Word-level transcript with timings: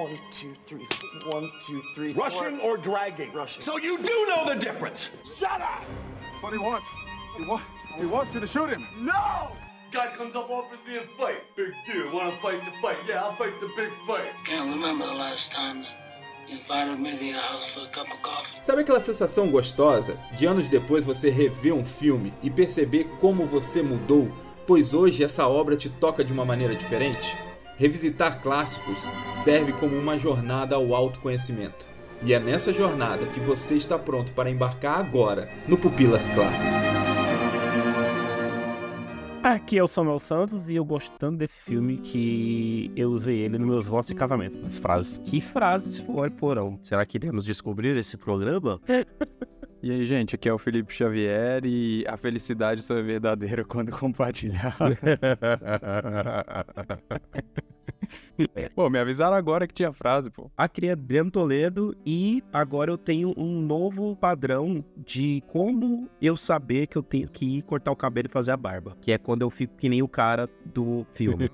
One, 0.00 0.18
two, 0.32 0.54
three. 0.66 0.86
One, 1.30 1.50
two, 1.66 1.82
three. 1.94 2.12
Rushing 2.14 2.56
four. 2.58 2.70
or 2.72 2.76
dragging? 2.78 3.32
Rushing. 3.34 3.60
So 3.62 3.76
you 3.78 3.98
do 3.98 4.26
know 4.30 4.46
the 4.46 4.54
difference. 4.54 5.10
Shut 5.36 5.60
up! 5.60 5.82
That's 6.22 6.42
what 6.42 6.52
he 6.54 6.58
wants. 6.58 6.88
He, 7.36 7.44
wa- 7.44 7.60
he 7.98 8.06
wants 8.06 8.32
you 8.32 8.40
to 8.40 8.46
shoot 8.46 8.70
him. 8.70 8.86
No! 8.98 9.52
Guy 9.92 10.08
comes 10.16 10.34
up 10.36 10.48
offers 10.48 10.78
me 10.88 10.96
a 10.96 11.02
fight. 11.18 11.42
Big 11.54 11.72
deal. 11.86 12.10
Wanna 12.14 12.32
fight 12.40 12.60
the 12.64 12.70
fight? 12.80 12.96
Yeah, 13.06 13.24
I'll 13.24 13.36
fight 13.36 13.52
the 13.60 13.68
big 13.76 13.90
fight. 14.06 14.32
Can't 14.46 14.70
remember 14.74 15.04
the 15.06 15.12
last 15.14 15.52
time 15.52 15.84
you 16.48 16.58
invited 16.60 16.98
me 16.98 17.18
to 17.18 17.24
your 17.24 17.38
house 17.38 17.68
for 17.70 17.80
a 17.80 17.88
cup 17.88 18.06
of 18.10 18.22
coffee. 18.22 18.56
Sabe 18.62 18.80
aquela 18.82 19.00
sensação 19.00 19.50
gostosa 19.50 20.16
de 20.32 20.46
anos 20.46 20.68
depois 20.68 21.04
você 21.04 21.28
rever 21.28 21.74
um 21.74 21.84
filme 21.84 22.32
e 22.42 22.48
perceber 22.48 23.04
como 23.20 23.44
você 23.44 23.82
mudou, 23.82 24.32
pois 24.66 24.94
hoje 24.94 25.22
essa 25.24 25.46
obra 25.46 25.76
te 25.76 25.90
toca 25.90 26.24
de 26.24 26.32
uma 26.32 26.44
maneira 26.44 26.74
diferente? 26.74 27.36
Revisitar 27.80 28.42
clássicos 28.42 29.10
serve 29.32 29.72
como 29.72 29.96
uma 29.96 30.18
jornada 30.18 30.76
ao 30.76 30.94
autoconhecimento. 30.94 31.88
E 32.22 32.34
é 32.34 32.38
nessa 32.38 32.74
jornada 32.74 33.24
que 33.24 33.40
você 33.40 33.74
está 33.74 33.98
pronto 33.98 34.32
para 34.32 34.50
embarcar 34.50 35.00
agora 35.00 35.48
no 35.66 35.78
Pupilas 35.78 36.26
Clássico. 36.26 36.74
Aqui 39.42 39.78
é 39.78 39.82
o 39.82 39.88
Samuel 39.88 40.18
Santos 40.18 40.68
e 40.68 40.76
eu 40.76 40.84
gostando 40.84 41.38
desse 41.38 41.58
filme 41.58 41.96
que 41.96 42.92
eu 42.94 43.12
usei 43.12 43.38
ele 43.38 43.56
nos 43.56 43.66
meus 43.66 43.86
votos 43.86 44.08
de 44.08 44.14
casamento, 44.14 44.58
nas 44.58 44.76
frases. 44.76 45.18
Que 45.24 45.40
frases 45.40 46.04
foram? 46.36 46.78
Será 46.82 47.06
que 47.06 47.16
iremos 47.16 47.46
descobrir 47.46 47.96
esse 47.96 48.18
programa? 48.18 48.78
E 49.82 49.90
aí, 49.90 50.04
gente, 50.04 50.34
aqui 50.34 50.46
é 50.46 50.52
o 50.52 50.58
Felipe 50.58 50.92
Xavier 50.92 51.64
e 51.64 52.04
a 52.06 52.14
felicidade 52.14 52.82
só 52.82 52.98
é 52.98 53.02
verdadeira 53.02 53.64
quando 53.64 53.90
compartilhar. 53.90 54.76
pô, 58.74 58.88
me 58.90 58.98
avisaram 58.98 59.36
agora 59.36 59.66
que 59.66 59.74
tinha 59.74 59.92
frase, 59.92 60.30
pô. 60.30 60.50
Aqui 60.56 60.86
é 60.86 60.92
Adriano 60.92 61.30
Toledo 61.30 61.96
e 62.04 62.42
agora 62.52 62.90
eu 62.90 62.98
tenho 62.98 63.34
um 63.36 63.60
novo 63.60 64.16
padrão 64.16 64.84
de 64.96 65.42
como 65.46 66.08
eu 66.20 66.36
saber 66.36 66.86
que 66.86 66.96
eu 66.96 67.02
tenho 67.02 67.28
que 67.28 67.58
ir 67.58 67.62
cortar 67.62 67.90
o 67.90 67.96
cabelo 67.96 68.28
e 68.28 68.32
fazer 68.32 68.52
a 68.52 68.56
barba. 68.56 68.96
Que 69.00 69.12
é 69.12 69.18
quando 69.18 69.42
eu 69.42 69.50
fico 69.50 69.76
que 69.76 69.88
nem 69.88 70.02
o 70.02 70.08
cara 70.08 70.48
do 70.64 71.06
filme. 71.14 71.48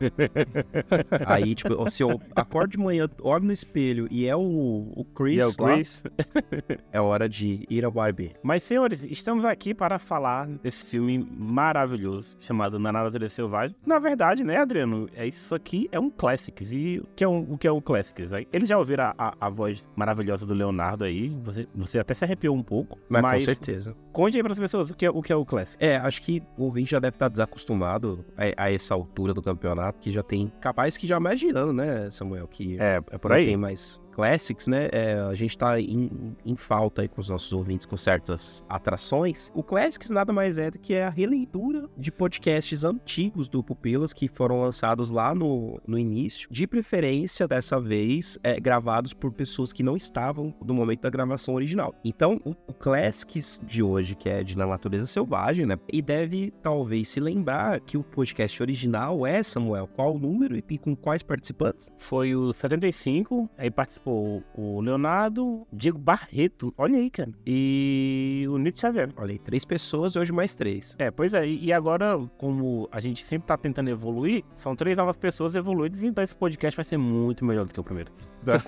Aí, 1.27 1.55
tipo, 1.55 1.89
se 1.91 2.03
eu 2.03 2.20
acordo 2.34 2.73
de 2.73 2.78
manhã, 2.78 3.09
olho 3.23 3.45
no 3.45 3.53
espelho 3.53 4.09
e 4.11 4.27
é 4.27 4.37
o, 4.37 4.93
o 4.95 5.05
Chris, 5.15 5.37
E 5.37 5.41
é 5.41 5.47
o 5.47 5.53
lá, 5.59 5.75
Chris. 5.75 6.05
é 6.93 7.00
hora 7.00 7.28
de 7.28 7.67
ir 7.69 7.84
ao 7.84 7.91
barbeiro. 7.91 8.34
Mas, 8.43 8.62
senhores, 8.62 9.05
estamos 9.05 9.45
aqui 9.45 9.75
para 9.75 9.98
falar 9.98 10.47
desse 10.47 10.91
filme 10.91 11.27
maravilhoso 11.37 12.37
chamado 12.41 12.78
Na 12.78 12.93
Natureza 12.93 13.34
Selvagem. 13.34 13.77
Na 13.84 13.98
verdade, 13.98 14.45
né, 14.45 14.56
Adriano? 14.59 15.09
É 15.15 15.27
isso 15.27 15.55
aqui 15.55 15.89
é 15.93 15.98
um 15.98 16.11
Classics. 16.11 16.73
E 16.77 16.98
o 16.98 17.06
que 17.16 17.24
é 17.24 17.28
um, 17.28 17.55
o 17.55 17.58
que 17.58 17.66
é 17.66 17.72
um 17.72 17.80
Classics? 17.80 18.32
Aí, 18.32 18.46
Eles 18.52 18.69
já 18.69 18.78
ouviram 18.78 19.05
a, 19.05 19.14
a, 19.19 19.34
a 19.41 19.48
voz 19.50 19.88
maravilhosa 19.96 20.44
do 20.46 20.55
Leonardo 20.55 21.05
aí. 21.05 21.28
Você, 21.42 21.66
você 21.74 21.98
até 21.98 22.14
se 22.14 22.24
arrepiou 22.24 22.55
um 22.55 22.62
pouco. 22.62 22.98
Mas, 23.08 23.22
Mas, 23.22 23.46
com 23.46 23.55
certeza. 23.55 23.96
conte 24.12 24.36
aí 24.36 24.42
para 24.42 24.52
as 24.52 24.58
pessoas 24.58 24.91
o 24.91 24.94
que 24.94 25.06
é 25.06 25.10
o, 25.10 25.22
que 25.22 25.32
é 25.32 25.36
o 25.36 25.44
Classic. 25.44 25.82
É, 25.82 25.97
acho 25.97 26.22
que 26.22 26.42
o 26.56 26.64
ouvinte 26.64 26.91
já 26.91 26.98
deve 26.98 27.16
estar 27.16 27.28
desacostumado 27.28 28.24
a, 28.36 28.64
a 28.64 28.72
essa 28.72 28.94
altura 28.94 29.32
do 29.32 29.42
campeonato, 29.42 29.98
que 30.00 30.10
já 30.10 30.22
tem 30.22 30.52
capaz 30.60 30.97
que 30.97 31.06
já 31.06 31.19
ano, 31.50 31.72
né, 31.72 32.10
Samuel? 32.10 32.47
Que 32.47 32.78
É, 32.80 33.02
é 33.10 33.19
por 33.19 33.32
aí. 33.32 33.47
tem 33.47 33.56
mais 33.56 34.00
Classics, 34.16 34.66
né? 34.66 34.88
É, 34.93 35.12
a 35.19 35.34
gente 35.34 35.59
tá 35.59 35.78
em, 35.78 36.34
em 36.43 36.56
falta 36.56 37.03
aí 37.03 37.09
com 37.09 37.21
os 37.21 37.28
nossos 37.28 37.53
ouvintes 37.53 37.84
com 37.84 37.99
certas 37.99 38.65
atrações. 38.66 39.53
O 39.54 39.62
Classics 39.62 40.09
nada 40.09 40.32
mais 40.32 40.56
é 40.56 40.71
do 40.71 40.78
que 40.78 40.97
a 40.97 41.10
releitura 41.10 41.87
de 41.99 42.10
podcasts 42.10 42.82
antigos 42.82 43.47
do 43.47 43.62
Pupilas 43.62 44.15
que 44.15 44.27
foram 44.27 44.62
lançados 44.62 45.10
lá 45.10 45.34
no, 45.34 45.78
no 45.87 45.99
início. 45.99 46.49
De 46.50 46.66
preferência, 46.66 47.47
dessa 47.47 47.78
vez, 47.78 48.38
é, 48.43 48.59
gravados 48.59 49.12
por 49.12 49.31
pessoas 49.32 49.71
que 49.71 49.82
não 49.82 49.99
estavam 49.99 50.54
no 50.65 50.72
momento 50.72 51.03
da 51.03 51.10
gravação 51.10 51.54
original. 51.54 51.94
Então, 52.03 52.41
o, 52.43 52.53
o 52.66 52.72
Classics 52.72 53.60
de 53.66 53.83
hoje, 53.83 54.15
que 54.15 54.31
é 54.31 54.43
de 54.43 54.56
Na 54.56 54.66
Natureza 54.66 55.06
Selvagem, 55.06 55.66
né? 55.66 55.78
E 55.93 56.00
deve 56.00 56.54
talvez 56.62 57.10
se 57.10 57.21
lembrar 57.21 57.81
que 57.81 57.98
o 57.98 58.03
podcast 58.03 58.62
original 58.62 59.27
é, 59.27 59.43
Samuel, 59.43 59.87
qual 59.87 60.15
o 60.15 60.19
número 60.19 60.56
e 60.56 60.78
com 60.78 60.97
quais 60.97 61.22
participantes? 61.22 61.91
Foi 61.98 62.34
o 62.34 62.50
75, 62.50 63.50
aí 63.59 63.71
participou 63.71 64.06
o 64.11 64.81
Leonardo, 64.81 65.67
Diego 65.72 65.99
Barreto, 65.99 66.72
olha 66.77 66.97
aí, 66.97 67.11
cara, 67.11 67.31
e 67.47 68.47
o 68.49 68.59
Nito 68.59 68.81
Xavier. 68.81 69.11
Olha 69.17 69.33
aí, 69.33 69.39
três 69.39 69.65
pessoas, 69.65 70.17
hoje 70.17 70.33
mais 70.33 70.55
três. 70.55 70.94
É, 70.99 71.11
pois 71.11 71.34
é, 71.34 71.47
e 71.47 71.72
agora, 71.72 72.19
como 72.39 72.89
a 72.93 73.00
gente 73.00 73.25
sempre 73.25 73.47
tá 73.49 73.56
tentando 73.56 73.91
evoluir, 73.91 74.45
são 74.55 74.75
três 74.77 74.97
novas 74.97 75.16
pessoas 75.16 75.56
evoluídas, 75.56 76.03
então 76.03 76.22
esse 76.22 76.34
podcast 76.34 76.77
vai 76.77 76.84
ser 76.84 76.97
muito 76.97 77.45
melhor 77.45 77.66
do 77.66 77.72
que 77.72 77.81
o 77.81 77.84
primeiro. 77.84 78.12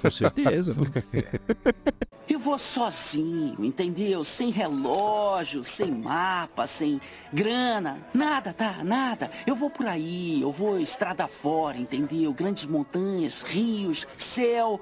Com 0.01 0.11
certeza. 0.11 0.75
Eu 2.29 2.39
vou 2.39 2.59
sozinho, 2.59 3.65
entendeu? 3.65 4.23
Sem 4.23 4.51
relógio, 4.51 5.65
sem 5.65 5.91
mapa, 5.91 6.67
sem 6.67 7.01
grana, 7.33 8.07
nada, 8.13 8.53
tá? 8.53 8.85
Nada. 8.85 9.31
Eu 9.47 9.57
vou 9.57 9.71
por 9.71 9.87
aí, 9.87 10.43
eu 10.43 10.53
vou 10.53 10.79
estrada 10.79 11.27
fora, 11.27 11.79
entendeu? 11.79 12.35
Grandes 12.35 12.67
montanhas, 12.67 13.43
rios, 13.43 14.07
céu, 14.15 14.79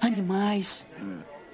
animais. 0.00 0.82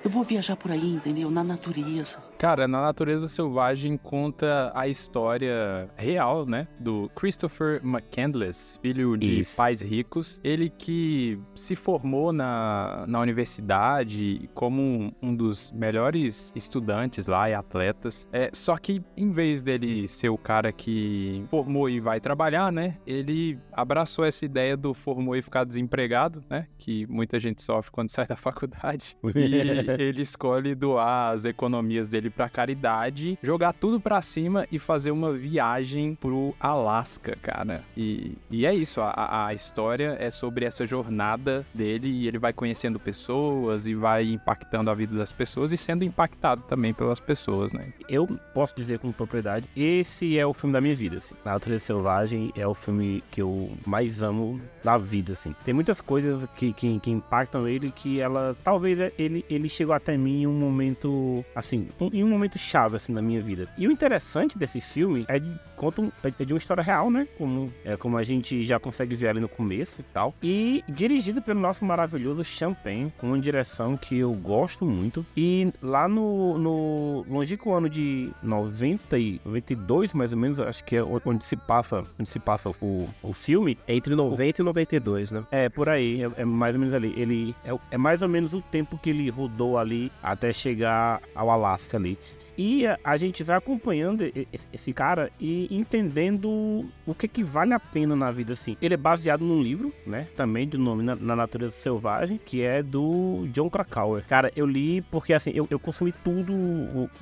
Eu 0.05 0.11
vou 0.11 0.23
viajar 0.23 0.55
por 0.55 0.71
aí, 0.71 0.97
entendeu? 0.97 1.31
Na 1.31 1.43
natureza. 1.43 2.19
Cara, 2.37 2.69
na 2.69 2.83
Natureza 2.83 3.27
Selvagem 3.27 3.97
conta 3.97 4.71
a 4.75 4.87
história 4.87 5.89
real, 5.97 6.45
né? 6.45 6.69
Do 6.79 7.11
Christopher 7.15 7.81
McCandless, 7.83 8.79
filho 8.83 9.17
de 9.17 9.41
Isso. 9.41 9.57
pais 9.57 9.81
ricos. 9.81 10.43
Ele 10.45 10.69
que 10.69 11.41
se 11.55 11.75
formou 11.75 12.35
na, 12.35 13.07
na 13.09 13.19
universidade 13.19 14.51
como 14.53 14.83
um, 14.83 15.13
um 15.23 15.35
dos 15.35 15.73
melhores 15.73 16.53
estudantes 16.55 17.27
lá 17.27 17.49
e 17.49 17.55
atletas. 17.55 18.29
É, 18.31 18.51
só 18.53 18.77
que 18.77 19.03
em 19.17 19.31
vez 19.31 19.63
dele 19.63 20.07
ser 20.07 20.29
o 20.29 20.37
cara 20.37 20.71
que 20.71 21.47
formou 21.49 21.89
e 21.89 21.99
vai 21.99 22.21
trabalhar, 22.21 22.71
né? 22.71 22.99
Ele 23.07 23.59
abraçou 23.73 24.23
essa 24.23 24.45
ideia 24.45 24.77
do 24.77 24.93
formou 24.93 25.35
e 25.35 25.41
ficar 25.41 25.65
desempregado, 25.65 26.45
né? 26.51 26.67
Que 26.77 27.07
muita 27.07 27.41
gente 27.41 27.63
sofre 27.63 27.91
quando 27.91 28.11
sai 28.13 28.27
da 28.27 28.37
faculdade. 28.37 29.17
E 29.35 29.94
ele 29.99 30.23
escolhe 30.23 30.75
doar 30.75 31.33
as 31.33 31.45
economias 31.45 32.09
dele 32.09 32.31
pra 32.31 32.49
caridade, 32.49 33.39
jogar 33.43 33.73
tudo 33.73 34.01
pra 34.01 34.21
cima 34.23 34.67
e 34.71 34.79
fazer 34.79 35.11
uma 35.11 35.33
viagem 35.33 36.15
pro 36.15 36.55
Alasca, 36.59 37.37
cara. 37.41 37.85
E, 37.97 38.37
e 38.51 38.67
é 38.67 38.75
isso, 38.75 39.01
a, 39.01 39.47
a 39.47 39.55
história 39.55 40.17
é 40.19 40.31
sobre 40.31 40.65
essa 40.65 40.87
jornada 40.87 41.65
dele 41.75 42.09
e 42.09 42.29
ele 42.29 42.39
vai 42.39 42.53
conhecendo 42.53 42.99
pessoas 42.99 43.87
e 43.87 43.95
vai 43.95 44.25
impactando 44.25 44.91
a 44.91 44.95
vida 44.95 45.17
das 45.17 45.33
pessoas 45.33 45.73
e 45.73 45.77
sendo 45.77 46.05
impactado 46.05 46.63
também 46.63 46.93
pelas 46.93 47.21
pessoas, 47.21 47.73
né? 47.73 47.93
Eu 48.09 48.27
posso 48.53 48.75
dizer 48.75 48.99
com 48.99 49.13
propriedade, 49.13 49.69
esse 49.77 50.39
é 50.39 50.47
o 50.47 50.53
filme 50.53 50.73
da 50.73 50.81
minha 50.81 50.95
vida, 50.95 51.19
assim. 51.19 51.35
Na 51.45 51.53
Natureza 51.53 51.85
Selvagem 51.85 52.53
é 52.57 52.67
o 52.67 52.75
filme 52.75 53.23
que 53.31 53.43
eu 53.43 53.73
mais 53.87 54.23
amo 54.23 54.61
na 54.83 54.99
vida, 54.99 55.33
assim. 55.33 55.55
Tem 55.65 55.75
muitas 55.75 56.01
coisas 56.01 56.47
que, 56.57 56.73
que, 56.73 56.99
que 57.01 57.11
impactam 57.11 57.67
ele 57.67 57.91
que 57.91 58.21
ela, 58.21 58.57
talvez 58.63 59.13
ele, 59.19 59.45
ele 59.49 59.69
até 59.93 60.17
mim 60.17 60.43
em 60.43 60.47
um 60.47 60.53
momento, 60.53 61.45
assim, 61.55 61.89
um- 62.01 62.11
em 62.13 62.25
um 62.25 62.29
momento 62.29 62.59
chave, 62.59 62.97
assim, 62.97 63.13
na 63.13 63.23
minha 63.23 63.41
vida. 63.43 63.69
E 63.77 63.87
o 63.89 63.91
interessante 63.93 64.57
desse 64.59 64.81
filme 64.81 65.25
é 65.29 65.39
de, 65.39 65.51
conta 65.77 66.03
um- 66.03 66.11
é 66.39 66.45
de 66.45 66.53
uma 66.53 66.59
história 66.59 66.83
real, 66.83 67.11
né? 67.11 67.27
Como, 67.39 67.73
é, 67.85 67.97
como 67.97 68.17
a 68.17 68.23
gente 68.23 68.65
já 68.65 68.79
consegue 68.79 69.15
ver 69.15 69.29
ali 69.29 69.41
no 69.41 69.49
começo 69.49 70.01
e 70.01 70.05
tal. 70.13 70.35
E 70.43 70.85
dirigido 70.89 71.41
pelo 71.43 71.61
nosso 71.61 71.85
maravilhoso 71.85 72.45
Champagne, 72.45 73.13
com 73.19 73.29
uma 73.29 73.39
direção 73.39 73.97
que 73.97 74.19
eu 74.19 74.33
gosto 74.33 74.85
muito. 74.85 75.25
E 75.37 75.73
lá 75.83 76.07
no, 76.09 76.59
no 76.59 77.25
longínquo 77.29 77.73
ano 77.73 77.89
de 77.89 78.31
90 78.43 79.19
e 79.19 79.41
92, 79.45 80.13
mais 80.13 80.33
ou 80.33 80.39
menos, 80.39 80.61
acho 80.61 80.85
que 80.85 80.97
é 80.97 81.03
onde 81.03 81.45
se 81.45 81.57
passa, 81.57 82.03
onde 82.19 82.29
se 82.29 82.39
passa 82.39 82.71
o, 82.81 83.09
o 83.23 83.33
filme, 83.33 83.79
Entre 83.89 84.15
90 84.15 84.61
e 84.63 84.65
92, 84.65 85.31
né? 85.33 85.45
é, 85.51 85.69
por 85.69 85.89
aí, 85.89 86.23
é, 86.23 86.31
é 86.43 86.45
mais 86.45 86.75
ou 86.75 86.81
menos 86.81 86.95
ali. 86.95 87.13
Ele 87.17 87.55
é, 87.65 87.77
é 87.93 87.99
mais 87.99 88.23
ou 88.23 88.29
menos 88.29 88.53
o 88.55 88.61
tempo 88.61 88.99
que 88.99 89.11
ele 89.11 89.29
rodou 89.31 89.64
ali 89.77 90.11
até 90.23 90.53
chegar 90.53 91.21
ao 91.35 91.51
Alasca 91.51 91.97
ali. 91.97 92.19
E 92.57 92.85
a, 93.03 93.17
gente 93.17 93.43
vai 93.43 93.57
acompanhando 93.57 94.25
esse, 94.73 94.93
cara 94.93 95.31
e 95.41 95.69
entendendo 95.75 96.87
o 97.07 97.15
que 97.15 97.27
que 97.27 97.43
vale 97.43 97.73
a 97.73 97.81
pena 97.81 98.15
na 98.15 98.31
vida, 98.31 98.53
assim. 98.53 98.77
Ele 98.81 98.95
é 98.95 98.97
baseado 98.97 99.45
num 99.45 99.63
livro, 99.63 99.93
né? 100.07 100.29
Também 100.37 100.69
de 100.69 100.77
nome 100.79 101.03
Na, 101.03 101.15
Na 101.15 101.37
Natureza 101.37 101.75
Selvagem, 101.75 102.39
que 102.45 102.63
é 102.63 102.83
do 102.83 103.47
John 103.53 103.69
Krakauer. 103.69 104.25
Cara, 104.27 104.53
eu 104.55 104.67
li 104.67 105.01
porque, 105.03 105.33
assim, 105.33 105.51
eu, 105.55 105.67
eu 105.71 105.79
consumi 105.79 106.13
tudo 106.13 106.55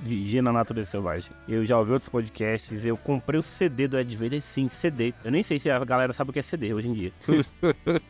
de 0.01 0.27
G 0.29 0.43
na 0.43 0.53
Natureza 0.53 0.91
Selvagem. 0.91 1.33
Eu 1.49 1.65
já 1.65 1.79
ouvi 1.79 1.93
outros 1.93 2.09
podcasts, 2.09 2.85
eu 2.85 2.97
comprei 2.97 3.39
o 3.41 3.43
CD 3.43 3.89
do 3.89 3.99
Ed 3.99 4.17
Vader, 4.17 4.43
sim, 4.43 4.69
CD. 4.69 5.15
Eu 5.25 5.31
nem 5.31 5.43
sei 5.43 5.59
se 5.59 5.71
a 5.71 5.83
galera 5.85 6.13
sabe 6.13 6.31
o 6.31 6.33
que 6.33 6.39
é 6.39 6.43
CD 6.43 6.75
hoje 6.75 6.89
em 6.89 6.95
dia. 6.95 7.13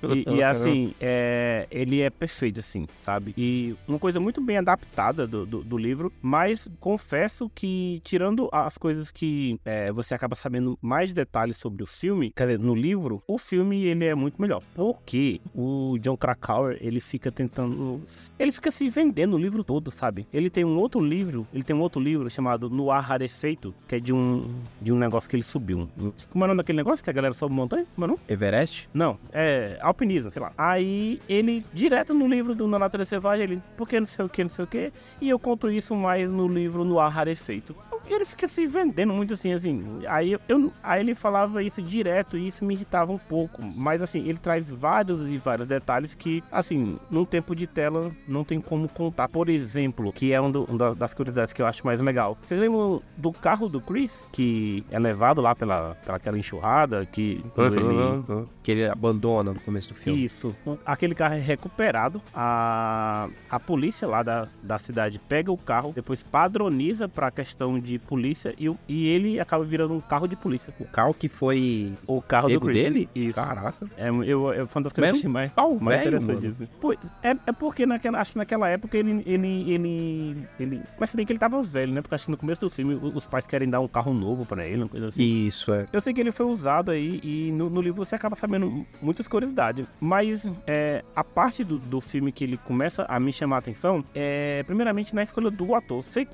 E, 0.02 0.37
e, 0.37 0.43
assim, 0.43 0.94
é, 1.00 1.67
ele 1.70 2.00
é 2.00 2.11
perfeito, 2.11 2.61
assim, 2.61 2.87
sabe? 2.99 3.35
E 3.37 3.75
uma 3.87 3.99
coisa 3.99 4.19
muito 4.23 4.41
bem 4.41 4.59
adaptada 4.59 5.27
do, 5.27 5.45
do, 5.45 5.63
do 5.63 5.79
livro, 5.79 6.13
mas 6.21 6.69
confesso 6.81 7.51
que, 7.55 8.01
tirando 8.05 8.49
as 8.53 8.79
coisas 8.79 9.11
que 9.11 9.59
é, 9.65 9.93
você 9.93 10.15
acaba 10.15 10.35
sabendo 10.35 10.79
mais 10.81 11.13
detalhes 11.13 11.57
sobre 11.57 11.83
o 11.83 11.87
filme, 11.87 12.33
quer 12.35 12.47
dizer, 12.47 12.59
no 12.59 12.75
livro, 12.75 13.23
o 13.27 13.39
filme 13.39 13.85
ele 13.85 14.05
é 14.05 14.15
muito 14.15 14.41
melhor. 14.41 14.63
Porque 14.75 15.41
o 15.55 15.99
John 16.01 16.17
Krakauer, 16.17 16.79
ele 16.81 17.01
fica 17.01 17.31
tentando. 17.31 18.01
Ele 18.39 18.53
fica 18.53 18.71
se 18.71 18.89
vendendo 18.89 19.35
o 19.35 19.39
livro 19.39 19.65
todo, 19.65 19.91
sabe? 19.91 20.27
Ele 20.33 20.49
tem 20.49 20.65
um 20.65 20.79
outro 20.79 21.01
livro, 21.01 21.47
ele 21.53 21.63
tem 21.63 21.75
um 21.75 21.81
outro 21.81 22.01
livro 22.01 22.31
chamado 22.31 22.71
No 22.71 22.91
Ar 22.91 23.03
Rarefeito, 23.03 23.75
que 23.89 23.97
é 23.97 24.01
de 24.01 24.13
um, 24.13 24.55
de 24.81 24.93
um 24.93 24.99
negócio 24.99 25.29
que 25.29 25.37
ele 25.37 25.43
subiu. 25.43 25.89
Como 26.31 26.45
é 26.45 26.47
o 26.47 26.49
nome 26.49 26.59
daquele 26.59 26.77
negócio 26.77 27.03
que 27.03 27.11
a 27.11 27.13
galera 27.13 27.35
sobe 27.35 27.55
montanha? 27.55 27.87
Como 27.95 28.05
é 28.05 28.07
o 28.07 28.11
nome? 28.13 28.21
Everest? 28.29 28.89
Não, 28.93 29.19
é 29.33 29.79
alpinismo, 29.81 30.31
sei 30.31 30.43
lá. 30.43 30.53
Aí 30.57 31.21
ele, 31.29 31.65
direto 31.73 32.15
no 32.15 32.27
livro 32.27 32.55
do 32.55 32.67
Na 32.67 32.79
Natureza 32.79 33.11
Selvagem, 33.11 33.45
ele, 33.45 33.63
porque 33.77 33.99
não 33.99 34.07
sei 34.12 34.25
o 34.25 34.29
que, 34.29 34.43
não 34.43 34.50
sei 34.50 34.64
o 34.64 34.69
que, 34.69 34.93
e 35.20 35.29
eu 35.29 35.38
conto 35.38 35.70
isso 35.70 35.94
mais 35.94 36.31
no 36.31 36.47
livro 36.47 36.85
No 36.85 36.99
Ar 36.99 37.11
Rarefeito. 37.11 37.75
E 38.08 38.14
ele 38.14 38.25
fica 38.25 38.49
se 38.49 38.66
vendendo 38.66 39.12
muito 39.12 39.34
assim, 39.34 39.52
assim. 39.52 40.00
Aí, 40.08 40.37
eu, 40.49 40.72
aí 40.82 41.00
ele 41.00 41.14
falava 41.14 41.62
isso 41.62 41.81
direto 41.81 42.37
e 42.37 42.46
isso 42.46 42.64
me 42.64 42.75
irritava 42.75 43.12
um 43.12 43.19
pouco. 43.19 43.62
Mas 43.62 44.02
assim, 44.02 44.26
ele 44.28 44.38
traz 44.38 44.69
vários 44.69 45.26
e 45.26 45.37
vários 45.38 45.66
detalhes 45.66 46.14
que, 46.14 46.43
assim, 46.50 46.99
num 47.10 47.25
tempo 47.25 47.54
de 47.54 47.66
tela 47.66 48.10
não 48.26 48.44
tem 48.44 48.60
como 48.60 48.88
contar. 48.88 49.28
Por 49.28 49.49
exemplo, 49.49 50.12
que 50.12 50.32
é 50.32 50.40
um 50.40 50.50
do, 50.50 50.64
uma 50.64 50.94
das 50.94 51.14
curiosidades 51.14 51.52
que 51.52 51.62
eu 51.62 51.66
acho 51.66 51.84
mais 51.87 52.00
legal. 52.00 52.37
Vocês 52.46 52.60
lembram 52.60 53.02
do 53.16 53.32
carro 53.32 53.69
do 53.69 53.81
Chris, 53.81 54.26
que 54.32 54.84
é 54.90 54.99
levado 54.99 55.40
lá 55.40 55.54
pela, 55.54 55.94
pela 56.04 56.16
aquela 56.16 56.38
enxurrada 56.38 57.06
que 57.06 57.44
ele... 57.56 58.46
Que 58.62 58.70
ele 58.70 58.87
abandona 58.87 59.52
no 59.52 59.60
começo 59.60 59.88
do 59.88 59.94
filme. 59.96 60.25
Isso. 60.25 60.54
Aquele 60.87 61.16
carro 61.16 61.34
é 61.34 61.40
recuperado. 61.40 62.22
A, 62.32 63.28
a 63.50 63.58
polícia 63.58 64.06
lá 64.06 64.22
da, 64.22 64.46
da 64.62 64.78
cidade 64.78 65.19
pega 65.19 65.50
o 65.50 65.58
carro, 65.58 65.93
depois 65.93 66.22
padroniza 66.22 67.08
pra 67.08 67.31
questão 67.31 67.81
de 67.81 67.92
polícia 67.99 68.55
e, 68.59 68.71
e 68.89 69.09
ele 69.09 69.41
acaba 69.41 69.65
virando 69.65 69.94
um 69.94 70.00
carro 70.00 70.27
de 70.27 70.37
polícia. 70.37 70.73
O 70.81 70.85
carro 70.85 71.15
que 71.15 71.29
foi. 71.29 71.93
O 72.06 72.21
carro 72.23 72.49
do 72.49 72.61
Chris. 72.61 72.75
dele? 72.83 73.09
Isso. 73.15 73.35
Caraca. 73.41 73.87
É, 73.97 74.09
eu, 74.09 74.25
eu, 74.53 74.69
uma 74.75 74.83
das 74.83 74.93
coisas 74.93 75.19
achei 75.19 75.29
mais, 75.29 75.53
pau 75.53 75.79
mais 75.81 76.00
velho, 76.03 76.17
interessante 76.17 76.43
mano. 76.47 76.55
disso. 76.55 76.71
Pô, 76.81 76.93
é, 76.93 77.31
é 77.47 77.53
porque 77.53 77.85
naquela, 77.87 78.21
acho 78.21 78.33
que 78.33 78.39
naquela 78.39 78.69
época 78.69 78.97
ele, 78.97 79.23
ele, 79.27 79.71
ele, 79.73 80.37
ele... 80.59 80.81
Mas 80.99 81.11
se 81.11 81.17
bem 81.17 81.27
que 81.27 81.33
ele 81.33 81.39
tava 81.39 81.62
velho, 81.62 81.93
né? 81.93 82.00
Porque 82.03 82.15
acho 82.15 82.25
que 82.27 82.31
no 82.31 82.37
começo 82.37 82.61
do 82.61 82.71
filme 82.71 82.94
os 82.94 83.27
pais 83.27 83.47
querem 83.47 83.69
dar 83.69 83.81
um 83.81 83.89
carro 83.89 84.12
novo 84.15 84.45
pra 84.47 84.67
ele, 84.67 84.83
uma 84.83 84.88
coisa 84.88 85.09
assim. 85.09 85.23
Isso, 85.23 85.73
é. 85.73 85.87
Eu 85.93 86.00
sei 86.00 86.12
que 86.15 86.21
ele 86.21 86.33
foi 86.33 86.47
usado 86.47 86.91
aí 86.91 87.21
e 87.23 87.53
no, 87.53 87.69
no 87.71 87.81
livro 87.81 88.05
você 88.05 88.15
acaba 88.15 88.37
sabendo 88.37 88.87
muitas 89.00 89.27
curiosidades. 89.29 89.87
Mas 90.00 90.47
é, 90.67 91.05
a 91.15 91.25
parte 91.25 91.65
do, 91.65 91.79
do 91.79 92.00
filme 92.00 92.33
que 92.33 92.45
ele 92.45 92.56
começa 92.56 93.05
a 93.09 93.19
me 93.21 93.33
chamar 93.33 93.56
a 93.56 93.59
atenção 93.59 94.05
é, 94.15 94.62
primeiramente, 94.67 95.15
na 95.15 95.23
escolha 95.23 95.50
do 95.50 95.75
ator. 95.75 96.03
Cê- 96.03 96.27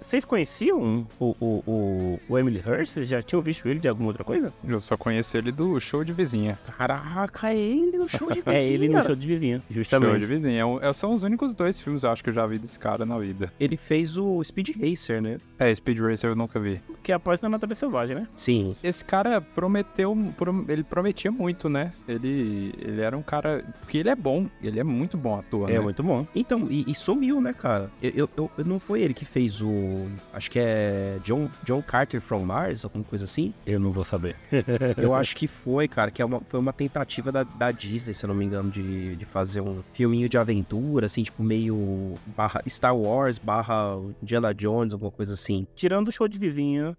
Vocês 0.00 0.24
conheciam 0.24 1.05
o, 1.18 1.36
o, 1.40 1.62
o, 1.66 2.20
o 2.28 2.38
Emily 2.38 2.58
Hirsch? 2.58 2.90
Vocês 2.90 3.08
já 3.08 3.22
tinham 3.22 3.42
visto 3.42 3.68
ele 3.68 3.80
de 3.80 3.88
alguma 3.88 4.08
outra 4.08 4.24
coisa? 4.24 4.52
Eu 4.66 4.80
só 4.80 4.96
conheço 4.96 5.36
ele 5.36 5.52
do 5.52 5.78
show 5.80 6.04
de 6.04 6.12
vizinha. 6.12 6.58
Caraca, 6.76 7.50
é 7.52 7.56
ele 7.56 7.96
no 7.98 8.08
show 8.08 8.28
de 8.28 8.40
vizinha. 8.42 8.56
É 8.56 8.66
ele 8.66 8.88
no 8.88 9.02
show 9.02 9.14
de 9.14 9.28
vizinha, 9.28 9.62
justamente. 9.70 10.10
Show 10.10 10.18
de 10.18 10.26
vizinha. 10.26 10.62
É 10.82 10.88
é- 10.88 10.92
são 10.92 11.14
os 11.14 11.22
únicos 11.22 11.54
dois 11.54 11.80
filmes, 11.80 12.02
eu 12.02 12.10
acho, 12.10 12.22
que 12.24 12.30
eu 12.30 12.34
já 12.34 12.46
vi 12.46 12.58
desse 12.58 12.78
cara 12.78 13.04
na 13.04 13.18
vida. 13.18 13.52
Ele 13.60 13.76
fez 13.76 14.16
o 14.16 14.42
Speed 14.42 14.70
Racer, 14.80 15.20
né? 15.20 15.38
É, 15.58 15.74
Speed 15.74 15.98
Racer 16.00 16.30
eu 16.30 16.36
nunca 16.36 16.58
vi. 16.58 16.80
Que 17.06 17.12
após 17.12 17.40
na 17.40 17.48
Natureza 17.48 17.78
Selvagem, 17.78 18.16
né? 18.16 18.26
Sim. 18.34 18.74
Esse 18.82 19.04
cara 19.04 19.40
prometeu, 19.40 20.12
prom- 20.36 20.64
ele 20.68 20.82
prometia 20.82 21.30
muito, 21.30 21.68
né? 21.68 21.92
Ele, 22.08 22.74
ele 22.80 23.00
era 23.00 23.16
um 23.16 23.22
cara, 23.22 23.64
porque 23.80 23.98
ele 23.98 24.08
é 24.08 24.16
bom, 24.16 24.48
ele 24.60 24.80
é 24.80 24.82
muito 24.82 25.16
bom 25.16 25.38
ator, 25.38 25.70
É 25.70 25.74
né? 25.74 25.78
muito 25.78 26.02
bom. 26.02 26.26
Então, 26.34 26.66
e, 26.68 26.84
e 26.90 26.94
sumiu, 26.96 27.40
né, 27.40 27.52
cara? 27.52 27.92
Eu, 28.02 28.28
eu, 28.36 28.50
eu- 28.58 28.64
não 28.64 28.80
foi 28.80 29.02
ele 29.02 29.14
que 29.14 29.24
fez 29.24 29.62
o. 29.62 30.08
Acho 30.32 30.50
que 30.50 30.58
é 30.58 31.18
John, 31.22 31.48
John 31.62 31.80
Carter 31.80 32.20
from 32.20 32.40
Mars, 32.40 32.84
alguma 32.84 33.04
coisa 33.04 33.24
assim. 33.24 33.54
Eu 33.64 33.78
não 33.78 33.92
vou 33.92 34.02
saber. 34.02 34.34
Eu 35.00 35.14
acho 35.14 35.36
que 35.36 35.46
foi, 35.46 35.86
cara, 35.86 36.10
que 36.10 36.20
é 36.20 36.24
uma, 36.24 36.40
foi 36.48 36.58
uma 36.58 36.72
tentativa 36.72 37.30
da, 37.30 37.44
da 37.44 37.70
Disney, 37.70 38.14
se 38.14 38.24
eu 38.24 38.28
não 38.28 38.34
me 38.34 38.44
engano, 38.44 38.68
de, 38.68 39.14
de 39.14 39.24
fazer 39.24 39.60
um 39.60 39.78
filminho 39.92 40.28
de 40.28 40.36
aventura, 40.36 41.06
assim, 41.06 41.22
tipo, 41.22 41.40
meio 41.40 42.14
barra 42.36 42.62
Star 42.68 42.96
Wars, 42.96 43.38
barra 43.38 43.96
Indiana 44.20 44.52
Jones, 44.52 44.92
alguma 44.92 45.12
coisa 45.12 45.34
assim. 45.34 45.68
Tirando 45.76 46.08
o 46.08 46.12
show 46.12 46.26
de 46.26 46.36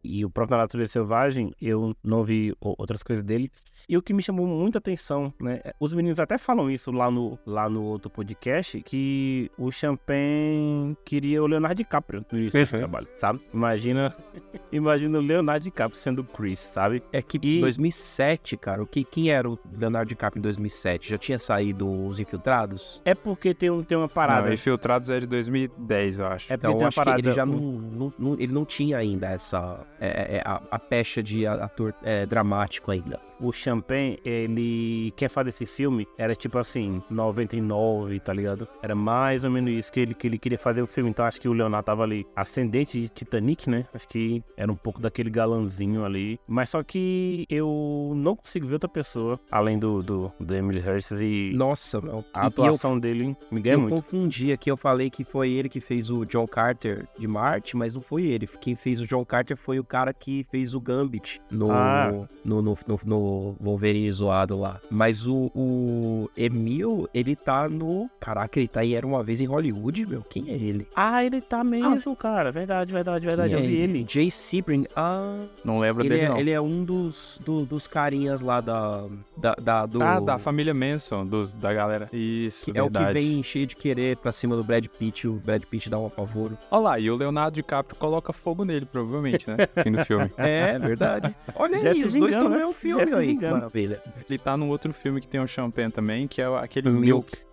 e 0.03 0.23
o 0.25 0.29
próprio 0.29 0.57
Natureza 0.57 0.91
Selvagem, 0.93 1.53
eu 1.61 1.95
não 2.03 2.23
vi 2.23 2.53
outras 2.59 3.03
coisas 3.03 3.23
dele. 3.23 3.51
E 3.87 3.97
o 3.97 4.01
que 4.01 4.13
me 4.13 4.21
chamou 4.21 4.45
muita 4.47 4.77
atenção, 4.77 5.33
né? 5.41 5.61
Os 5.79 5.93
meninos 5.93 6.19
até 6.19 6.37
falam 6.37 6.69
isso 6.69 6.91
lá 6.91 7.09
no, 7.11 7.37
lá 7.45 7.69
no 7.69 7.83
outro 7.83 8.09
podcast, 8.09 8.81
que 8.81 9.51
o 9.57 9.71
Champagne 9.71 10.95
queria 11.05 11.41
o 11.43 11.47
Leonardo 11.47 11.75
DiCaprio 11.75 12.25
no 12.31 12.37
início 12.37 12.59
desse 12.59 12.73
Uhum. 12.73 12.79
trabalho, 12.79 13.07
sabe? 13.19 13.39
Imagina, 13.53 14.15
imagina 14.71 15.17
o 15.17 15.21
Leonardo 15.21 15.63
DiCaprio 15.63 15.99
sendo 15.99 16.19
o 16.19 16.23
Chris, 16.23 16.59
sabe? 16.59 17.03
É 17.11 17.21
que 17.21 17.37
E- 17.41 17.61
2007, 17.61 18.57
cara, 18.57 18.81
o 18.83 18.87
que, 18.87 19.03
quem 19.03 19.29
era 19.29 19.49
o 19.49 19.57
Leonardo 19.77 20.09
DiCaprio 20.09 20.39
em 20.39 20.43
2007? 20.43 21.09
Já 21.09 21.17
tinha 21.17 21.39
saído 21.39 21.87
Os 22.07 22.19
Infiltrados? 22.19 23.01
É 23.05 23.13
porque 23.15 23.53
tem, 23.53 23.69
um, 23.69 23.83
tem 23.83 23.97
uma 23.97 24.09
parada. 24.09 24.47
Não, 24.47 24.53
Infiltrados 24.53 25.09
é 25.09 25.19
de 25.19 25.27
2010, 25.27 26.19
eu 26.19 26.27
acho. 26.27 26.51
É 26.53 26.57
porque 26.57 26.67
Então, 26.67 26.77
tem 26.77 26.85
uma 26.87 26.91
parada. 26.91 27.19
ele 27.19 27.31
já 27.31 27.45
não, 27.45 27.57
não- 27.59 28.13
não- 28.17 28.33
ele 28.33 28.53
não 28.53 28.65
tinha 28.65 28.97
ainda 28.97 29.27
essa, 29.27 29.85
é, 29.99 30.37
é, 30.37 30.41
a, 30.45 30.61
a 30.71 30.79
pecha 30.79 31.21
de 31.23 31.45
ator 31.47 31.93
é, 32.03 32.25
dramático 32.25 32.91
ainda. 32.91 33.19
O 33.39 33.51
Champagne, 33.51 34.19
ele 34.25 35.11
quer 35.15 35.29
fazer 35.29 35.49
esse 35.49 35.65
filme, 35.65 36.07
era 36.17 36.35
tipo 36.35 36.57
assim, 36.57 37.01
99, 37.09 38.19
tá 38.19 38.33
ligado? 38.33 38.67
Era 38.81 38.95
mais 38.95 39.43
ou 39.43 39.51
menos 39.51 39.71
isso 39.71 39.91
que 39.91 39.99
ele, 39.99 40.13
que 40.13 40.27
ele 40.27 40.37
queria 40.37 40.57
fazer 40.57 40.81
o 40.81 40.87
filme. 40.87 41.09
Então 41.09 41.25
acho 41.25 41.39
que 41.39 41.47
o 41.47 41.53
Leonardo 41.53 41.85
tava 41.85 42.03
ali, 42.03 42.25
ascendente 42.35 42.99
de 42.99 43.09
Titanic, 43.09 43.69
né? 43.69 43.85
Acho 43.93 44.07
que 44.07 44.43
era 44.55 44.71
um 44.71 44.75
pouco 44.75 44.99
daquele 45.01 45.29
galanzinho 45.29 46.03
ali. 46.05 46.39
Mas 46.47 46.69
só 46.69 46.83
que 46.83 47.45
eu 47.49 48.13
não 48.15 48.35
consigo 48.35 48.65
ver 48.67 48.73
outra 48.75 48.89
pessoa, 48.89 49.39
além 49.51 49.77
do, 49.77 50.01
do, 50.01 50.31
do 50.39 50.55
Emily 50.55 50.79
Hirsch 50.79 51.11
e 51.21 51.51
Nossa, 51.55 52.01
meu. 52.01 52.23
a 52.33 52.45
E- 52.45 52.47
atuação 52.47 52.97
dele 52.99 53.35
me 53.51 53.59
eu, 53.59 53.61
ganha 53.61 53.75
eu 53.75 53.79
muito. 53.81 53.95
confundi 53.95 54.51
aqui, 54.51 54.69
eu 54.71 54.77
falei 54.77 55.09
que 55.09 55.23
foi 55.23 55.51
ele 55.51 55.69
que 55.69 55.79
fez 55.79 56.09
o 56.09 56.25
John 56.25 56.47
Carter 56.47 57.07
de 57.17 57.27
Marte, 57.27 57.75
mas 57.77 57.93
não 57.93 58.01
foi 58.01 58.25
ele. 58.25 58.47
Quem 58.59 58.75
fez 58.75 58.99
o 59.01 59.07
John 59.07 59.23
Carter 59.25 59.55
foi 59.57 59.79
o 59.79 59.83
cara 59.83 60.13
que 60.13 60.45
fez 60.51 60.73
o 60.73 60.79
Gambit 60.79 61.41
no, 61.51 61.71
Ah. 61.71 62.11
no, 62.43 62.61
no, 62.61 62.77
no, 62.87 62.99
no 63.05 63.26
Wolverine 63.59 64.11
zoado 64.11 64.57
lá. 64.59 64.79
Mas 64.89 65.27
o, 65.27 65.51
o 65.55 66.29
Emil, 66.35 67.09
ele 67.13 67.35
tá 67.35 67.67
no. 67.69 68.09
Caraca, 68.19 68.59
ele 68.59 68.67
tá 68.67 68.81
aí, 68.81 68.93
era 68.95 69.05
uma 69.05 69.23
vez 69.23 69.41
em 69.41 69.45
Hollywood, 69.45 70.05
meu. 70.05 70.21
Quem 70.29 70.49
é 70.49 70.53
ele? 70.53 70.87
Ah, 70.95 71.23
ele 71.23 71.41
tá 71.41 71.63
mesmo, 71.63 72.15
cara. 72.15 72.51
Verdade, 72.51 72.91
verdade, 72.93 73.25
verdade. 73.25 73.49
Quem 73.55 73.59
Eu 73.59 73.63
é 73.65 73.67
vi 73.67 73.75
ele. 73.75 74.05
Jay 74.07 74.29
Sebring. 74.31 74.85
Ah. 74.95 75.45
Não 75.63 75.79
lembro 75.79 76.01
Ele 76.03 76.09
dele, 76.09 76.21
é, 76.21 76.29
não. 76.29 76.37
ele 76.37 76.51
é 76.51 76.61
um 76.61 76.83
dos, 76.83 77.39
do- 77.43 77.65
dos 77.65 77.87
carinhas 77.87 78.41
lá 78.41 78.61
da. 78.61 79.05
da, 79.35 79.55
da- 79.55 79.85
do, 79.85 80.01
Ah, 80.01 80.19
da 80.19 80.37
família 80.37 80.73
Manson, 80.73 81.25
dos, 81.25 81.55
da 81.55 81.73
galera. 81.73 82.09
Isso, 82.13 82.71
que 82.71 82.77
é 82.77 82.81
o 82.81 82.87
que 82.87 82.93
verdade. 82.97 83.19
vem 83.19 83.43
cheio 83.43 83.67
de 83.67 83.75
querer 83.75 84.17
pra 84.17 84.31
cima 84.31 84.55
do 84.55 84.63
Brad 84.63 84.85
Pitt. 84.85 85.27
O 85.27 85.33
Brad 85.33 85.63
Pitt 85.63 85.89
dá 85.89 85.97
um 85.99 86.05
apavoro. 86.07 86.57
Olha 86.71 86.81
lá, 86.81 86.99
e 86.99 87.09
o 87.09 87.15
Leonardo 87.15 87.55
DiCaprio 87.55 87.97
coloca 87.99 88.31
fogo 88.33 88.63
nele, 88.65 88.85
provavelmente, 88.85 89.49
né? 89.49 89.57
Aqui 89.75 89.89
no 89.89 90.03
filme. 90.05 90.31
É, 90.37 90.77
verdade. 90.79 91.35
Olha 91.55 91.77
Já 91.77 91.89
aí, 91.91 92.03
os 92.03 92.13
dois 92.13 92.33
estão 92.35 92.49
no 92.49 92.55
né? 92.55 92.57
mesmo 92.65 92.71
Já 92.73 92.77
filme 92.79 93.03
se 93.17 93.23
aí. 93.23 93.33
vingando. 93.33 93.55
Maravilha. 93.55 94.01
Ele 94.29 94.37
tá 94.37 94.55
num 94.57 94.69
outro 94.69 94.93
filme 94.93 95.19
que 95.21 95.27
tem 95.27 95.39
o 95.39 95.47
Champagne 95.47 95.91
também, 95.91 96.27
que 96.27 96.41
é 96.41 96.45
aquele 96.57 96.89
Milk. 96.89 97.35
Milk. 97.35 97.47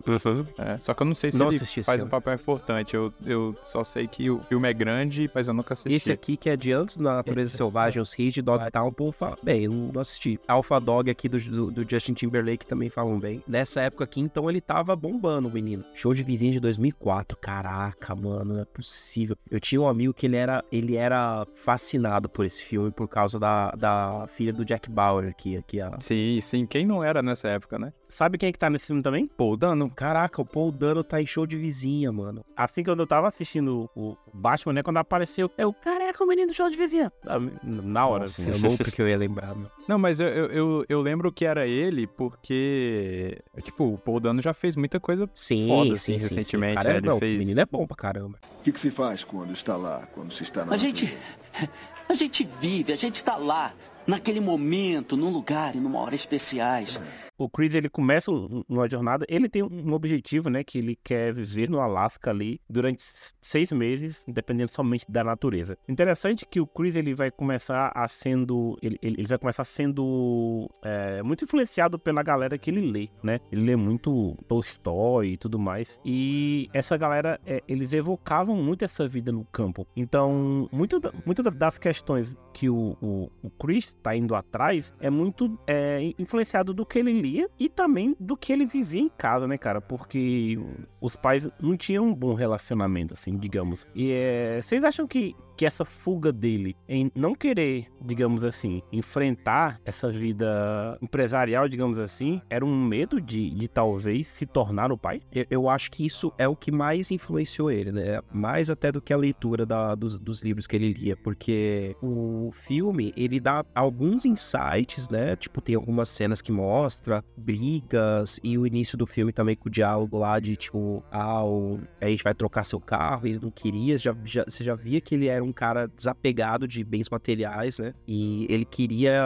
É, 0.57 0.77
só 0.81 0.93
que 0.93 1.01
eu 1.01 1.07
não 1.07 1.15
sei 1.15 1.31
se 1.31 1.39
Não 1.39 1.47
ele 1.47 1.57
faz 1.57 1.71
filme. 1.71 2.03
um 2.03 2.07
papel 2.07 2.33
importante. 2.35 2.95
Eu, 2.95 3.11
eu 3.25 3.55
só 3.63 3.83
sei 3.83 4.07
que 4.07 4.29
o 4.29 4.39
filme 4.43 4.69
é 4.69 4.73
grande, 4.73 5.29
mas 5.33 5.47
eu 5.47 5.53
nunca 5.53 5.73
assisti. 5.73 5.95
Esse 5.95 6.11
aqui 6.11 6.37
que 6.37 6.49
é 6.49 6.55
de 6.55 6.71
antes 6.71 6.97
da 6.97 7.15
Natureza 7.15 7.55
Selvagem, 7.57 8.01
os 8.01 8.13
Reis 8.13 8.33
de 8.33 8.41
Dogtown, 8.41 8.87
o 8.87 8.91
povo 8.91 9.11
fala 9.11 9.37
bem, 9.41 9.63
eu 9.63 9.71
não 9.71 10.01
assisti. 10.01 10.39
Alpha 10.47 10.79
Dog 10.79 11.09
aqui 11.09 11.27
do, 11.27 11.39
do, 11.39 11.71
do 11.71 11.89
Justin 11.89 12.13
Timberlake 12.13 12.65
também 12.67 12.89
falam 12.89 13.19
bem. 13.19 13.43
Nessa 13.47 13.81
época 13.81 14.03
aqui, 14.03 14.21
então, 14.21 14.49
ele 14.49 14.61
tava 14.61 14.95
bombando, 14.95 15.47
o 15.47 15.51
menino. 15.51 15.83
Show 15.93 16.13
de 16.13 16.23
vizinha 16.23 16.51
de 16.51 16.59
2004. 16.59 17.37
Caraca, 17.37 18.15
mano, 18.15 18.53
não 18.53 18.61
é 18.61 18.65
possível. 18.65 19.35
Eu 19.49 19.59
tinha 19.59 19.81
um 19.81 19.87
amigo 19.87 20.13
que 20.13 20.25
ele 20.27 20.35
era, 20.35 20.63
ele 20.71 20.95
era 20.95 21.47
fascinado 21.55 22.29
por 22.29 22.45
esse 22.45 22.63
filme 22.63 22.91
por 22.91 23.07
causa 23.07 23.39
da, 23.39 23.71
da 23.71 24.27
filha 24.27 24.53
do 24.53 24.63
Jack 24.63 24.89
Bauer 24.89 25.33
a... 25.57 25.99
Sim, 25.99 26.39
sim. 26.41 26.65
Quem 26.65 26.85
não 26.85 27.03
era 27.03 27.21
nessa 27.21 27.47
época, 27.49 27.77
né? 27.77 27.93
Sabe 28.07 28.37
quem 28.37 28.49
é 28.49 28.51
que 28.51 28.59
tá 28.59 28.69
nesse 28.69 28.87
filme 28.87 29.01
também? 29.01 29.27
Paul 29.27 29.57
Dano. 29.57 29.89
Caraca, 29.89 30.41
o 30.41 30.45
Paul 30.45 30.71
Dano 30.71 31.03
tá 31.03 31.21
em 31.21 31.25
show 31.25 31.45
de 31.45 31.57
vizinha, 31.57 32.11
mano. 32.11 32.45
Assim 32.55 32.83
que 32.83 32.89
eu 32.89 33.07
tava 33.07 33.27
assistindo 33.27 33.89
o 33.95 34.15
Batman, 34.33 34.73
né? 34.73 34.83
Quando 34.83 34.97
apareceu, 34.97 35.51
eu, 35.57 35.73
careca, 35.73 36.23
o 36.23 36.27
menino 36.27 36.47
do 36.47 36.53
show 36.53 36.69
de 36.69 36.77
vizinha. 36.77 37.11
Sabe? 37.23 37.51
Na 37.63 38.07
hora, 38.07 38.21
Nossa, 38.21 38.41
assim. 38.41 38.51
eu 38.51 38.69
nunca 38.69 38.89
que 38.89 39.01
eu 39.01 39.07
ia 39.07 39.17
lembrar, 39.17 39.55
meu. 39.55 39.69
Não, 39.87 39.99
mas 39.99 40.19
eu, 40.19 40.27
eu, 40.27 40.51
eu, 40.51 40.85
eu 40.87 41.01
lembro 41.01 41.31
que 41.31 41.45
era 41.45 41.67
ele 41.67 42.07
porque, 42.07 43.41
tipo, 43.63 43.93
o 43.93 43.97
Paul 43.97 44.19
Dano 44.19 44.41
já 44.41 44.53
fez 44.53 44.75
muita 44.75 44.99
coisa 44.99 45.29
Sim, 45.33 45.67
foda, 45.67 45.95
sim, 45.97 46.15
assim, 46.15 46.19
sim, 46.19 46.27
sim. 46.29 46.35
recentemente. 46.35 46.75
Cara, 46.75 46.89
né? 46.89 46.97
Ele 46.97 47.07
não, 47.07 47.19
fez... 47.19 47.35
O 47.35 47.39
menino 47.39 47.59
é 47.59 47.65
bom 47.65 47.85
pra 47.85 47.97
caramba. 47.97 48.39
O 48.59 48.63
que, 48.63 48.71
que 48.71 48.79
se 48.79 48.91
faz 48.91 49.23
quando 49.23 49.51
está 49.53 49.75
lá, 49.75 50.07
quando 50.13 50.31
se 50.31 50.43
está 50.43 50.63
na 50.65 50.73
A 50.73 50.77
gente. 50.77 51.05
natureza? 51.05 51.69
A 52.07 52.13
gente 52.13 52.47
vive, 52.61 52.93
a 52.93 52.95
gente 52.95 53.23
tá 53.23 53.35
lá, 53.35 53.73
naquele 54.07 54.39
momento, 54.39 55.17
num 55.17 55.31
lugar 55.31 55.75
e 55.75 55.79
numa 55.79 55.99
hora 55.99 56.15
especiais. 56.15 56.99
O 57.37 57.49
Chris 57.49 57.73
ele 57.75 57.89
começa 57.89 58.31
um- 58.31 58.63
uma 58.67 58.89
jornada, 58.89 59.25
ele 59.29 59.47
tem 59.49 59.63
um 59.63 59.93
objetivo, 59.93 60.49
né, 60.49 60.63
que 60.63 60.77
ele 60.77 60.97
quer 61.03 61.33
viver 61.33 61.69
no 61.69 61.79
Alasca 61.79 62.29
ali 62.31 62.59
durante 62.69 63.01
seis 63.41 63.71
meses, 63.71 64.23
dependendo 64.27 64.71
somente 64.71 65.05
da 65.09 65.23
natureza. 65.23 65.77
Interessante 65.87 66.45
que 66.45 66.59
o 66.59 66.67
Chris 66.67 66.95
ele 66.95 67.13
vai 67.13 67.31
começar 67.31 67.91
a 67.95 68.07
sendo, 68.07 68.77
ele, 68.81 68.97
ele 69.01 69.27
vai 69.27 69.37
começar 69.37 69.63
sendo 69.65 70.69
é, 70.83 71.21
muito 71.23 71.43
influenciado 71.43 71.97
pela 71.99 72.21
galera 72.23 72.57
que 72.57 72.69
ele 72.69 72.91
lê, 72.91 73.09
né? 73.23 73.39
Ele 73.51 73.65
lê 73.65 73.75
muito 73.75 74.35
Tolstói 74.47 75.29
e 75.29 75.37
tudo 75.37 75.57
mais, 75.59 75.99
e 76.05 76.69
essa 76.73 76.97
galera 76.97 77.39
é, 77.45 77.61
eles 77.67 77.93
evocavam 77.93 78.55
muito 78.55 78.83
essa 78.85 79.07
vida 79.07 79.31
no 79.31 79.43
campo. 79.45 79.87
Então, 79.95 80.69
muitas 80.71 80.99
da- 81.01 81.49
das 81.51 81.77
questões 81.77 82.37
que 82.53 82.69
o, 82.69 82.95
o, 83.01 83.29
o 83.43 83.49
Chris 83.49 83.93
tá 84.01 84.15
indo 84.15 84.33
atrás 84.35 84.93
é 84.99 85.09
muito 85.09 85.57
é, 85.67 86.13
influenciado 86.17 86.73
do 86.73 86.85
que 86.85 86.99
ele 86.99 87.11
e 87.59 87.69
também 87.69 88.15
do 88.19 88.37
que 88.37 88.53
ele 88.53 88.65
vivia 88.65 89.01
em 89.01 89.09
casa, 89.09 89.47
né, 89.47 89.57
cara? 89.57 89.81
Porque 89.81 90.57
os 91.01 91.15
pais 91.15 91.49
não 91.59 91.75
tinham 91.75 92.05
um 92.05 92.13
bom 92.13 92.33
relacionamento, 92.33 93.13
assim, 93.13 93.37
digamos. 93.37 93.87
E 93.93 94.11
é, 94.11 94.59
vocês 94.61 94.83
acham 94.83 95.07
que, 95.07 95.35
que 95.55 95.65
essa 95.65 95.85
fuga 95.85 96.31
dele 96.31 96.75
em 96.87 97.11
não 97.15 97.33
querer, 97.33 97.87
digamos 98.01 98.43
assim, 98.43 98.81
enfrentar 98.91 99.79
essa 99.85 100.09
vida 100.09 100.97
empresarial, 101.01 101.67
digamos 101.67 101.97
assim, 101.99 102.41
era 102.49 102.65
um 102.65 102.83
medo 102.85 103.21
de, 103.21 103.49
de 103.51 103.67
talvez 103.67 104.27
se 104.27 104.45
tornar 104.45 104.91
o 104.91 104.97
pai? 104.97 105.21
Eu, 105.31 105.45
eu 105.49 105.69
acho 105.69 105.89
que 105.91 106.05
isso 106.05 106.31
é 106.37 106.47
o 106.47 106.55
que 106.55 106.71
mais 106.71 107.11
influenciou 107.11 107.71
ele, 107.71 107.91
né? 107.91 108.21
Mais 108.33 108.69
até 108.69 108.91
do 108.91 109.01
que 109.01 109.13
a 109.13 109.17
leitura 109.17 109.65
da- 109.65 109.95
dos, 109.95 110.19
dos 110.19 110.41
livros 110.43 110.67
que 110.67 110.75
ele 110.75 110.91
lia, 110.93 111.15
porque 111.15 111.95
o 112.01 112.51
filme, 112.53 113.13
ele 113.15 113.39
dá 113.39 113.63
alguns 113.73 114.25
insights, 114.25 115.09
né? 115.09 115.35
Tipo, 115.35 115.61
tem 115.61 115.75
algumas 115.75 116.09
cenas 116.09 116.41
que 116.41 116.51
mostra 116.51 117.23
brigas 117.37 118.39
e 118.43 118.57
o 118.57 118.67
início 118.67 118.97
do 118.97 119.07
filme 119.07 119.31
também 119.31 119.55
com 119.55 119.69
o 119.69 119.71
diálogo 119.71 120.17
lá 120.17 120.39
de, 120.39 120.55
tipo, 120.55 121.03
ah, 121.11 121.43
o- 121.45 121.79
a 122.01 122.07
gente 122.07 122.23
vai 122.23 122.33
trocar 122.33 122.63
seu 122.63 122.79
carro, 122.79 123.27
ele 123.27 123.39
não 123.41 123.51
queria, 123.51 123.97
já, 123.97 124.15
já- 124.23 124.43
você 124.47 124.63
já 124.63 124.75
via 124.75 124.99
que 124.99 125.15
ele 125.15 125.27
era 125.27 125.44
um 125.45 125.53
cara 125.53 125.87
desapegado 125.87 126.67
de 126.67 126.83
bens 126.83 127.09
materiais, 127.09 127.79
né? 127.79 127.93
E 128.07 128.45
ele 128.49 128.65
queria, 128.65 129.21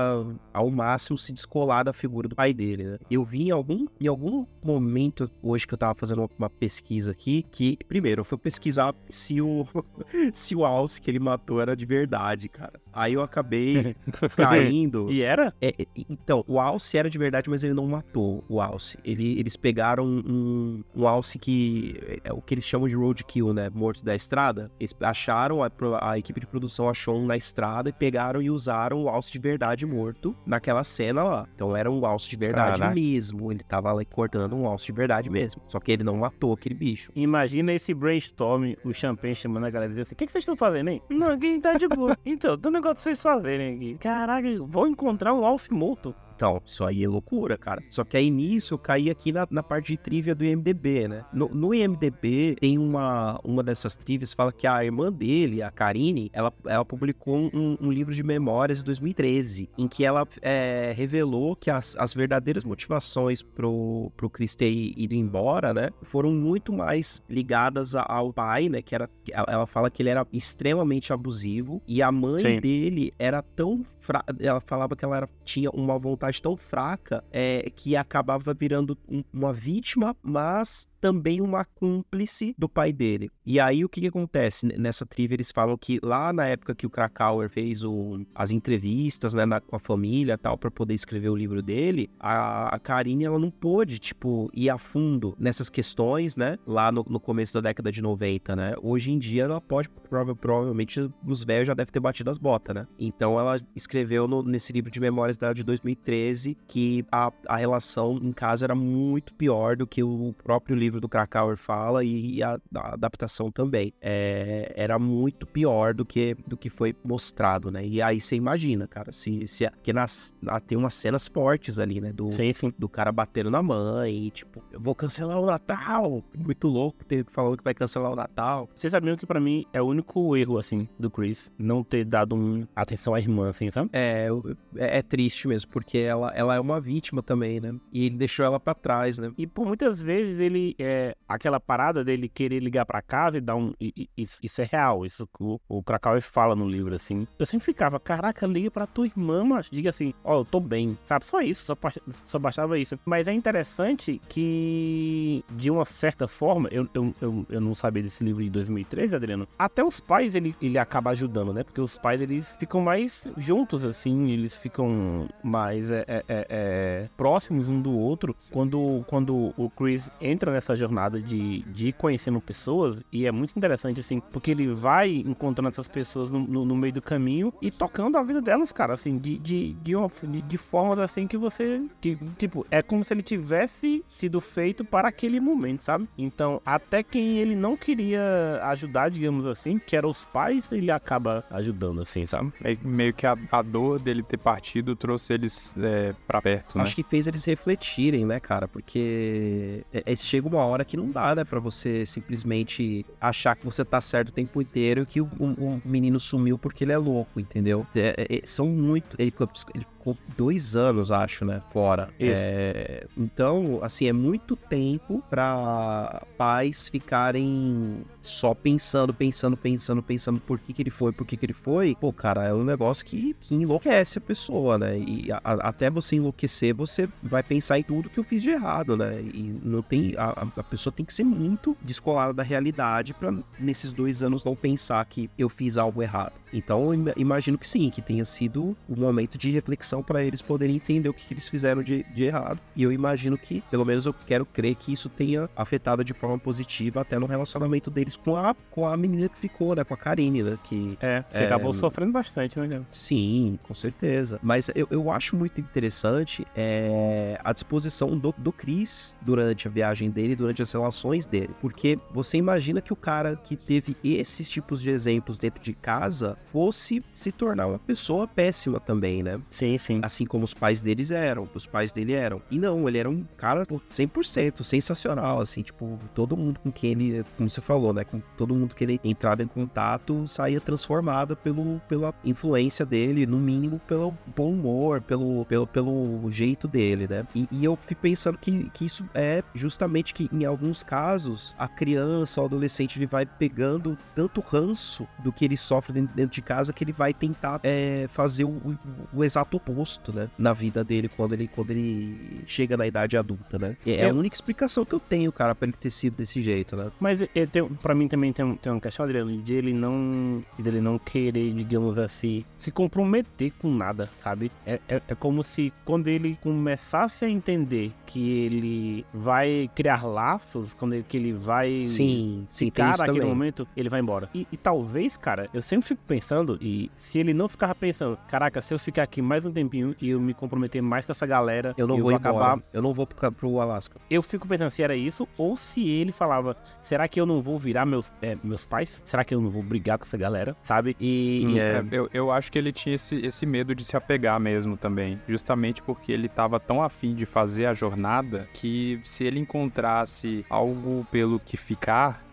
ao 0.54 0.70
máximo, 0.70 1.18
se 1.18 1.34
descolar 1.34 1.84
da 1.84 1.94
figura 1.94 2.28
do 2.28 2.36
pai 2.36 2.54
dele, 2.54 2.84
né? 2.84 2.98
Eu 3.10 3.24
vi 3.24 3.44
em 3.48 3.52
algum, 3.52 3.86
em 4.00 4.08
algum 4.08 4.46
momento, 4.64 5.30
hoje 5.42 5.66
que 5.68 5.74
eu 5.74 5.78
tava 5.78 5.96
fazendo 5.96 6.20
uma, 6.20 6.30
uma 6.38 6.50
pesquisa 6.50 7.12
aqui, 7.12 7.46
que, 7.52 7.78
primeiro, 7.88 8.22
eu 8.22 8.26
fui 8.26 8.38
pesquisar 8.38 8.94
se 9.10 9.42
o, 9.42 9.66
se 10.34 10.56
o 10.56 10.66
Alce 10.66 11.02
que 11.02 11.10
ele 11.10 11.20
matou 11.20 11.62
era 11.62 11.76
de 11.76 11.86
verdade, 11.86 12.50
cara. 12.50 12.74
Aí 12.94 13.14
eu 13.14 13.22
acabei 13.22 13.96
caindo. 14.36 15.10
E 15.12 15.22
era? 15.22 15.54
É, 15.62 15.70
é, 15.80 15.86
então, 16.10 16.44
o 16.48 16.60
Alce 16.60 16.98
era 16.98 17.10
de 17.10 17.18
verdade, 17.18 17.50
mas 17.50 17.64
ele 17.64 17.74
não 17.74 17.88
matou 17.88 18.44
o 18.50 18.62
Alce. 18.62 18.98
Ele, 19.04 19.40
eles 19.40 19.56
pegaram 19.56 20.06
um, 20.06 20.84
um 20.96 21.08
Alce 21.08 21.40
que 21.40 21.96
é 22.24 22.32
o 22.34 22.42
que 22.42 22.54
eles 22.54 22.66
chamam 22.66 22.88
de 22.88 22.96
roadkill, 22.96 23.54
né? 23.54 23.70
Morto 23.70 24.04
da 24.04 24.16
estrada. 24.16 24.72
Eles 24.80 24.96
acharam, 25.02 25.64
a, 25.64 25.70
pro- 25.70 25.96
a 26.12 26.18
equipe 26.18 26.40
de 26.40 26.48
produção 26.48 26.90
achou 26.90 27.18
um 27.18 27.26
na 27.26 27.38
estrada 27.38 27.90
e 27.90 27.94
pegaram 27.94 28.42
e 28.42 28.50
usaram 28.50 29.04
o 29.04 29.10
Alce 29.10 29.32
de 29.32 29.40
verdade 29.40 29.86
morto 29.86 30.36
naquela 30.46 30.84
cena 30.84 31.24
lá. 31.24 31.48
Então 31.54 31.76
era 31.76 31.90
um 31.90 32.06
Alce 32.06 32.30
de 32.30 32.38
verdade 32.38 32.80
Caraca. 32.80 32.96
mesmo. 32.96 33.52
Ele 33.52 33.64
tava 33.64 33.92
lá 33.92 34.04
cortando 34.06 34.56
um 34.56 34.68
Alce 34.68 34.86
de 34.88 34.92
verdade 34.92 35.30
mesmo. 35.30 35.62
Só 35.68 35.80
que 35.80 35.92
ele 35.92 36.04
não 36.04 36.18
matou 36.18 36.54
aquele 36.54 36.76
bicho. 36.76 37.12
Imagina 37.16 37.74
esse 37.74 37.94
brainstorm, 37.94 38.74
o 38.84 38.94
Champagne 38.94 39.36
chamando 39.36 39.66
a 39.66 39.70
galera 39.70 39.92
e 39.92 39.94
dizendo 39.94 40.04
assim: 40.04 40.16
O 40.16 40.18
que, 40.18 40.26
que 40.26 40.32
vocês 40.32 40.44
estão 40.44 40.56
fazendo, 40.56 40.90
hein? 40.90 41.02
Não, 41.10 41.30
aqui 41.30 41.60
tá 41.60 41.74
de 41.74 41.88
boa. 41.88 42.18
então, 42.26 42.58
tem 42.58 42.70
um 42.70 42.74
negócio 42.74 42.96
pra 42.96 43.04
vocês 43.04 43.22
fazerem 43.22 43.76
aqui. 43.76 43.98
Caraca, 44.00 44.48
vou 44.62 44.88
encontrar 44.88 45.34
um 45.34 45.46
alce 45.46 45.74
morto. 45.74 46.16
Então, 46.40 46.62
isso 46.66 46.86
aí 46.86 47.04
é 47.04 47.08
loucura, 47.08 47.58
cara. 47.58 47.84
Só 47.90 48.06
que 48.06 48.16
aí 48.16 48.32
nisso 48.32 48.74
eu 48.74 48.78
caí 48.78 49.10
aqui 49.10 49.30
na, 49.34 49.46
na 49.52 49.62
parte 49.62 49.88
de 49.88 49.98
trivia 49.98 50.34
do 50.34 50.46
IMDB, 50.46 51.10
né? 51.10 51.26
No, 51.34 51.50
no 51.50 51.74
IMDB 51.74 52.56
tem 52.62 52.78
uma, 52.78 53.38
uma 53.44 53.62
dessas 53.62 53.98
trivias 53.98 54.30
que 54.30 54.38
fala 54.38 54.54
que 54.54 54.66
a 54.66 54.82
irmã 54.82 55.12
dele, 55.12 55.62
a 55.62 55.70
Karine, 55.70 56.30
ela, 56.32 56.54
ela 56.66 56.86
publicou 56.86 57.36
um, 57.54 57.78
um 57.82 57.92
livro 57.92 58.14
de 58.16 58.24
memórias 58.24 58.80
em 58.80 58.86
2013, 58.86 59.70
em 59.78 59.86
que 59.86 60.06
ela 60.06 60.26
é, 60.42 60.94
revelou 60.96 61.58
que 61.58 61.70
as, 61.70 61.94
as 61.98 62.14
verdadeiras 62.14 62.64
motivações 62.64 63.44
pro, 63.44 64.10
pro 64.16 64.30
Chris 64.30 64.56
ter 64.56 64.72
ido 64.72 65.14
embora, 65.14 65.74
né? 65.74 65.90
Foram 66.04 66.32
muito 66.32 66.72
mais 66.72 67.22
ligadas 67.30 67.96
ao 67.96 68.32
pai, 68.32 68.70
né? 68.70 68.82
Que 68.82 68.96
era. 68.96 69.10
Ela, 69.30 69.46
ela 69.50 69.68
fala 69.68 69.92
que 69.92 70.02
ele 70.02 70.10
era 70.10 70.26
extremamente 70.32 71.12
abusivo 71.12 71.82
e 71.86 72.02
a 72.02 72.14
mãe 72.14 72.40
Sim. 72.40 72.60
dele 72.62 73.14
era 73.20 73.42
tão 73.42 73.84
fra... 73.94 74.24
ela 74.40 74.62
falava 74.62 74.96
que 74.96 75.04
ela 75.04 75.18
era- 75.18 75.30
tinha 75.44 75.70
uma 75.72 76.00
vontade 76.00 76.29
tão 76.38 76.58
fraca 76.58 77.24
é, 77.32 77.72
que 77.74 77.96
acabava 77.96 78.54
virando 78.54 78.98
um- 79.08 79.24
uma 79.32 79.54
vítima, 79.54 80.14
mas 80.22 80.89
também 81.00 81.42
uma 81.42 81.66
cúmplice 81.66 82.54
do 82.58 82.68
pai 82.70 82.92
dele. 82.94 83.30
E 83.46 83.60
aí 83.60 83.84
o 83.84 83.90
que, 83.90 84.02
que 84.02 84.08
acontece? 84.08 84.68
Nessa 84.78 85.06
trivia 85.06 85.36
eles 85.36 85.52
falam 85.52 85.78
que 85.78 86.00
lá 86.04 86.32
na 86.32 86.46
época 86.46 86.76
que 86.76 86.86
o 86.86 86.90
Krakauer 86.90 87.50
fez 87.50 87.84
o- 87.84 88.26
as 88.36 88.52
entrevistas 88.52 89.34
né, 89.34 89.46
na- 89.46 89.60
com 89.62 89.76
a 89.76 89.80
família 89.80 90.38
tal 90.38 90.58
para 90.58 90.70
poder 90.72 90.94
escrever 90.94 91.30
o 91.30 91.36
livro 91.36 91.62
dele, 91.62 92.10
a, 92.20 92.76
a 92.76 92.80
Karine 92.80 93.26
ela 93.26 93.40
não 93.40 93.50
pôde 93.52 94.00
tipo 94.00 94.50
ir 94.54 94.70
a 94.70 94.78
fundo 94.78 95.36
nessas 95.40 95.70
questões, 95.70 96.36
né? 96.36 96.58
Lá 96.66 96.92
no, 96.92 97.06
no 97.10 97.20
começo 97.20 97.54
da 97.54 97.62
década 97.62 97.92
de 97.92 98.02
90, 98.02 98.56
né? 98.56 98.74
Hoje 98.82 99.12
em 99.12 99.18
dia 99.20 99.44
ela 99.44 99.60
pode 99.62 99.90
prova- 99.90 100.36
provavelmente 100.36 101.10
os 101.26 101.44
velhos 101.44 101.68
já 101.68 101.74
devem 101.74 101.92
ter 101.92 102.00
batido 102.00 102.30
as 102.30 102.38
botas, 102.38 102.76
né? 102.76 102.88
Então 102.98 103.40
ela 103.40 103.60
escreveu 103.76 104.28
no- 104.28 104.44
nesse 104.44 104.72
livro 104.74 104.92
de 104.92 105.00
memórias 105.00 105.38
dela 105.38 105.54
de 105.54 105.64
2013 105.64 106.58
que 106.68 107.06
a, 107.12 107.32
a 107.48 107.58
relação 107.58 108.18
em 108.22 108.32
casa 108.32 108.66
era 108.66 108.76
muito 108.76 109.34
pior 109.34 109.76
do 109.76 109.86
que 109.88 110.04
o 110.04 110.34
próprio 110.44 110.76
livro 110.76 110.89
do 110.92 111.10
Krakauer 111.10 111.58
fala 111.58 112.04
e 112.04 112.42
a, 112.42 112.58
a 112.76 112.94
adaptação 112.94 113.52
também. 113.52 113.94
É, 114.02 114.72
era 114.76 114.98
muito 114.98 115.46
pior 115.46 115.94
do 115.94 116.06
que, 116.06 116.36
do 116.48 116.56
que 116.56 116.70
foi 116.70 116.96
mostrado, 117.04 117.70
né? 117.70 117.86
E 117.86 118.02
aí 118.02 118.22
você 118.22 118.36
imagina, 118.36 118.88
cara, 118.88 119.12
se, 119.12 119.46
se 119.48 119.70
porque 119.70 119.92
nas, 119.92 120.34
na- 120.42 120.60
tem 120.60 120.78
umas 120.78 120.94
cenas 120.94 121.28
fortes 121.28 121.78
ali, 121.80 122.00
né? 122.00 122.14
Do, 122.14 122.32
Sim, 122.32 122.54
sim. 122.54 122.74
do 122.78 122.88
cara 122.88 123.12
batendo 123.12 123.50
na 123.52 123.62
mãe 123.62 124.28
e 124.28 124.32
tipo, 124.32 124.64
eu 124.72 124.80
vou 124.80 124.96
cancelar 124.96 125.40
o 125.40 125.46
Natal. 125.46 126.24
Muito 126.38 126.68
louco 126.68 127.04
ter 127.04 127.26
falando 127.30 127.58
que 127.58 127.64
vai 127.64 127.74
cancelar 127.74 128.12
o 128.12 128.16
Natal. 128.16 128.70
Vocês 128.76 128.92
sabiam 128.92 129.18
que 129.18 129.26
pra 129.26 129.40
mim 129.40 129.66
é 129.74 129.82
o 129.82 129.86
único 129.86 130.36
erro, 130.38 130.58
assim, 130.58 130.88
do 130.98 131.10
Chris 131.10 131.52
não 131.58 131.84
ter 131.84 132.06
dado 132.06 132.36
um 132.36 132.66
atenção 132.76 133.14
à 133.14 133.20
irmã, 133.20 133.50
assim, 133.50 133.70
sabe? 133.72 133.90
É, 133.92 134.28
é, 134.76 135.00
é 135.00 135.02
triste 135.02 135.48
mesmo, 135.48 135.70
porque 135.72 135.98
ela, 135.98 136.32
ela 136.36 136.56
é 136.56 136.60
uma 136.60 136.80
vítima 136.80 137.22
também, 137.22 137.60
né? 137.60 137.74
E 137.92 138.06
ele 138.06 138.18
deixou 138.18 138.46
ela 138.46 138.60
pra 138.60 138.74
trás, 138.74 139.18
né? 139.18 139.32
E 139.38 139.46
por 139.48 139.66
muitas 139.66 140.00
vezes 140.02 140.40
ele 140.40 140.76
é 140.84 141.16
aquela 141.28 141.60
parada 141.60 142.04
dele 142.04 142.28
querer 142.30 142.60
ligar 142.60 142.86
pra 142.86 143.02
casa 143.02 143.38
e 143.38 143.42
dar 143.42 143.56
um. 143.56 143.74
e- 143.80 143.94
e- 144.18 144.28
Isso, 144.44 144.62
é 144.62 144.68
real, 144.70 145.06
isso 145.06 145.28
o, 145.40 145.60
o 145.68 145.84
Krakauer 145.84 146.22
fala 146.22 146.56
no 146.56 146.68
livro, 146.68 146.94
assim. 146.96 147.28
Eu 147.38 147.46
sempre 147.46 147.66
ficava, 147.66 148.00
caraca, 148.00 148.46
liga 148.48 148.70
pra 148.72 148.86
tua 148.88 149.06
irmã, 149.06 149.44
mas 149.44 149.70
diga 149.72 149.90
assim, 149.90 150.14
ó, 150.24 150.40
eu 150.40 150.46
tô 150.46 150.60
bem, 150.60 150.98
sabe? 151.06 151.26
Só 151.26 151.42
isso, 151.42 151.66
só, 151.66 151.78
só 152.26 152.40
bastava 152.40 152.78
isso. 152.78 152.98
Mas 153.06 153.28
é 153.28 153.34
interessante 153.34 154.22
que, 154.30 155.44
de 155.52 155.70
uma 155.72 155.86
certa 155.86 156.28
forma, 156.28 156.70
eu, 156.72 156.88
eu, 156.94 157.14
eu, 157.22 157.46
eu 157.50 157.62
não 157.62 157.74
sabia 157.76 158.04
desse 158.04 158.24
livro 158.24 158.44
de 158.44 158.50
2013, 158.50 159.16
Adriano. 159.16 159.48
Até 159.58 159.84
os 159.84 160.00
pais 160.00 160.36
ele, 160.36 160.56
ele 160.62 160.78
acaba 160.78 161.12
ajudando, 161.12 161.54
né? 161.54 161.64
Porque 161.64 161.82
os 161.82 161.98
pais 161.98 162.22
eles 162.22 162.56
ficam 162.58 162.82
mais 162.82 163.28
juntos, 163.38 163.86
assim, 163.86 164.30
eles 164.32 164.58
ficam 164.58 165.28
mais 165.44 165.90
é, 165.90 166.06
é, 166.08 166.24
é, 166.28 166.48
é, 166.50 167.10
próximos 167.18 167.70
um 167.70 167.82
do 167.82 167.92
outro 167.92 168.36
quando, 168.52 169.04
quando 169.08 169.54
o 169.58 169.70
Chris 169.70 170.12
entra 170.22 170.52
nessa 170.52 170.69
jornada 170.76 171.22
de, 171.22 171.62
de 171.64 171.88
ir 171.90 171.94
conhecendo 171.94 172.40
pessoas. 172.42 173.02
E 173.12 173.26
é 173.26 173.32
muito 173.32 173.56
interessante, 173.56 174.00
assim, 174.00 174.20
porque 174.20 174.52
ele 174.52 174.68
vai 174.74 175.10
encontrando 175.26 175.70
essas 175.70 175.88
pessoas 175.88 176.30
no, 176.32 176.40
no, 176.40 176.66
no 176.66 176.76
meio 176.76 176.94
do 176.94 177.02
caminho 177.02 177.54
e 177.62 177.70
tocando 177.72 178.18
a 178.18 178.24
vida 178.24 178.42
delas, 178.42 178.72
cara, 178.72 178.94
assim, 178.94 179.18
de, 179.18 179.38
de, 179.38 179.74
de, 179.74 179.96
uma, 179.96 180.10
de, 180.24 180.42
de 180.42 180.58
formas 180.58 181.00
assim 181.00 181.28
que 181.28 181.38
você. 181.38 181.82
que, 182.02 182.18
tipo, 182.38 182.66
é 182.72 182.82
como 182.82 183.04
se 183.04 183.14
ele 183.14 183.22
tivesse 183.22 184.04
sido 184.10 184.40
feito 184.42 184.84
para 184.86 185.08
aquele 185.08 185.40
momento, 185.40 185.82
sabe? 185.82 186.08
Então, 186.18 186.62
até 186.66 187.04
quem 187.04 187.38
ele 187.40 187.56
não 187.56 187.76
queria 187.78 188.60
ajudar, 188.64 189.10
digamos 189.10 189.48
assim, 189.48 189.80
que 189.80 189.96
eram 189.96 190.10
os 190.10 190.24
pais, 190.26 190.72
ele 190.72 190.92
acaba 190.92 191.44
ajudando, 191.50 192.02
assim, 192.02 192.26
sabe? 192.26 192.52
Meio, 192.62 192.80
meio 192.84 193.14
que 193.14 193.26
a, 193.26 193.38
a 193.52 193.62
dor 193.62 194.00
dele 194.00 194.24
ter 194.24 194.38
partido 194.38 194.96
trouxe 194.96 195.34
eles 195.34 195.74
é, 195.78 196.14
pra 196.28 196.42
perto, 196.42 196.78
né? 196.78 196.84
Acho 196.84 196.96
que 196.96 197.04
fez 197.04 197.28
eles 197.28 197.44
refletirem, 197.46 198.26
né, 198.26 198.40
cara? 198.40 198.68
Porque 198.68 199.84
é- 199.94 200.04
é- 200.06 200.16
chega 200.16 200.48
uma 200.48 200.59
hora 200.66 200.86
que 200.86 200.98
não 200.98 201.10
dá, 201.12 201.34
né, 201.36 201.44
pra 201.44 201.60
você 201.60 202.06
simplesmente 202.06 203.06
achar 203.20 203.56
que 203.56 203.66
você 203.66 203.84
tá 203.86 204.00
certo 204.02 204.30
o 204.30 204.32
tempo 204.32 204.62
inteiro 204.62 205.02
e 205.04 205.06
que 205.06 205.22
o, 205.22 205.30
o- 205.40 205.76
o 205.78 205.82
menino 205.86 206.20
sumiu 206.20 206.58
porque 206.58 206.84
ele 206.84 206.92
é 206.92 206.98
louco, 206.98 207.40
entendeu? 207.40 207.86
É- 207.96 208.16
é- 208.30 208.38
é- 208.38 208.42
são 208.46 208.68
muito. 208.68 209.16
Ele, 209.20 209.34
ele 209.76 209.86
ficou 210.00 210.18
dois 210.38 210.76
anos, 210.76 211.12
acho, 211.12 211.44
né? 211.46 211.62
Fora. 211.72 212.10
Isso. 212.20 212.42
É, 212.42 213.06
então, 213.18 213.80
assim, 213.84 214.08
é 214.08 214.14
muito 214.14 214.56
tempo 214.56 215.22
pra 215.30 216.24
pais 216.38 216.88
ficarem 216.90 218.02
só 218.22 218.54
pensando, 218.54 219.14
pensando, 219.14 219.58
pensando, 219.58 220.02
pensando 220.02 220.40
por 220.40 220.60
que, 220.60 220.74
que 220.74 220.82
ele 220.82 220.90
foi, 220.90 221.12
por 221.12 221.26
que, 221.26 221.36
que 221.36 221.46
ele 221.46 221.54
foi. 221.54 221.96
Pô, 222.00 222.14
cara, 222.14 222.46
é 222.46 222.54
um 222.54 222.64
negócio 222.64 223.06
que, 223.06 223.36
que 223.42 223.56
enlouquece 223.56 224.18
a 224.20 224.22
pessoa, 224.22 224.78
né? 224.78 224.98
E 225.00 225.32
a- 225.32 225.42
a- 225.44 225.70
até 225.70 225.90
você 225.90 226.16
enlouquecer, 226.16 226.74
você 226.74 227.10
vai 227.22 227.44
pensar 227.44 227.78
em 227.80 227.84
tudo 227.84 228.10
que 228.10 228.20
eu 228.20 228.24
fiz 228.24 228.42
de 228.42 228.52
errado, 228.52 228.96
né? 228.96 229.20
E 229.22 229.60
não 229.64 229.82
tem. 229.82 230.14
A, 230.18 230.48
a- 230.58 230.64
pessoa 230.64 230.94
tem 230.94 231.06
que 231.06 231.14
ser 231.14 231.24
muito 231.24 231.76
descolada 231.82 232.34
da 232.34 232.44
realidade 232.44 233.14
pra 233.14 233.34
nesses 233.60 233.92
dois 233.92 234.22
anos 234.22 234.44
não 234.44 234.56
pensar 234.56 235.04
que 235.06 235.30
eu 235.38 235.50
fiz 235.50 235.78
algo 235.78 236.02
errado. 236.04 236.34
Então, 236.54 236.86
eu 236.86 236.94
ima- 236.94 237.14
imagino 237.18 237.58
que 237.58 237.68
sim, 237.68 237.90
que 237.90 238.02
tenha 238.02 238.26
sido 238.26 238.76
um 238.88 238.96
momento 238.96 239.38
de 239.38 239.50
reflexão 239.52 239.89
para 240.04 240.24
eles 240.24 240.42
poderem 240.42 240.76
entender 240.76 241.10
o 241.10 241.14
que, 241.14 241.26
que 241.26 241.34
eles 241.34 241.48
fizeram 241.50 241.82
de, 241.82 242.04
de 242.14 242.24
errado. 242.24 242.60
E 242.76 242.84
eu 242.84 242.92
imagino 242.92 243.38
que, 243.38 243.64
pelo 243.72 243.86
menos 243.86 244.06
eu 244.06 244.14
quero 244.14 244.46
crer 244.46 244.76
que 244.76 244.94
isso 244.94 245.10
tenha 245.10 245.50
afetado 245.56 246.04
de 246.04 246.14
forma 246.14 246.38
positiva 246.38 247.02
até 247.02 247.18
no 247.18 247.26
relacionamento 247.26 247.90
deles 247.90 248.16
com 248.16 248.36
a, 248.36 248.54
com 248.70 248.86
a 248.86 248.96
menina 248.96 249.28
que 249.28 249.38
ficou, 249.38 249.76
né? 249.76 249.84
Com 249.84 249.94
a 249.94 249.98
Karine, 249.98 250.44
né? 250.44 250.58
Que 250.64 250.98
É, 251.02 251.24
que 251.24 251.38
É, 251.38 251.46
acabou 251.46 251.74
sofrendo 251.74 252.12
bastante, 252.12 252.60
né? 252.60 252.82
Sim, 252.90 253.58
com 253.64 253.74
certeza. 253.74 254.40
Mas 254.42 254.70
eu, 254.76 254.88
eu 254.92 255.12
acho 255.12 255.36
muito 255.36 255.60
interessante 255.60 256.46
é, 256.56 257.40
a 257.44 257.52
disposição 257.54 258.18
do, 258.18 258.34
do 258.38 258.52
Chris 258.52 259.18
durante 259.22 259.68
a 259.68 259.72
viagem 259.72 260.10
dele, 260.10 260.36
durante 260.36 260.62
as 260.62 260.72
relações 260.72 261.26
dele. 261.26 261.50
Porque 261.60 261.98
você 262.12 262.38
imagina 262.38 262.82
que 262.82 262.94
o 262.94 262.96
cara 262.96 263.36
que 263.36 263.56
teve 263.56 263.96
esses 264.04 264.50
tipos 264.50 264.82
de 264.82 264.90
exemplos 264.90 265.38
dentro 265.38 265.62
de 265.64 265.74
casa 265.74 266.38
fosse 266.52 267.04
se 267.12 267.32
tornar 267.32 267.68
uma 267.68 267.80
pessoa 267.80 268.28
péssima 268.28 268.80
também, 268.80 269.24
né? 269.24 269.40
Sim, 269.50 269.78
sim. 269.80 270.00
Assim 270.04 270.26
como 270.26 270.44
os 270.46 270.54
pais 270.54 270.82
deles 270.82 271.12
eram, 271.12 271.48
os 271.54 271.66
pais 271.66 271.92
dele 271.92 272.14
eram. 272.14 272.42
E 272.52 272.60
não, 272.60 272.88
ele 272.88 272.98
era 272.98 273.10
um 273.10 273.24
cara 273.38 273.66
pô, 273.66 273.82
100% 273.90 274.64
sensacional, 274.64 275.42
assim, 275.42 275.62
tipo, 275.62 275.98
todo 276.14 276.36
mundo 276.38 276.60
com 276.60 276.72
quem 276.72 276.92
ele, 276.92 277.26
como 277.38 277.50
você 277.50 277.62
falou, 277.62 277.94
né, 277.94 278.04
com 278.04 278.22
todo 278.38 278.54
mundo 278.56 278.76
que 278.76 278.84
ele 278.84 279.00
entrava 279.04 279.42
em 279.44 279.48
contato 279.48 280.28
saía 280.28 280.60
transformada 280.60 281.36
pelo, 281.36 281.80
pela 281.88 282.14
influência 282.24 282.86
dele, 282.86 283.26
no 283.26 283.38
mínimo 283.40 283.80
pelo 283.88 284.14
bom 284.36 284.52
humor, 284.52 285.02
pelo, 285.02 285.46
pelo, 285.46 285.66
pelo 285.68 286.30
jeito 286.30 286.68
dele, 286.68 287.08
né? 287.08 287.26
E, 287.34 287.48
e 287.52 287.64
eu 287.66 287.76
fico 287.76 288.02
pensando 288.02 288.38
que, 288.38 288.70
que 288.72 288.86
isso 288.86 289.06
é 289.14 289.44
justamente 289.54 290.14
que 290.14 290.30
em 290.32 290.46
alguns 290.46 290.84
casos 290.84 291.56
a 291.58 291.68
criança, 291.68 292.42
o 292.42 292.46
adolescente, 292.46 292.98
ele 292.98 293.06
vai 293.06 293.26
pegando 293.26 293.98
tanto 294.16 294.42
ranço 294.42 295.08
do 295.24 295.32
que 295.32 295.46
ele 295.46 295.56
sofre 295.58 295.94
dentro, 295.94 296.16
dentro 296.16 296.36
de 296.36 296.42
casa 296.42 296.74
que 296.74 296.84
ele 296.84 296.92
vai 296.92 297.14
tentar 297.14 297.60
é, 297.64 298.08
fazer 298.10 298.44
o, 298.44 298.50
o- 298.50 298.78
o 299.14 299.24
exato 299.24 299.58
oposto, 299.58 299.69
né? 300.14 300.30
Na 300.38 300.54
vida 300.54 300.84
dele 300.84 301.10
quando 301.10 301.34
ele, 301.34 301.48
quando 301.48 301.72
ele 301.72 302.42
chega 302.48 302.76
na 302.78 302.88
idade 302.88 303.16
adulta, 303.18 303.58
né? 303.58 303.76
É 303.86 304.06
a 304.06 304.10
Eu- 304.10 304.16
única 304.16 304.36
explicação 304.36 304.86
que 304.86 304.94
eu 304.94 305.00
tenho, 305.00 305.32
cara, 305.32 305.54
pra 305.56 305.68
ele 305.68 305.78
ter 305.80 305.90
sido 305.90 306.16
desse 306.18 306.42
jeito, 306.42 306.76
né? 306.76 306.92
Mas 307.00 307.22
é, 307.22 307.46
tem, 307.46 307.68
pra 307.68 307.94
mim 307.96 308.08
também 308.08 308.32
tem, 308.34 308.56
tem 308.56 308.72
uma 308.72 308.82
questão, 308.82 309.06
Adriano, 309.06 309.42
de 309.42 309.54
ele 309.54 309.74
não. 309.74 310.44
dele 310.58 310.82
não 310.82 310.98
querer, 311.00 311.54
digamos 311.54 311.98
assim, 311.98 312.44
se 312.58 312.72
comprometer 312.72 313.52
com 313.60 313.74
nada, 313.74 314.10
sabe? 314.24 314.52
É, 314.66 314.80
é, 314.88 315.02
é 315.08 315.16
como 315.16 315.44
se 315.44 315.72
quando 315.86 316.08
ele 316.08 316.38
começasse 316.42 317.26
a 317.26 317.30
entender 317.30 317.92
que 318.06 318.40
ele 318.46 319.06
vai 319.14 319.70
criar 319.76 320.06
laços, 320.06 320.74
quando 320.74 320.94
ele, 320.94 321.06
que 321.08 321.18
ele 321.18 321.34
vai 321.34 321.86
Sim, 321.88 322.46
ficar 322.50 322.98
naquele 322.98 323.26
momento, 323.26 323.68
ele 323.76 323.90
vai 323.90 324.00
embora. 324.00 324.30
E, 324.34 324.48
e 324.52 324.58
talvez, 324.58 325.16
cara, 325.18 325.50
eu 325.54 325.62
sempre 325.62 325.88
fico 325.88 326.02
pensando, 326.08 326.58
e 326.62 326.90
se 326.96 327.18
ele 327.20 327.34
não 327.34 327.48
ficava 327.48 327.74
pensando, 327.76 328.18
caraca, 328.28 328.62
se 328.62 328.74
eu 328.74 328.80
ficar 328.80 329.04
aqui 329.04 329.22
mais 329.22 329.46
um 329.46 329.52
tempinho 329.64 329.96
e 330.02 330.10
eu 330.10 330.20
me 330.20 330.34
comprometer 330.34 330.82
mais 330.82 331.06
com 331.06 331.12
essa 331.12 331.26
galera, 331.26 331.74
Eu 331.78 331.88
não 331.88 331.98
vou, 332.02 332.12
embora. 332.12 332.18
acabar 332.18 332.60
Eu 332.74 332.82
não 332.82 332.94
vou 332.94 333.06
pro, 333.06 333.32
pro 333.32 333.60
Alasca. 333.60 334.00
eu 334.10 334.22
fico 334.22 334.48
pensando 334.48 334.70
se 334.70 334.82
era 334.84 334.96
isso 334.96 335.28
ou 335.38 335.56
se 335.58 335.88
ele 335.90 336.12
falava, 336.12 336.56
será 336.82 337.08
que 337.08 337.20
eu 337.20 337.26
não 337.26 337.42
vou 337.42 337.58
virar 337.58 337.86
meus, 337.86 338.12
é, 338.22 338.38
meus 338.44 338.64
pais? 338.64 339.02
Será 339.04 339.24
que 339.24 339.34
eu 339.34 339.42
não 339.42 339.50
vou 339.50 339.62
brigar 339.64 339.98
com 339.98 340.06
essa 340.06 340.18
galera? 340.18 340.56
Sabe? 340.64 340.96
E. 341.00 341.44
Hum, 341.46 341.50
e- 341.56 341.60
É, 341.60 341.84
eu, 341.92 342.10
eu 342.14 342.32
acho 342.32 342.52
que 342.52 342.58
ele 342.58 342.72
tinha 342.72 342.96
esse, 342.96 343.16
esse 343.26 343.46
medo 343.46 343.74
de 343.76 343.84
se 343.84 343.96
apegar 343.98 344.40
mesmo 344.40 344.78
também. 344.78 345.20
Justamente 345.28 345.82
porque 345.82 346.12
ele 346.12 346.28
tava 346.28 346.60
tão 346.60 346.82
afim 346.82 347.14
de 347.14 347.26
fazer 347.26 347.66
a 347.66 347.74
jornada 347.74 348.48
que 348.54 349.00
se 349.04 349.24
ele 349.26 349.40
encontrasse 349.40 350.46
algo 350.50 351.06
pelo 351.12 351.40
que 351.40 351.58
ficar, 351.58 352.24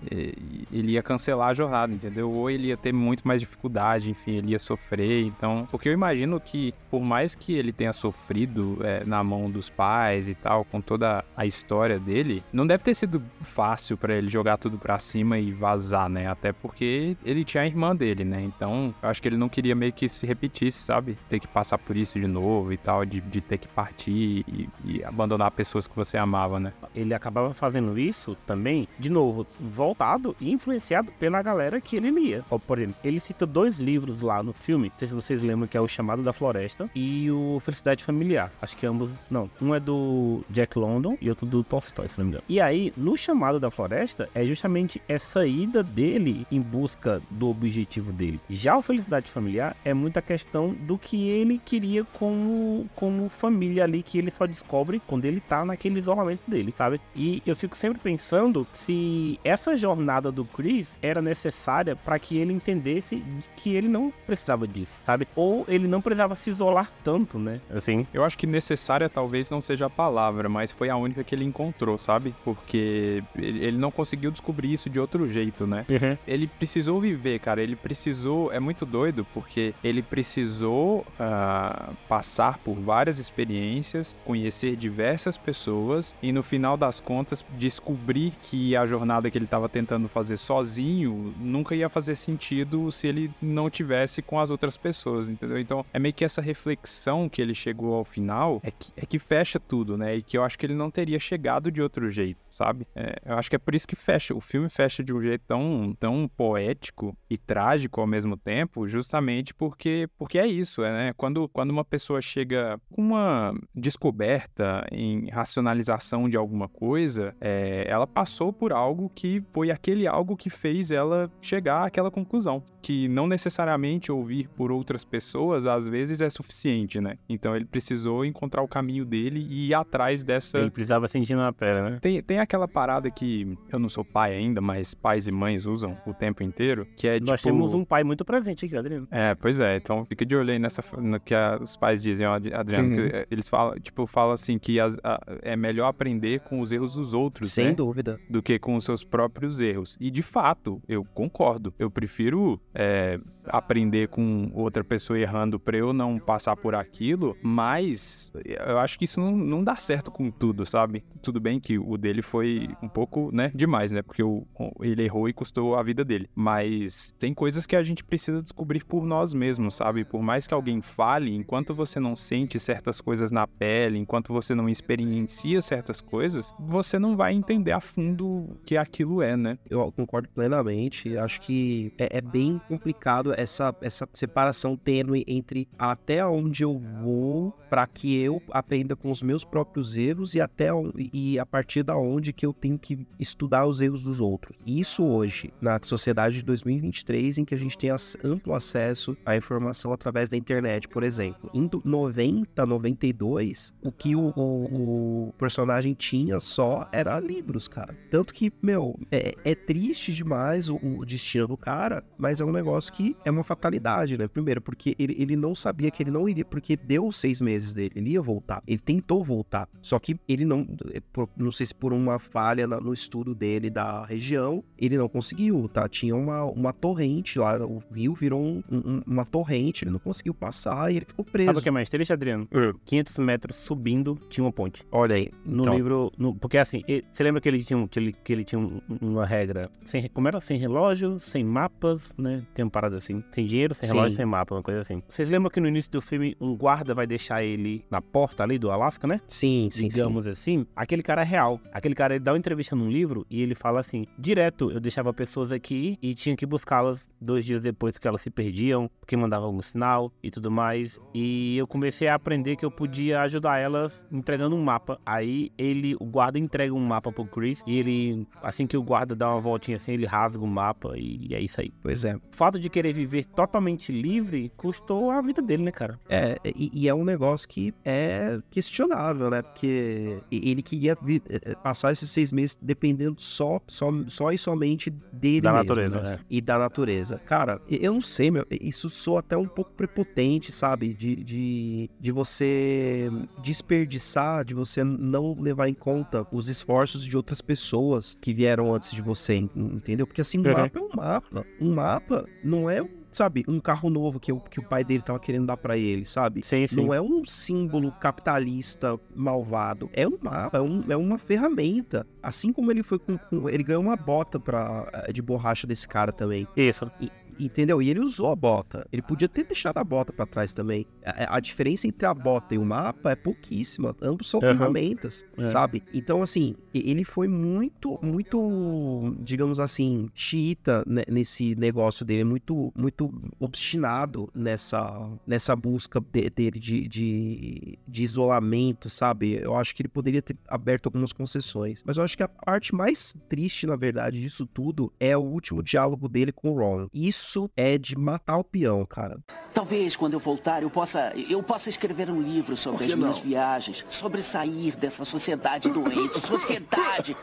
ele 0.72 0.92
ia 0.92 1.02
cancelar 1.02 1.48
a 1.48 1.54
jornada, 1.54 1.92
entendeu? 1.92 2.30
Ou 2.30 2.50
ele 2.50 2.68
ia 2.68 2.76
ter 2.76 2.92
muito 2.92 3.26
mais 3.26 3.40
dificuldade, 3.40 4.10
enfim, 4.10 4.36
ele 4.36 4.52
ia 4.52 4.58
sofrer. 4.58 5.22
Então, 5.24 5.66
porque 5.70 5.88
eu 5.88 5.92
imagino 5.92 6.40
que, 6.40 6.74
por 6.90 7.00
mais 7.02 7.15
que 7.34 7.54
ele 7.54 7.72
tenha 7.72 7.92
sofrido 7.92 8.78
eh, 8.82 9.02
na 9.06 9.22
mão 9.22 9.50
dos 9.50 9.70
pais 9.70 10.28
e 10.28 10.34
tal, 10.34 10.64
com 10.64 10.80
toda 10.80 11.24
a 11.36 11.46
história 11.46 11.98
dele, 11.98 12.42
não 12.52 12.66
deve 12.66 12.82
ter 12.82 12.94
sido 12.94 13.22
fácil 13.42 13.96
pra 13.96 14.14
ele 14.14 14.28
jogar 14.28 14.56
tudo 14.56 14.78
pra 14.78 14.98
cima 14.98 15.38
e 15.38 15.52
vazar, 15.52 16.08
né? 16.08 16.28
Até 16.28 16.52
porque 16.52 17.16
ele 17.24 17.44
tinha 17.44 17.62
a 17.62 17.66
irmã 17.66 17.94
dele, 17.94 18.24
né? 18.24 18.42
Então, 18.42 18.94
eu 19.02 19.08
acho 19.08 19.20
que 19.20 19.28
ele 19.28 19.36
não 19.36 19.48
queria 19.48 19.74
meio 19.74 19.92
que 19.92 20.08
se 20.08 20.26
repetisse, 20.26 20.78
sabe? 20.78 21.16
Ter 21.28 21.40
que 21.40 21.46
passar 21.46 21.78
por 21.78 21.96
isso 21.96 22.18
de 22.18 22.26
novo 22.26 22.72
e 22.72 22.76
tal, 22.76 23.04
de, 23.04 23.20
de 23.20 23.40
ter 23.40 23.58
que 23.58 23.68
partir 23.68 24.44
e, 24.46 24.68
e 24.84 25.04
abandonar 25.04 25.50
pessoas 25.50 25.86
que 25.86 25.96
você 25.96 26.16
amava, 26.16 26.60
né? 26.60 26.72
ele 26.94 27.14
acabava 27.14 27.52
fazendo 27.52 27.98
isso 27.98 28.36
também, 28.46 28.88
de 28.98 29.10
novo, 29.10 29.46
voltado 29.60 30.34
e 30.40 30.50
influenciado 30.50 31.12
pela 31.18 31.42
galera 31.42 31.80
que 31.80 31.96
ele 31.96 32.10
lia. 32.10 32.44
Por 32.66 32.78
exemplo, 32.78 32.96
ele 33.04 33.20
cita 33.20 33.44
dois 33.46 33.78
livros 33.78 34.22
lá 34.22 34.42
no 34.42 34.52
filme, 34.52 34.88
não 34.88 34.98
sei 34.98 35.08
se 35.08 35.14
vocês 35.14 35.42
lembram, 35.42 35.68
que 35.68 35.76
é 35.76 35.80
O 35.80 35.88
Chamado 35.88 36.22
da 36.22 36.32
Floresta 36.32 36.90
e 36.94 37.05
o 37.30 37.60
Felicidade 37.60 38.04
Familiar. 38.04 38.52
Acho 38.60 38.76
que 38.76 38.86
ambos, 38.86 39.10
não, 39.30 39.50
um 39.60 39.74
é 39.74 39.80
do 39.80 40.44
Jack 40.50 40.78
London 40.78 41.16
e 41.20 41.28
outro 41.28 41.46
do 41.46 41.62
Tolstói, 41.62 42.08
se 42.08 42.18
não 42.18 42.24
me 42.24 42.30
engano. 42.30 42.44
E 42.48 42.60
aí, 42.60 42.92
no 42.96 43.16
Chamado 43.16 43.58
da 43.58 43.70
Floresta, 43.70 44.28
é 44.34 44.44
justamente 44.44 45.00
essa 45.08 45.46
ida 45.46 45.82
dele 45.82 46.46
em 46.50 46.60
busca 46.60 47.20
do 47.30 47.48
objetivo 47.48 48.12
dele. 48.12 48.40
Já 48.48 48.76
o 48.76 48.82
Felicidade 48.82 49.30
Familiar 49.30 49.76
é 49.84 49.92
muita 49.94 50.22
questão 50.22 50.72
do 50.72 50.98
que 50.98 51.28
ele 51.28 51.60
queria 51.64 52.04
como, 52.04 52.86
como 52.94 53.28
família 53.28 53.84
ali, 53.84 54.02
que 54.02 54.18
ele 54.18 54.30
só 54.30 54.46
descobre 54.46 55.00
quando 55.06 55.24
ele 55.24 55.40
tá 55.40 55.64
naquele 55.64 55.98
isolamento 55.98 56.42
dele, 56.46 56.72
sabe? 56.76 57.00
E 57.14 57.42
eu 57.46 57.56
fico 57.56 57.76
sempre 57.76 57.98
pensando 57.98 58.66
se 58.72 59.38
essa 59.44 59.76
jornada 59.76 60.30
do 60.30 60.44
Chris 60.44 60.98
era 61.02 61.22
necessária 61.22 61.96
para 61.96 62.18
que 62.18 62.36
ele 62.38 62.52
entendesse 62.52 63.22
que 63.56 63.74
ele 63.74 63.88
não 63.88 64.12
precisava 64.26 64.66
disso, 64.66 65.02
sabe? 65.04 65.26
Ou 65.34 65.64
ele 65.68 65.86
não 65.86 66.00
precisava 66.00 66.34
se 66.34 66.50
isolar 66.50 66.90
tanto, 67.04 67.38
né? 67.38 67.60
Assim. 67.70 68.06
Eu 68.12 68.24
acho 68.24 68.36
que 68.36 68.46
necessária 68.46 69.08
talvez 69.08 69.50
não 69.50 69.60
seja 69.60 69.86
a 69.86 69.90
palavra, 69.90 70.48
mas 70.48 70.72
foi 70.72 70.88
a 70.88 70.96
única 70.96 71.22
que 71.22 71.34
ele 71.34 71.44
encontrou, 71.44 71.98
sabe? 71.98 72.34
Porque 72.44 73.22
ele 73.36 73.78
não 73.78 73.90
conseguiu 73.90 74.30
descobrir 74.30 74.72
isso 74.72 74.90
de 74.90 74.98
outro 74.98 75.26
jeito, 75.26 75.66
né? 75.66 75.84
Ele 76.26 76.46
precisou 76.46 77.00
viver, 77.00 77.38
cara. 77.38 77.62
Ele 77.62 77.76
precisou. 77.76 78.52
É 78.52 78.60
muito 78.60 78.84
doido, 78.84 79.26
porque 79.32 79.74
ele 79.82 80.02
precisou 80.02 81.04
ah, 81.18 81.90
passar 82.08 82.58
por 82.58 82.74
várias 82.74 83.18
experiências, 83.18 84.16
conhecer 84.24 84.76
diversas 84.76 85.36
pessoas 85.36 86.14
e 86.22 86.32
no 86.32 86.42
final 86.42 86.76
das 86.76 87.00
contas 87.00 87.44
descobrir 87.56 88.32
que 88.42 88.76
a 88.76 88.86
jornada 88.86 89.30
que 89.30 89.38
ele 89.38 89.44
estava 89.44 89.68
tentando 89.68 90.08
fazer 90.08 90.36
sozinho 90.36 91.34
nunca 91.38 91.74
ia 91.74 91.88
fazer 91.88 92.14
sentido 92.14 92.90
se 92.90 93.06
ele 93.06 93.30
não 93.40 93.70
tivesse 93.70 94.22
com 94.22 94.38
as 94.38 94.50
outras 94.50 94.76
pessoas, 94.76 95.28
entendeu? 95.28 95.58
Então 95.58 95.84
é 95.92 95.98
meio 95.98 96.14
que 96.14 96.24
essa 96.24 96.40
reflexão 96.40 96.85
que 97.30 97.40
ele 97.40 97.54
chegou 97.54 97.94
ao 97.94 98.04
final 98.04 98.60
é 98.62 98.70
que, 98.70 98.92
é 98.96 99.06
que 99.06 99.18
fecha 99.18 99.58
tudo, 99.58 99.96
né? 99.96 100.16
E 100.16 100.22
que 100.22 100.36
eu 100.36 100.44
acho 100.44 100.58
que 100.58 100.66
ele 100.66 100.74
não 100.74 100.90
teria 100.90 101.18
chegado 101.18 101.70
de 101.70 101.82
outro 101.82 102.10
jeito, 102.10 102.38
sabe? 102.50 102.86
É, 102.94 103.16
eu 103.24 103.34
acho 103.36 103.48
que 103.50 103.56
é 103.56 103.58
por 103.58 103.74
isso 103.74 103.86
que 103.86 103.96
fecha. 103.96 104.34
O 104.34 104.40
filme 104.40 104.68
fecha 104.68 105.02
de 105.02 105.12
um 105.12 105.20
jeito 105.20 105.42
tão, 105.46 105.96
tão 105.98 106.28
poético 106.36 107.16
e 107.28 107.36
trágico 107.38 108.00
ao 108.00 108.06
mesmo 108.06 108.36
tempo, 108.36 108.86
justamente 108.88 109.54
porque, 109.54 110.08
porque 110.18 110.38
é 110.38 110.46
isso, 110.46 110.82
é, 110.82 110.92
né? 110.92 111.12
Quando, 111.16 111.48
quando 111.48 111.70
uma 111.70 111.84
pessoa 111.84 112.20
chega 112.20 112.80
com 112.90 113.02
uma 113.02 113.54
descoberta 113.74 114.86
em 114.90 115.28
racionalização 115.30 116.28
de 116.28 116.36
alguma 116.36 116.68
coisa, 116.68 117.34
é, 117.40 117.84
ela 117.88 118.06
passou 118.06 118.52
por 118.52 118.72
algo 118.72 119.10
que 119.14 119.42
foi 119.52 119.70
aquele 119.70 120.06
algo 120.06 120.36
que 120.36 120.50
fez 120.50 120.90
ela 120.90 121.30
chegar 121.40 121.86
àquela 121.86 122.10
conclusão. 122.10 122.62
Que 122.82 123.08
não 123.08 123.26
necessariamente 123.26 124.10
ouvir 124.10 124.48
por 124.48 124.70
outras 124.72 125.04
pessoas 125.04 125.66
às 125.66 125.88
vezes 125.88 126.20
é 126.20 126.30
suficiente, 126.30 126.65
né? 127.00 127.16
Então 127.28 127.54
ele 127.54 127.64
precisou 127.64 128.24
encontrar 128.24 128.62
o 128.62 128.68
caminho 128.68 129.04
dele 129.04 129.46
e 129.48 129.68
ir 129.68 129.74
atrás 129.74 130.22
dessa. 130.24 130.58
Ele 130.58 130.70
precisava 130.70 131.06
sentir 131.08 131.34
na 131.34 131.52
pele, 131.52 131.82
né? 131.82 131.98
Tem, 132.00 132.22
tem 132.22 132.38
aquela 132.38 132.66
parada 132.68 133.10
que 133.10 133.56
eu 133.72 133.78
não 133.78 133.88
sou 133.88 134.04
pai 134.04 134.34
ainda, 134.34 134.60
mas 134.60 134.94
pais 134.94 135.26
e 135.28 135.32
mães 135.32 135.66
usam 135.66 135.96
o 136.06 136.12
tempo 136.14 136.42
inteiro, 136.42 136.86
que 136.96 137.06
é 137.08 137.20
Nós 137.20 137.40
tipo... 137.40 137.52
temos 137.52 137.74
um 137.74 137.84
pai 137.84 138.02
muito 138.04 138.24
presente 138.24 138.66
aqui, 138.66 138.76
Adriano. 138.76 139.06
É, 139.10 139.34
pois 139.34 139.60
é. 139.60 139.76
Então 139.76 140.04
fica 140.04 140.24
de 140.24 140.34
olho 140.36 140.50
aí 140.52 140.58
nessa 140.58 140.82
no 140.98 141.20
que 141.20 141.34
a- 141.34 141.58
os 141.60 141.76
pais 141.76 142.02
dizem, 142.02 142.26
ó, 142.26 142.34
Ad- 142.34 142.52
Adriano, 142.54 142.88
Uhum. 142.88 142.96
que, 143.10 143.16
é, 143.16 143.26
eles 143.30 143.48
falam, 143.48 143.78
tipo, 143.78 144.06
falam 144.06 144.32
assim 144.32 144.58
que 144.58 144.78
as- 144.80 144.96
a- 145.02 145.20
é 145.42 145.56
melhor 145.56 145.88
aprender 145.88 146.40
com 146.40 146.60
os 146.60 146.72
erros 146.72 146.94
dos 146.94 147.14
outros, 147.14 147.52
Sem 147.52 147.66
né? 147.66 147.72
dúvida. 147.72 148.18
do 148.28 148.42
que 148.42 148.58
com 148.58 148.76
os 148.76 148.84
seus 148.84 149.04
próprios 149.04 149.60
erros. 149.60 149.96
E 150.00 150.10
de 150.10 150.22
fato, 150.22 150.80
eu 150.88 151.04
concordo. 151.04 151.72
Eu 151.78 151.90
prefiro 151.90 152.60
é, 152.74 153.18
aprender 153.46 154.08
com 154.08 154.50
outra 154.54 154.82
pessoa 154.84 155.18
errando 155.18 155.58
pra 155.58 155.76
eu 155.76 155.92
não 155.92 156.18
passar 156.18 156.55
passar 156.56 156.62
por 156.62 156.74
aquilo, 156.74 157.36
mas 157.42 158.32
eu 158.44 158.78
acho 158.78 158.98
que 158.98 159.04
isso 159.04 159.20
não, 159.20 159.36
não 159.36 159.62
dá 159.62 159.76
certo 159.76 160.10
com 160.10 160.30
tudo, 160.30 160.64
sabe? 160.64 161.04
Tudo 161.22 161.38
bem 161.38 161.60
que 161.60 161.78
o 161.78 161.96
dele 161.96 162.22
foi 162.22 162.68
um 162.82 162.88
pouco, 162.88 163.30
né, 163.32 163.52
demais, 163.54 163.92
né? 163.92 164.02
Porque 164.02 164.22
o, 164.22 164.46
ele 164.80 165.04
errou 165.04 165.28
e 165.28 165.32
custou 165.32 165.76
a 165.76 165.82
vida 165.82 166.04
dele. 166.04 166.28
Mas 166.34 167.14
tem 167.18 167.34
coisas 167.34 167.66
que 167.66 167.76
a 167.76 167.82
gente 167.82 168.02
precisa 168.02 168.42
descobrir 168.42 168.84
por 168.84 169.04
nós 169.04 169.34
mesmos, 169.34 169.74
sabe? 169.74 170.04
Por 170.04 170.22
mais 170.22 170.46
que 170.46 170.54
alguém 170.54 170.80
fale, 170.80 171.34
enquanto 171.34 171.74
você 171.74 172.00
não 172.00 172.16
sente 172.16 172.58
certas 172.58 173.00
coisas 173.00 173.30
na 173.30 173.46
pele, 173.46 173.98
enquanto 173.98 174.32
você 174.32 174.54
não 174.54 174.68
experiencia 174.68 175.60
certas 175.60 176.00
coisas, 176.00 176.54
você 176.58 176.98
não 176.98 177.16
vai 177.16 177.34
entender 177.34 177.72
a 177.72 177.80
fundo 177.80 178.26
o 178.26 178.56
que 178.64 178.76
aquilo 178.76 179.22
é, 179.22 179.36
né? 179.36 179.58
Eu 179.68 179.92
concordo 179.92 180.28
plenamente. 180.28 181.16
Acho 181.16 181.40
que 181.40 181.92
é, 181.98 182.18
é 182.18 182.20
bem 182.20 182.60
complicado 182.68 183.32
essa, 183.36 183.74
essa 183.80 184.08
separação 184.12 184.76
tênue 184.76 185.24
entre 185.26 185.68
até 185.78 186.24
onde 186.46 186.62
eu 186.62 186.78
vou 186.78 187.52
para 187.68 187.86
que 187.86 188.18
eu 188.20 188.40
aprenda 188.50 188.94
com 188.94 189.10
os 189.10 189.22
meus 189.22 189.44
próprios 189.44 189.96
erros 189.96 190.34
e 190.34 190.40
até 190.40 190.68
e 191.12 191.38
a 191.38 191.44
partir 191.44 191.82
da 191.82 191.96
onde 191.96 192.32
que 192.32 192.46
eu 192.46 192.52
tenho 192.52 192.78
que 192.78 193.06
estudar 193.18 193.66
os 193.66 193.80
erros 193.80 194.02
dos 194.02 194.20
outros. 194.20 194.56
Isso 194.64 195.04
hoje, 195.04 195.52
na 195.60 195.78
sociedade 195.82 196.36
de 196.36 196.42
2023, 196.42 197.38
em 197.38 197.44
que 197.44 197.54
a 197.54 197.58
gente 197.58 197.76
tem 197.76 197.90
amplo 198.24 198.54
acesso 198.54 199.16
à 199.24 199.36
informação 199.36 199.92
através 199.92 200.28
da 200.28 200.36
internet, 200.36 200.88
por 200.88 201.02
exemplo. 201.02 201.50
Em 201.52 201.68
90, 201.84 202.64
92, 202.64 203.74
o 203.82 203.92
que 203.92 204.14
o, 204.14 204.32
o, 204.36 205.28
o 205.28 205.32
personagem 205.38 205.94
tinha 205.94 206.38
só 206.40 206.88
era 206.92 207.18
livros, 207.18 207.68
cara. 207.68 207.96
Tanto 208.10 208.32
que, 208.32 208.52
meu, 208.62 208.98
é, 209.10 209.34
é 209.44 209.54
triste 209.54 210.12
demais 210.12 210.68
o, 210.68 210.76
o, 210.76 211.04
destino 211.04 211.46
do 211.46 211.56
cara, 211.56 212.04
mas 212.16 212.40
é 212.40 212.44
um 212.44 212.52
negócio 212.52 212.92
que 212.92 213.16
é 213.24 213.30
uma 213.30 213.44
fatalidade, 213.44 214.16
né? 214.16 214.28
Primeiro, 214.28 214.60
porque 214.60 214.94
ele, 214.98 215.16
ele 215.18 215.36
não 215.36 215.54
sabia 215.54 215.90
que 215.90 216.02
ele 216.02 216.10
não 216.10 216.28
iria, 216.28 216.35
porque 216.44 216.76
deu 216.76 217.10
seis 217.12 217.40
meses 217.40 217.72
dele, 217.72 217.92
ele 217.96 218.10
ia 218.10 218.22
voltar. 218.22 218.62
Ele 218.66 218.78
tentou 218.78 219.24
voltar, 219.24 219.68
só 219.82 219.98
que 219.98 220.18
ele 220.28 220.44
não, 220.44 220.66
por, 221.12 221.28
não 221.36 221.50
sei 221.50 221.66
se 221.66 221.74
por 221.74 221.92
uma 221.92 222.18
falha 222.18 222.66
no 222.66 222.92
estudo 222.92 223.34
dele 223.34 223.70
da 223.70 224.04
região, 224.04 224.62
ele 224.78 224.96
não 224.96 225.08
conseguiu, 225.08 225.68
tá? 225.68 225.88
Tinha 225.88 226.14
uma, 226.14 226.44
uma 226.44 226.72
torrente 226.72 227.38
lá, 227.38 227.64
o 227.64 227.82
rio 227.92 228.14
virou 228.14 228.40
um, 228.40 228.62
um, 228.70 229.02
uma 229.06 229.24
torrente, 229.24 229.84
ele 229.84 229.90
não 229.90 229.98
conseguiu 229.98 230.34
passar 230.34 230.92
e 230.92 230.96
ele 230.96 231.06
ficou 231.06 231.24
preso. 231.24 231.46
Sabe 231.46 231.58
o 231.58 231.62
que 231.62 231.68
é 231.68 231.72
mais 231.72 231.88
triste, 231.88 232.12
Adriano? 232.12 232.48
Uh. 232.52 232.78
500 232.84 233.18
metros 233.18 233.56
subindo, 233.56 234.18
tinha 234.28 234.44
uma 234.44 234.52
ponte. 234.52 234.82
Olha 234.90 235.16
aí. 235.16 235.30
No 235.44 235.62
então. 235.62 235.74
livro, 235.74 236.12
no, 236.18 236.34
porque 236.34 236.58
assim, 236.58 236.82
você 237.12 237.22
lembra 237.22 237.40
que 237.40 237.48
ele 237.48 237.62
tinha, 237.62 237.86
que 237.88 237.98
ele, 237.98 238.12
que 238.12 238.32
ele 238.32 238.44
tinha 238.44 238.60
uma 239.00 239.26
regra, 239.26 239.70
sem, 239.84 240.08
como 240.08 240.28
era? 240.28 240.40
Sem 240.40 240.58
relógio, 240.58 241.18
sem 241.18 241.44
mapas, 241.44 242.12
né? 242.16 242.42
Tem 242.54 242.64
uma 242.64 242.70
parada 242.70 242.96
assim, 242.96 243.22
sem 243.32 243.46
dinheiro, 243.46 243.74
sem 243.74 243.88
Sim. 243.88 243.94
relógio, 243.94 244.16
sem 244.16 244.26
mapa, 244.26 244.54
uma 244.54 244.62
coisa 244.62 244.80
assim. 244.80 245.02
Vocês 245.08 245.28
lembram 245.28 245.50
que 245.50 245.60
no 245.60 245.68
início 245.68 245.90
do 245.92 246.00
filme, 246.00 246.25
um 246.40 246.56
guarda 246.56 246.94
vai 246.94 247.06
deixar 247.06 247.44
ele 247.44 247.84
na 247.90 248.00
porta 248.00 248.42
ali 248.42 248.58
do 248.58 248.70
Alasca, 248.70 249.06
né? 249.06 249.20
Sim, 249.28 249.68
sim, 249.70 249.88
Digamos 249.88 250.24
sim. 250.24 250.30
assim. 250.30 250.66
Aquele 250.74 251.02
cara 251.02 251.22
é 251.22 251.24
real. 251.24 251.60
Aquele 251.72 251.94
cara, 251.94 252.14
ele 252.14 252.24
dá 252.24 252.32
uma 252.32 252.38
entrevista 252.38 252.74
num 252.74 252.88
livro 252.88 253.26
e 253.30 253.42
ele 253.42 253.54
fala 253.54 253.80
assim, 253.80 254.06
direto, 254.18 254.70
eu 254.70 254.80
deixava 254.80 255.12
pessoas 255.12 255.52
aqui 255.52 255.98
e 256.02 256.14
tinha 256.14 256.36
que 256.36 256.46
buscá-las 256.46 257.08
dois 257.20 257.44
dias 257.44 257.60
depois 257.60 257.98
que 257.98 258.08
elas 258.08 258.22
se 258.22 258.30
perdiam, 258.30 258.90
porque 259.00 259.16
mandavam 259.16 259.48
algum 259.48 259.62
sinal 259.62 260.12
e 260.22 260.30
tudo 260.30 260.50
mais. 260.50 260.98
E 261.14 261.56
eu 261.56 261.66
comecei 261.66 262.08
a 262.08 262.14
aprender 262.14 262.56
que 262.56 262.64
eu 262.64 262.70
podia 262.70 263.20
ajudar 263.22 263.58
elas 263.58 264.06
entregando 264.10 264.56
um 264.56 264.62
mapa. 264.62 264.98
Aí 265.04 265.50
ele, 265.58 265.94
o 266.00 266.04
guarda 266.04 266.38
entrega 266.38 266.72
um 266.74 266.84
mapa 266.84 267.12
pro 267.12 267.26
Chris 267.26 267.62
e 267.66 267.78
ele, 267.78 268.26
assim 268.42 268.66
que 268.66 268.76
o 268.76 268.82
guarda 268.82 269.14
dá 269.14 269.30
uma 269.30 269.40
voltinha 269.40 269.76
assim, 269.76 269.92
ele 269.92 270.06
rasga 270.06 270.42
o 270.42 270.46
mapa 270.46 270.94
e, 270.96 271.34
é 271.34 271.40
isso 271.40 271.60
aí. 271.60 271.72
Pois 271.82 272.04
é. 272.04 272.16
O 272.16 272.20
fato 272.30 272.58
de 272.58 272.68
querer 272.68 272.92
viver 272.92 273.26
totalmente 273.26 273.92
livre 273.92 274.50
custou 274.56 275.10
a 275.10 275.20
vida 275.20 275.42
dele, 275.42 275.62
né, 275.62 275.70
cara? 275.70 275.98
É, 276.08 276.15
e, 276.44 276.70
e 276.72 276.88
é 276.88 276.94
um 276.94 277.04
negócio 277.04 277.48
que 277.48 277.74
é 277.84 278.38
questionável, 278.50 279.30
né? 279.30 279.42
Porque 279.42 280.20
ele 280.30 280.62
queria 280.62 280.92
eh, 280.92 281.20
eh, 281.28 281.54
passar 281.56 281.92
esses 281.92 282.10
seis 282.10 282.32
meses 282.32 282.58
dependendo 282.60 283.20
só, 283.20 283.60
só, 283.66 283.90
só 284.08 284.32
e 284.32 284.38
somente 284.38 284.90
dele 285.12 285.42
da 285.42 285.52
mesmo, 285.52 285.64
natureza, 285.64 286.00
né? 286.02 286.14
é. 286.14 286.18
E 286.30 286.40
da 286.40 286.58
natureza. 286.58 287.20
Cara, 287.26 287.60
eu 287.68 287.92
não 287.92 288.00
sei, 288.00 288.30
meu, 288.30 288.46
isso 288.50 288.88
soa 288.88 289.20
até 289.20 289.36
um 289.36 289.48
pouco 289.48 289.72
prepotente, 289.72 290.52
sabe? 290.52 290.94
De, 290.94 291.16
de, 291.16 291.90
de 291.98 292.12
você 292.12 293.10
desperdiçar, 293.42 294.44
de 294.44 294.54
você 294.54 294.84
não 294.84 295.36
levar 295.38 295.68
em 295.68 295.74
conta 295.74 296.26
os 296.32 296.48
esforços 296.48 297.04
de 297.04 297.16
outras 297.16 297.40
pessoas 297.40 298.16
que 298.20 298.32
vieram 298.32 298.74
antes 298.74 298.90
de 298.90 299.02
você, 299.02 299.34
entendeu? 299.34 300.06
Porque 300.06 300.20
assim, 300.20 300.38
um 300.38 300.42
uhum. 300.42 300.52
mapa 300.52 300.78
é 300.78 300.82
um 300.82 300.88
mapa. 300.94 301.46
Um 301.60 301.74
mapa 301.74 302.26
não 302.44 302.70
é 302.70 302.86
sabe, 303.16 303.44
um 303.48 303.58
carro 303.58 303.88
novo 303.88 304.20
que, 304.20 304.32
que 304.50 304.60
o 304.60 304.62
pai 304.62 304.84
dele 304.84 305.02
tava 305.02 305.18
querendo 305.18 305.46
dar 305.46 305.56
para 305.56 305.76
ele, 305.76 306.04
sabe? 306.04 306.44
Sim, 306.44 306.66
sim. 306.66 306.76
Não 306.76 306.92
é 306.92 307.00
um 307.00 307.24
símbolo 307.24 307.90
capitalista 307.92 308.98
malvado. 309.14 309.88
É 309.92 310.06
um 310.06 310.18
mapa, 310.20 310.58
é, 310.58 310.60
um, 310.60 310.84
é 310.88 310.96
uma 310.96 311.18
ferramenta. 311.18 312.06
Assim 312.22 312.52
como 312.52 312.70
ele 312.70 312.82
foi 312.82 312.98
com, 312.98 313.16
com, 313.16 313.48
Ele 313.48 313.62
ganhou 313.62 313.82
uma 313.82 313.96
bota 313.96 314.38
pra, 314.38 314.88
eh, 314.92 315.12
de 315.12 315.22
borracha 315.22 315.66
desse 315.66 315.88
cara 315.88 316.12
também. 316.12 316.46
Isso. 316.56 316.90
E, 317.00 317.10
Entendeu? 317.38 317.82
E 317.82 317.90
ele 317.90 318.00
usou 318.00 318.30
a 318.30 318.36
bota. 318.36 318.86
Ele 318.92 319.02
podia 319.02 319.28
ter 319.28 319.44
deixado 319.44 319.78
a 319.78 319.84
bota 319.84 320.12
para 320.12 320.26
trás 320.26 320.52
também. 320.52 320.86
A, 321.04 321.36
a, 321.36 321.40
diferença 321.40 321.86
entre 321.86 322.06
a 322.06 322.14
bota 322.14 322.54
e 322.54 322.58
o 322.58 322.64
mapa 322.64 323.10
é 323.10 323.16
pouquíssima. 323.16 323.94
Ambos 324.00 324.30
são 324.30 324.40
uhum. 324.40 324.46
ferramentas, 324.46 325.24
é. 325.36 325.46
sabe? 325.46 325.82
Então, 325.92 326.22
assim, 326.22 326.54
ele 326.72 327.04
foi 327.04 327.28
muito, 327.28 327.98
muito, 328.02 329.16
digamos 329.20 329.60
assim, 329.60 330.08
xiita 330.14 330.84
nesse 331.08 331.54
negócio 331.56 332.04
dele. 332.04 332.24
Muito, 332.24 332.72
muito 332.76 333.12
obstinado 333.38 334.30
nessa, 334.34 335.10
nessa 335.26 335.54
busca 335.54 336.00
dele 336.00 336.58
de, 336.58 336.88
de, 336.88 337.78
de 337.86 338.02
isolamento, 338.02 338.88
sabe? 338.88 339.34
Eu 339.42 339.54
acho 339.56 339.74
que 339.74 339.82
ele 339.82 339.88
poderia 339.88 340.22
ter 340.22 340.36
aberto 340.48 340.86
algumas 340.86 341.12
concessões. 341.12 341.82
Mas 341.84 341.96
eu 341.96 342.04
acho 342.04 342.16
que 342.16 342.22
a 342.22 342.28
parte 342.28 342.74
mais 342.74 343.14
triste, 343.28 343.66
na 343.66 343.76
verdade, 343.76 344.20
disso 344.20 344.46
tudo 344.46 344.92
é 344.98 345.16
o 345.16 345.20
último 345.20 345.62
diálogo 345.62 346.08
dele 346.08 346.32
com 346.32 346.50
o 346.50 346.54
Ron. 346.54 346.88
Isso 346.92 347.25
isso 347.26 347.50
é 347.56 347.76
de 347.76 347.98
matar 347.98 348.38
o 348.38 348.44
peão, 348.44 348.86
cara. 348.86 349.18
Talvez 349.52 349.96
quando 349.96 350.12
eu 350.14 350.20
voltar 350.20 350.62
eu 350.62 350.70
possa 350.70 351.12
eu 351.28 351.42
possa 351.42 351.68
escrever 351.68 352.08
um 352.08 352.22
livro 352.22 352.56
sobre 352.56 352.84
as 352.84 352.94
minhas 352.94 353.18
viagens, 353.18 353.84
sobre 353.88 354.22
sair 354.22 354.76
dessa 354.76 355.04
sociedade 355.04 355.68
doente. 355.70 356.20
Sociedade. 356.26 357.16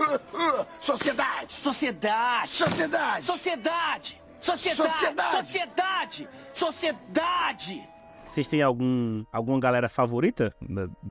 Sociedade. 0.81 1.53
Sociedade. 1.53 2.49
Sociedade. 2.49 3.25
Sociedade. 3.25 4.21
Sociedade. 4.41 5.31
Sociedade. 5.31 6.29
Sociedade. 6.53 7.92
Vocês 8.33 8.47
têm 8.47 8.63
algum, 8.63 9.23
alguma 9.31 9.59
galera 9.59 9.87
favorita 9.87 10.51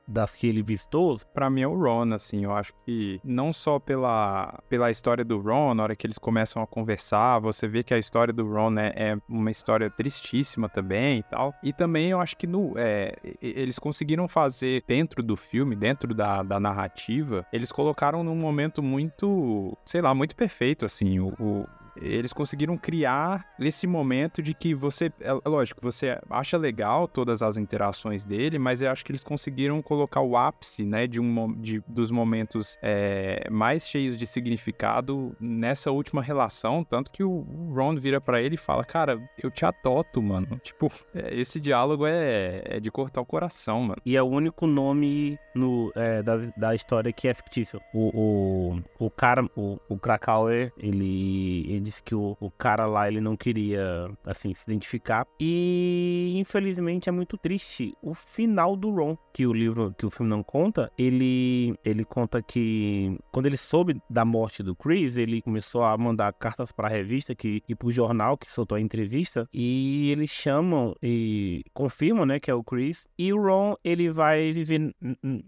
das 0.09 0.35
que 0.35 0.49
ele 0.49 0.61
visitou? 0.61 1.21
Pra 1.33 1.49
mim 1.49 1.61
é 1.61 1.69
o 1.69 1.81
Ron, 1.81 2.13
assim. 2.15 2.43
Eu 2.43 2.53
acho 2.53 2.75
que 2.85 3.21
não 3.23 3.53
só 3.53 3.79
pela, 3.79 4.61
pela 4.69 4.91
história 4.91 5.25
do 5.25 5.39
Ron, 5.41 5.73
na 5.73 5.85
hora 5.85 5.95
que 5.95 6.05
eles 6.05 6.19
começam 6.19 6.61
a 6.61 6.67
conversar, 6.67 7.39
você 7.39 7.69
vê 7.69 7.85
que 7.85 7.95
a 7.95 7.99
história 7.99 8.33
do 8.33 8.45
Ron 8.53 8.77
é, 8.77 8.93
é 8.97 9.19
uma 9.29 9.53
história 9.53 9.89
tristíssima 9.89 10.69
também 10.69 11.21
e 11.21 11.23
tal. 11.23 11.55
E 11.63 11.73
também 11.73 12.11
eu 12.11 12.21
acho 12.21 12.37
que 12.37 12.49
no, 12.49 12.73
é, 12.77 13.15
eles 13.41 13.79
conseguiram 13.79 14.27
fazer 14.27 14.83
dentro 14.85 15.23
do 15.23 15.37
filme, 15.37 15.77
dentro 15.77 16.13
da, 16.13 16.43
da 16.43 16.59
narrativa, 16.59 17.47
eles 17.53 17.71
colocaram 17.71 18.25
num 18.25 18.35
momento 18.35 18.83
muito, 18.83 19.79
sei 19.85 20.03
lá, 20.03 20.13
muito 20.13 20.35
perfeito, 20.35 20.85
assim, 20.85 21.21
o, 21.21 21.29
o 21.39 21.69
eles 21.97 22.33
conseguiram 22.33 22.77
criar 22.77 23.47
esse 23.59 23.87
momento 23.87 24.43
de 24.43 24.55
que 24.55 24.75
você, 24.75 25.07
é, 25.21 25.31
é 25.31 25.49
lógico, 25.49 25.81
você 25.81 26.19
acha 26.31 26.57
legal 26.57 27.07
todas 27.07 27.43
as 27.43 27.57
interações 27.57 28.25
dele, 28.25 28.59
mas 28.59 28.83
eu 28.83 28.91
acho 28.91 29.05
que 29.05 29.13
eles 29.13 29.25
conseguiram 29.25 29.81
colocar 29.83 30.21
o 30.21 30.37
ápice, 30.37 30.85
né, 30.85 31.07
de 31.07 31.21
um 31.21 31.53
de, 31.61 31.83
dos 31.87 32.11
momentos 32.11 32.79
é, 32.83 33.49
mais 33.51 33.87
cheios 33.87 34.17
de 34.17 34.27
significado 34.27 35.35
nessa 35.41 35.91
última 35.91 36.23
relação, 36.23 36.85
tanto 36.85 37.11
que 37.11 37.23
o 37.23 37.45
Ron 37.75 37.97
vira 37.97 38.21
para 38.21 38.41
ele 38.41 38.55
e 38.55 38.59
fala, 38.59 38.85
cara, 38.85 39.21
eu 39.43 39.51
te 39.51 39.65
adoto, 39.65 40.23
mano. 40.23 40.61
Tipo, 40.63 40.91
é, 41.15 41.35
esse 41.39 41.61
diálogo 41.61 42.07
é, 42.07 42.63
é, 42.65 42.81
de 42.81 42.91
cortar 42.91 43.21
o 43.21 43.27
coração, 43.27 43.83
mano. 43.83 44.01
E 44.07 44.17
é 44.17 44.23
o 44.23 44.27
único 44.27 44.67
nome 44.67 45.39
no, 45.55 45.93
é, 45.95 46.23
da, 46.23 46.37
da 46.57 46.75
história 46.75 47.13
que 47.13 47.29
é 47.29 47.35
fictício. 47.35 47.81
O, 47.93 48.79
o, 48.99 49.07
o 49.07 49.11
cara, 49.11 49.45
o, 49.57 49.79
o 49.89 49.99
Krakauer, 49.99 50.73
ele, 50.79 51.67
ele 51.69 51.82
disse 51.83 52.03
que 52.03 52.15
o, 52.15 52.37
o 52.41 52.51
cara 52.51 52.87
lá 52.87 53.09
ele 53.09 53.21
não 53.21 53.37
queria 53.37 54.11
assim 54.25 54.53
se 54.55 54.65
identificar. 54.71 55.27
E 55.41 56.35
infelizmente 56.37 57.09
é 57.09 57.13
muito 57.13 57.37
triste 57.37 57.95
o 58.03 58.15
final 58.15 58.77
do 58.77 58.91
Ron 58.91 59.17
que 59.33 59.47
o 59.47 59.53
livro 59.53 59.95
que 59.97 60.07
o 60.07 60.11
filme 60.11 60.31
não 60.31 60.43
conta. 60.43 60.91
Ele 60.97 61.75
ele 61.85 62.05
conta 62.05 62.43
que 62.43 63.19
quando 63.31 63.47
ele 63.47 63.57
soube 63.57 64.01
da 64.09 64.25
morte 64.25 64.63
do 64.63 64.75
Chris 64.75 65.17
ele 65.17 65.43
começou 65.43 65.83
a 65.83 65.97
mandar 65.97 66.33
cartas 66.33 66.71
para 66.71 66.89
a 66.89 66.91
revista 66.91 67.35
que 67.35 67.63
e 67.69 67.75
para 67.75 67.89
o 67.89 67.93
jornal 67.93 68.37
que 68.37 68.49
soltou 68.49 68.77
a 68.77 68.81
entrevista. 68.81 69.49
E 69.53 70.11
eles 70.11 70.31
chamam 70.31 70.95
e 71.03 71.65
confirmam 71.73 72.27
né 72.27 72.39
que 72.39 72.51
é 72.51 72.55
o 72.55 72.63
Chris. 72.63 73.09
E 73.19 73.33
o 73.33 73.43
Ron 73.43 73.75
ele 73.85 74.11
vai 74.11 74.53
viver 74.53 74.95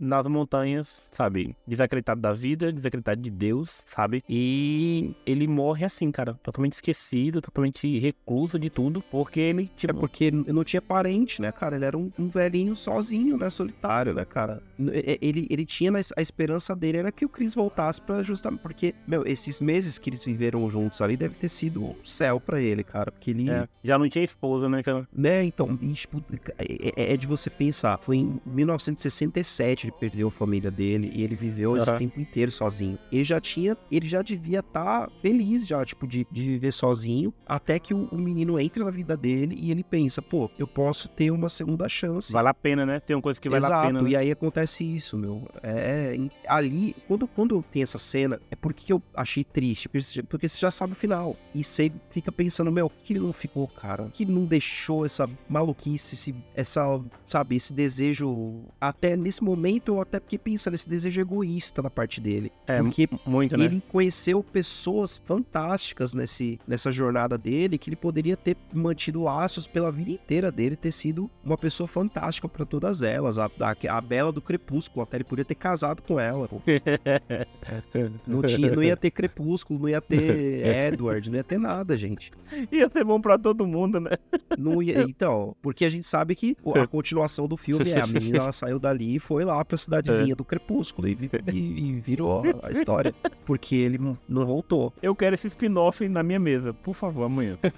nas 0.01 0.27
montanhas 0.27 1.09
sabe? 1.13 1.57
Desacreditado 1.67 2.21
da 2.21 2.33
vida 2.33 2.73
desacreditado 2.73 3.21
de 3.21 3.31
Deus 3.31 3.83
sabe? 3.87 4.25
E 4.29 5.15
ele 5.27 5.47
morre 5.47 5.85
assim 5.85 6.11
cara 6.11 6.24
cara? 6.25 6.39
Totalmente 6.43 6.73
esquecido, 6.75 7.41
totalmente 7.41 7.99
recluso 7.99 8.59
de 8.59 8.71
tudo, 8.71 9.03
porque 9.11 9.41
ele, 9.41 9.65
É 9.65 9.77
tipo... 9.77 9.95
porque 10.01 10.25
ele 10.25 10.45
não 10.53 10.65
tinha 10.65 10.81
parente, 10.83 11.41
né, 11.41 11.53
cara? 11.53 11.77
Ele 11.77 11.85
era 11.85 11.97
um, 11.99 12.11
um 12.19 12.29
velhinho 12.29 12.75
sozinho, 12.77 13.37
né? 13.37 13.51
Solitário, 13.51 14.15
né, 14.15 14.25
cara? 14.25 14.63
Ele, 14.79 15.47
ele 15.51 15.65
tinha 15.67 15.93
a 16.17 16.23
esperança 16.23 16.75
dele 16.75 16.99
era 16.99 17.13
que 17.13 17.25
o 17.25 17.29
Chris 17.29 17.55
voltasse 17.55 18.01
pra 18.01 18.23
justamente. 18.23 18.61
Porque, 18.61 18.95
meu, 19.07 19.27
esses 19.27 19.61
meses 19.61 19.99
que 19.99 20.11
eles 20.11 20.25
viveram 20.25 20.69
juntos 20.69 21.01
ali 21.01 21.17
deve 21.17 21.35
ter 21.37 21.49
sido 21.49 21.85
o 21.85 21.97
céu 22.05 22.41
pra 22.41 22.61
ele, 22.61 22.83
cara. 22.83 23.11
Porque 23.13 23.31
ele. 23.31 23.49
é, 23.51 23.69
já 23.83 23.99
não 23.99 24.09
tinha 24.09 24.25
esposa, 24.25 24.69
né, 24.69 24.83
cara? 24.83 25.07
Né, 25.13 25.45
então, 25.45 25.79
e, 25.81 25.93
tipo, 25.93 26.23
é, 26.59 27.03
é- 27.03 27.13
é 27.15 27.17
de 27.17 27.27
você 27.27 27.51
pensar. 27.51 27.99
Foi 28.03 28.17
em 28.17 28.41
1967 28.47 29.87
ele 29.87 29.93
perdeu 29.99 30.29
a 30.29 30.31
família 30.31 30.71
dele 30.71 31.11
e 31.15 31.23
ele 31.23 31.35
viveu 31.35 31.77
esse 31.77 31.89
Aham. 31.91 31.99
tempo 31.99 32.21
inteiro 32.21 32.51
sozinho. 32.51 32.99
Ele 33.13 33.25
já 33.25 33.41
tinha, 33.41 33.77
ele 33.91 34.07
já 34.09 34.23
devia 34.23 34.61
estar 34.61 35.11
feliz 35.23 35.67
já, 35.67 35.85
tipo, 35.85 36.07
de, 36.15 36.27
de 36.31 36.43
viver 36.43 36.73
sozinho, 36.73 37.35
até 37.47 37.79
que 37.79 37.93
o, 37.93 38.09
o 38.13 38.17
menino 38.17 38.59
entra 38.61 38.85
na 38.85 38.91
vida 38.91 39.17
dele 39.17 39.57
e 39.59 39.71
ele 39.71 39.83
pensa, 39.83 40.23
pô, 40.23 40.49
eu 40.59 40.67
posso 40.67 41.09
ter 41.09 41.31
uma 41.31 41.49
segunda 41.49 41.89
chance. 41.89 42.33
Vale 42.33 42.49
a 42.49 42.55
pena, 42.55 42.87
né? 42.87 43.01
Tem 43.01 43.17
uma 43.17 43.23
coisa 43.23 43.41
que 43.41 43.49
vale 43.49 43.65
Exato, 43.65 43.75
a 43.75 43.87
pena, 43.87 44.03
né? 44.03 44.11
e 44.11 44.17
aí 44.17 44.31
acontece 44.31 44.85
isso, 44.85 45.19
meu. 45.19 45.49
É, 45.63 46.17
ali, 46.47 46.95
quando, 47.09 47.27
quando 47.27 47.63
tem 47.63 47.83
essa 47.83 47.99
cena, 47.99 48.41
é 48.51 48.55
porque 48.55 48.93
eu 48.93 49.03
achei 49.15 49.43
triste, 49.43 49.89
porque 50.29 50.49
você, 50.49 50.59
já 50.59 50.71
sabe 50.71 50.93
o 50.93 50.97
final. 50.97 51.37
E 51.55 51.65
você 51.65 51.91
fica 52.11 52.31
pensando, 52.31 52.71
meu, 52.71 52.89
que 52.89 53.13
ele 53.13 53.21
não 53.21 53.33
ficou, 53.33 53.67
cara? 53.67 54.09
Que 54.13 54.25
ele 54.25 54.33
não 54.33 54.45
deixou 54.45 55.05
essa 55.05 55.29
maluquice, 55.49 56.15
esse, 56.15 56.35
essa, 56.55 57.01
sabe, 57.27 57.57
esse 57.57 57.73
desejo, 57.73 58.63
até 58.81 59.17
nesse 59.17 59.43
momento, 59.43 59.95
eu 59.95 60.01
até 60.01 60.21
fiquei 60.21 60.39
pensando, 60.39 60.75
esse 60.75 60.89
desejo 60.89 61.21
egoísta 61.21 61.83
da 61.83 61.91
parte 61.91 62.21
dele. 62.21 62.53
É, 62.67 62.81
porque 62.81 63.09
muito, 63.27 63.57
né? 63.57 63.65
ele 63.65 63.83
conheceu 63.89 64.43
pessoas 64.43 65.23
fantásticas 65.25 66.04
nesse, 66.13 66.59
nessa 66.67 66.91
jornada 66.91 67.39
dele, 67.39 67.79
que 67.79 67.89
ele 67.89 67.97
poderia 67.97 68.37
ter 68.37 68.57
mantido 68.73 69.23
laços 69.23 69.67
pela 69.67 69.91
vida 69.91 70.11
inteira 70.11 70.51
dele, 70.53 70.77
ter 70.77 70.93
sido 70.93 71.31
uma 71.45 71.57
pessoa 71.57 71.87
fantástica 71.87 72.49
pra 72.49 72.65
todas 72.65 73.03
elas. 73.03 73.39
A, 73.39 73.47
a, 73.61 73.97
a 73.97 74.01
Bela 74.01 74.33
do 74.33 74.43
Crepúsculo, 74.43 75.03
até 75.03 75.17
ele 75.17 75.25
podia 75.25 75.45
ter 75.45 75.55
casado 75.55 76.03
com 76.03 76.19
ela. 76.19 76.49
pô. 76.49 76.61
Não, 78.27 78.43
tinha, 78.43 78.71
não 78.73 78.83
ia 78.83 78.97
ter 78.97 79.11
Crepúsculo, 79.11 79.79
não 79.81 79.89
ia 79.89 80.01
ter 80.01 80.65
Edward, 80.93 81.31
não 81.31 81.37
ia 81.37 81.45
ter 81.45 81.59
nada, 81.59 81.97
gente. 81.97 82.33
Ia 82.71 82.89
ser 82.91 83.05
bom 83.05 83.21
pra 83.21 83.39
todo 83.39 83.67
mundo, 83.67 84.01
né? 84.01 84.11
Não 84.59 84.83
ia, 84.83 85.03
então, 85.03 85.57
porque 85.63 85.85
a 85.85 85.89
gente 85.89 86.07
sabe 86.07 86.35
que 86.35 86.57
a 86.75 86.87
continuação 86.87 87.47
do 87.47 87.57
filme 87.57 87.85
é 87.91 88.01
a 88.01 88.07
menina 88.07 88.39
ela 88.39 88.53
saiu 88.53 88.79
dali 88.79 89.17
e 89.17 89.19
foi 89.19 89.45
lá 89.45 89.65
pra 89.65 89.77
cidadezinha 89.77 90.35
do 90.37 90.45
Crepúsculo 90.45 91.09
e, 91.09 91.19
e- 91.53 91.89
e 91.91 92.01
virou 92.01 92.43
a 92.63 92.71
história. 92.71 93.15
Porque 93.45 93.75
ele 93.77 93.99
não 94.29 94.47
voltou. 94.47 94.93
Eu 95.03 95.15
quero 95.15 95.35
esse 95.35 95.47
spin-off 95.49 95.94
na 96.09 96.23
minha 96.23 96.39
mesa, 96.41 96.73
por 96.75 96.95
favor, 96.95 97.25
amanhã. 97.25 97.59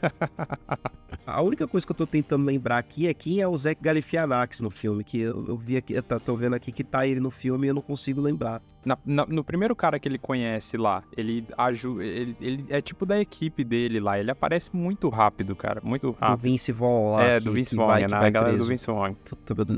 A 1.24 1.42
única 1.42 1.66
coisa 1.66 1.84
que 1.84 1.90
eu 1.92 1.96
tô 1.96 2.06
tentando 2.06 2.44
lembrar 2.44 2.78
aqui 2.78 3.08
é 3.08 3.14
quem 3.14 3.40
é 3.40 3.48
o 3.48 3.56
Zach 3.56 3.80
Galifianakis 3.80 4.60
no 4.60 4.70
filme, 4.70 5.02
que 5.02 5.18
eu, 5.20 5.44
eu 5.48 5.56
vi 5.56 5.76
aqui, 5.76 5.92
eu 5.92 6.02
tá- 6.02 6.20
tô 6.20 6.36
vendo 6.36 6.54
aqui 6.54 6.70
que 6.70 6.84
tá 6.84 7.04
ele 7.06 7.18
no 7.18 7.30
filme 7.32 7.66
e 7.66 7.70
eu 7.70 7.74
não 7.74 7.82
consigo 7.82 8.20
lembrar. 8.20 8.62
Na- 8.84 8.98
na- 9.04 9.26
no 9.26 9.42
primeiro 9.42 9.74
cara 9.74 9.98
que 9.98 10.06
ele 10.08 10.18
conhece 10.18 10.76
lá, 10.76 11.02
ele 11.16 11.44
ajuda. 11.58 12.04
Ele, 12.04 12.36
ele 12.40 12.64
é 12.68 12.80
tipo 12.80 13.04
da 13.04 13.18
equipe 13.20 13.64
dele 13.64 13.98
lá. 13.98 14.18
Ele 14.20 14.30
aparece 14.30 14.70
muito 14.76 15.08
rápido, 15.08 15.56
cara. 15.56 15.80
Muito 15.82 16.10
O 16.10 16.12
rápido. 16.12 16.42
Vince 16.42 16.70
Vaughn 16.70 17.10
lá. 17.12 17.24
é, 17.24 17.38
que- 17.40 17.44
do 17.46 17.52
Vince 17.52 17.70
que 17.70 17.76
Vaughn, 17.76 17.96
é 17.96 18.06
na 18.08 18.20
vai 18.20 18.30
galera 18.30 18.52
do 18.52 18.56
preso. 18.58 18.70
Vince 18.70 18.86
Vaughn. 18.86 19.14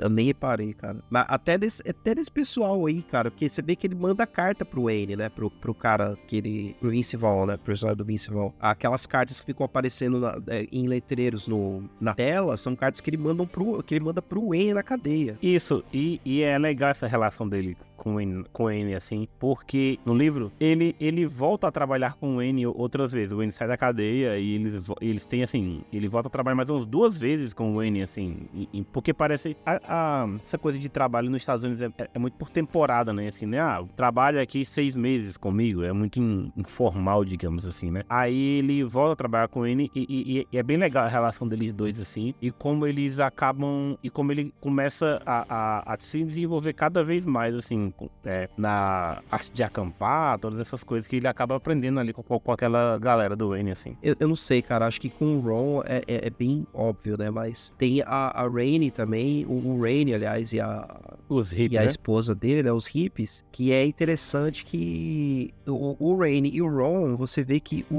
Eu 0.03 0.11
nem 0.11 0.27
reparei, 0.27 0.75
cara. 0.75 1.03
Mas 1.09 1.25
até 1.29 1.57
desse, 1.57 1.83
até 1.89 2.15
desse 2.15 2.31
pessoal 2.31 2.85
aí, 2.85 3.01
cara, 3.03 3.31
porque 3.31 3.49
você 3.49 3.63
vê 3.63 3.75
que 3.75 3.87
ele 3.87 3.95
manda 3.95 4.27
carta 4.27 4.67
pro 4.67 4.83
Wayne, 4.85 5.17
né? 5.17 5.31
Pro, 5.31 5.51
pro 5.51 5.73
cara 5.73 6.19
que 6.27 6.37
ele. 6.37 6.77
Pro 6.79 6.91
Vince 6.91 7.17
Vaughn, 7.17 7.47
né? 7.47 7.57
Pro 7.57 7.67
personagem 7.67 7.97
do 7.97 8.05
Vince 8.05 8.28
Aquelas 8.61 9.07
cartas 9.07 9.41
que 9.41 9.47
ficam 9.47 9.65
aparecendo 9.65 10.19
na- 10.21 10.39
é, 10.49 10.67
em 10.71 10.87
letreiros 10.87 11.47
no, 11.49 11.89
na 12.01 12.15
tela 12.15 12.57
são 12.57 12.75
cartas 12.77 13.01
que 13.01 13.11
ele, 13.11 13.17
mandam 13.17 13.47
pro, 13.47 13.83
que 13.83 13.95
ele 13.95 14.05
manda 14.05 14.21
pro 14.23 14.49
Wayne 14.49 14.75
na 14.75 14.83
cadeia. 14.83 15.39
Isso, 15.43 15.85
e, 15.93 16.21
e 16.25 16.43
é 16.43 16.59
legal 16.59 16.91
essa 16.91 17.07
relação 17.07 17.49
dele 17.49 17.77
com 17.97 18.15
o 18.15 18.21
N, 18.21 18.45
com 18.53 18.65
o 18.67 18.97
assim, 18.97 19.27
porque 19.41 19.99
no 20.07 20.15
livro 20.15 20.53
ele, 20.61 20.95
ele 21.01 21.27
volta 21.27 21.67
a 21.67 21.71
trabalhar 21.73 22.15
com 22.15 22.37
o 22.37 22.43
N 22.43 22.65
outras 22.69 23.11
vezes. 23.13 23.33
O 23.33 23.43
N 23.43 23.51
sai 23.51 23.67
da 23.67 23.77
cadeia 23.77 24.39
e 24.39 24.55
eles, 24.55 24.89
eles 25.01 25.27
têm, 25.27 25.43
assim, 25.43 25.83
ele 25.93 26.09
volta 26.09 26.29
a 26.29 26.31
trabalhar 26.31 26.55
mais 26.55 26.71
umas 26.71 26.87
duas 26.87 27.19
vezes 27.19 27.53
com 27.53 27.75
o 27.75 27.83
N, 27.83 28.01
assim, 28.03 28.43
e- 28.55 28.69
e- 28.73 28.85
porque 28.85 29.13
parece. 29.13 29.57
a- 29.67 29.81
a- 29.89 30.29
essa 30.45 30.57
coisa 30.57 30.79
de 30.79 30.89
trabalho 30.89 31.29
nos 31.29 31.43
Estados 31.43 31.65
Unidos 31.65 31.83
é, 31.83 31.91
é 32.15 32.19
muito 32.19 32.35
por 32.35 32.49
temporada, 32.51 33.13
né? 33.13 33.29
Assim, 33.29 33.47
né? 33.47 33.59
Ah, 33.59 33.83
trabalha 33.97 34.41
aqui 34.41 34.65
seis 34.65 34.97
meses 34.97 35.37
comigo, 35.37 35.83
é 35.83 35.93
muito 35.93 36.21
in- 36.21 36.53
informal, 36.57 37.25
digamos 37.25 37.65
assim, 37.67 37.91
né? 37.91 38.05
Aí 38.19 38.59
ele 38.59 38.83
volta 38.85 39.13
a 39.13 39.17
trabalhar 39.17 39.49
com 39.49 39.61
o 39.61 39.67
N 39.67 39.91
e, 39.95 40.01
e- 40.09 40.47
e 40.53 40.59
é 40.59 40.63
bem 40.63 40.77
legal 40.77 41.05
a 41.05 41.09
relação 41.09 41.47
deles 41.47 41.73
dois, 41.73 42.01
assim, 42.01 42.35
e 42.43 42.51
como 42.51 42.87
eles 42.87 43.19
acabam. 43.21 43.97
E 44.03 44.11
como 44.11 44.33
ele 44.33 44.53
começa 44.61 45.21
a, 45.27 45.45
a- 45.49 45.95
a 45.95 45.97
se 45.99 46.25
desenvolver 46.25 46.73
cada 46.73 47.05
vez 47.05 47.27
mais, 47.27 47.55
assim, 47.55 47.93
é, 48.25 48.49
na 48.57 49.23
arte 49.31 49.53
de 49.53 49.63
acampar, 49.63 50.39
todas 50.39 50.59
essas 50.61 50.83
coisas 50.83 51.07
que 51.07 51.17
ele 51.17 51.29
acaba 51.29 51.57
aprendendo 51.57 52.01
ali 52.01 52.13
com, 52.13 52.23
com 52.23 52.53
aquela 52.53 52.99
galera 52.99 53.37
do 53.37 53.51
Wayne, 53.51 53.71
assim. 53.71 53.97
Eu, 54.03 54.15
eu 54.19 54.29
não 54.29 54.37
sei, 54.37 54.63
cara. 54.63 54.87
Acho 54.87 55.01
que 55.01 55.11
com 55.11 55.37
o 55.37 55.41
Ron 55.41 55.83
é, 55.87 56.03
é- 56.07 56.27
é 56.27 56.31
bem 56.31 56.67
óbvio, 56.75 57.17
né? 57.19 57.31
Mas 57.31 57.73
tem 57.79 58.03
a, 58.03 58.43
a 58.43 58.49
Rainey 58.49 58.91
também, 58.91 59.45
o, 59.47 59.53
o 59.53 59.81
Rainey, 59.81 60.15
aliás, 60.15 60.53
e 60.53 60.61
a, 60.61 60.87
Os 61.29 61.51
hippies, 61.53 61.73
e 61.73 61.79
a 61.79 61.83
né? 61.83 61.87
esposa 61.87 62.35
dele, 62.35 62.63
né, 62.63 62.73
os 62.73 62.87
hippies, 62.87 63.45
que 63.53 63.71
é 63.73 63.85
interessante 63.85 64.65
que 64.65 65.53
o, 65.67 65.97
o 65.99 66.17
Rainey 66.17 66.51
e 66.55 66.63
o 66.63 66.69
Ron, 66.69 67.17
você 67.17 67.43
vê 67.45 67.61
que 67.61 67.85
o, 67.91 67.95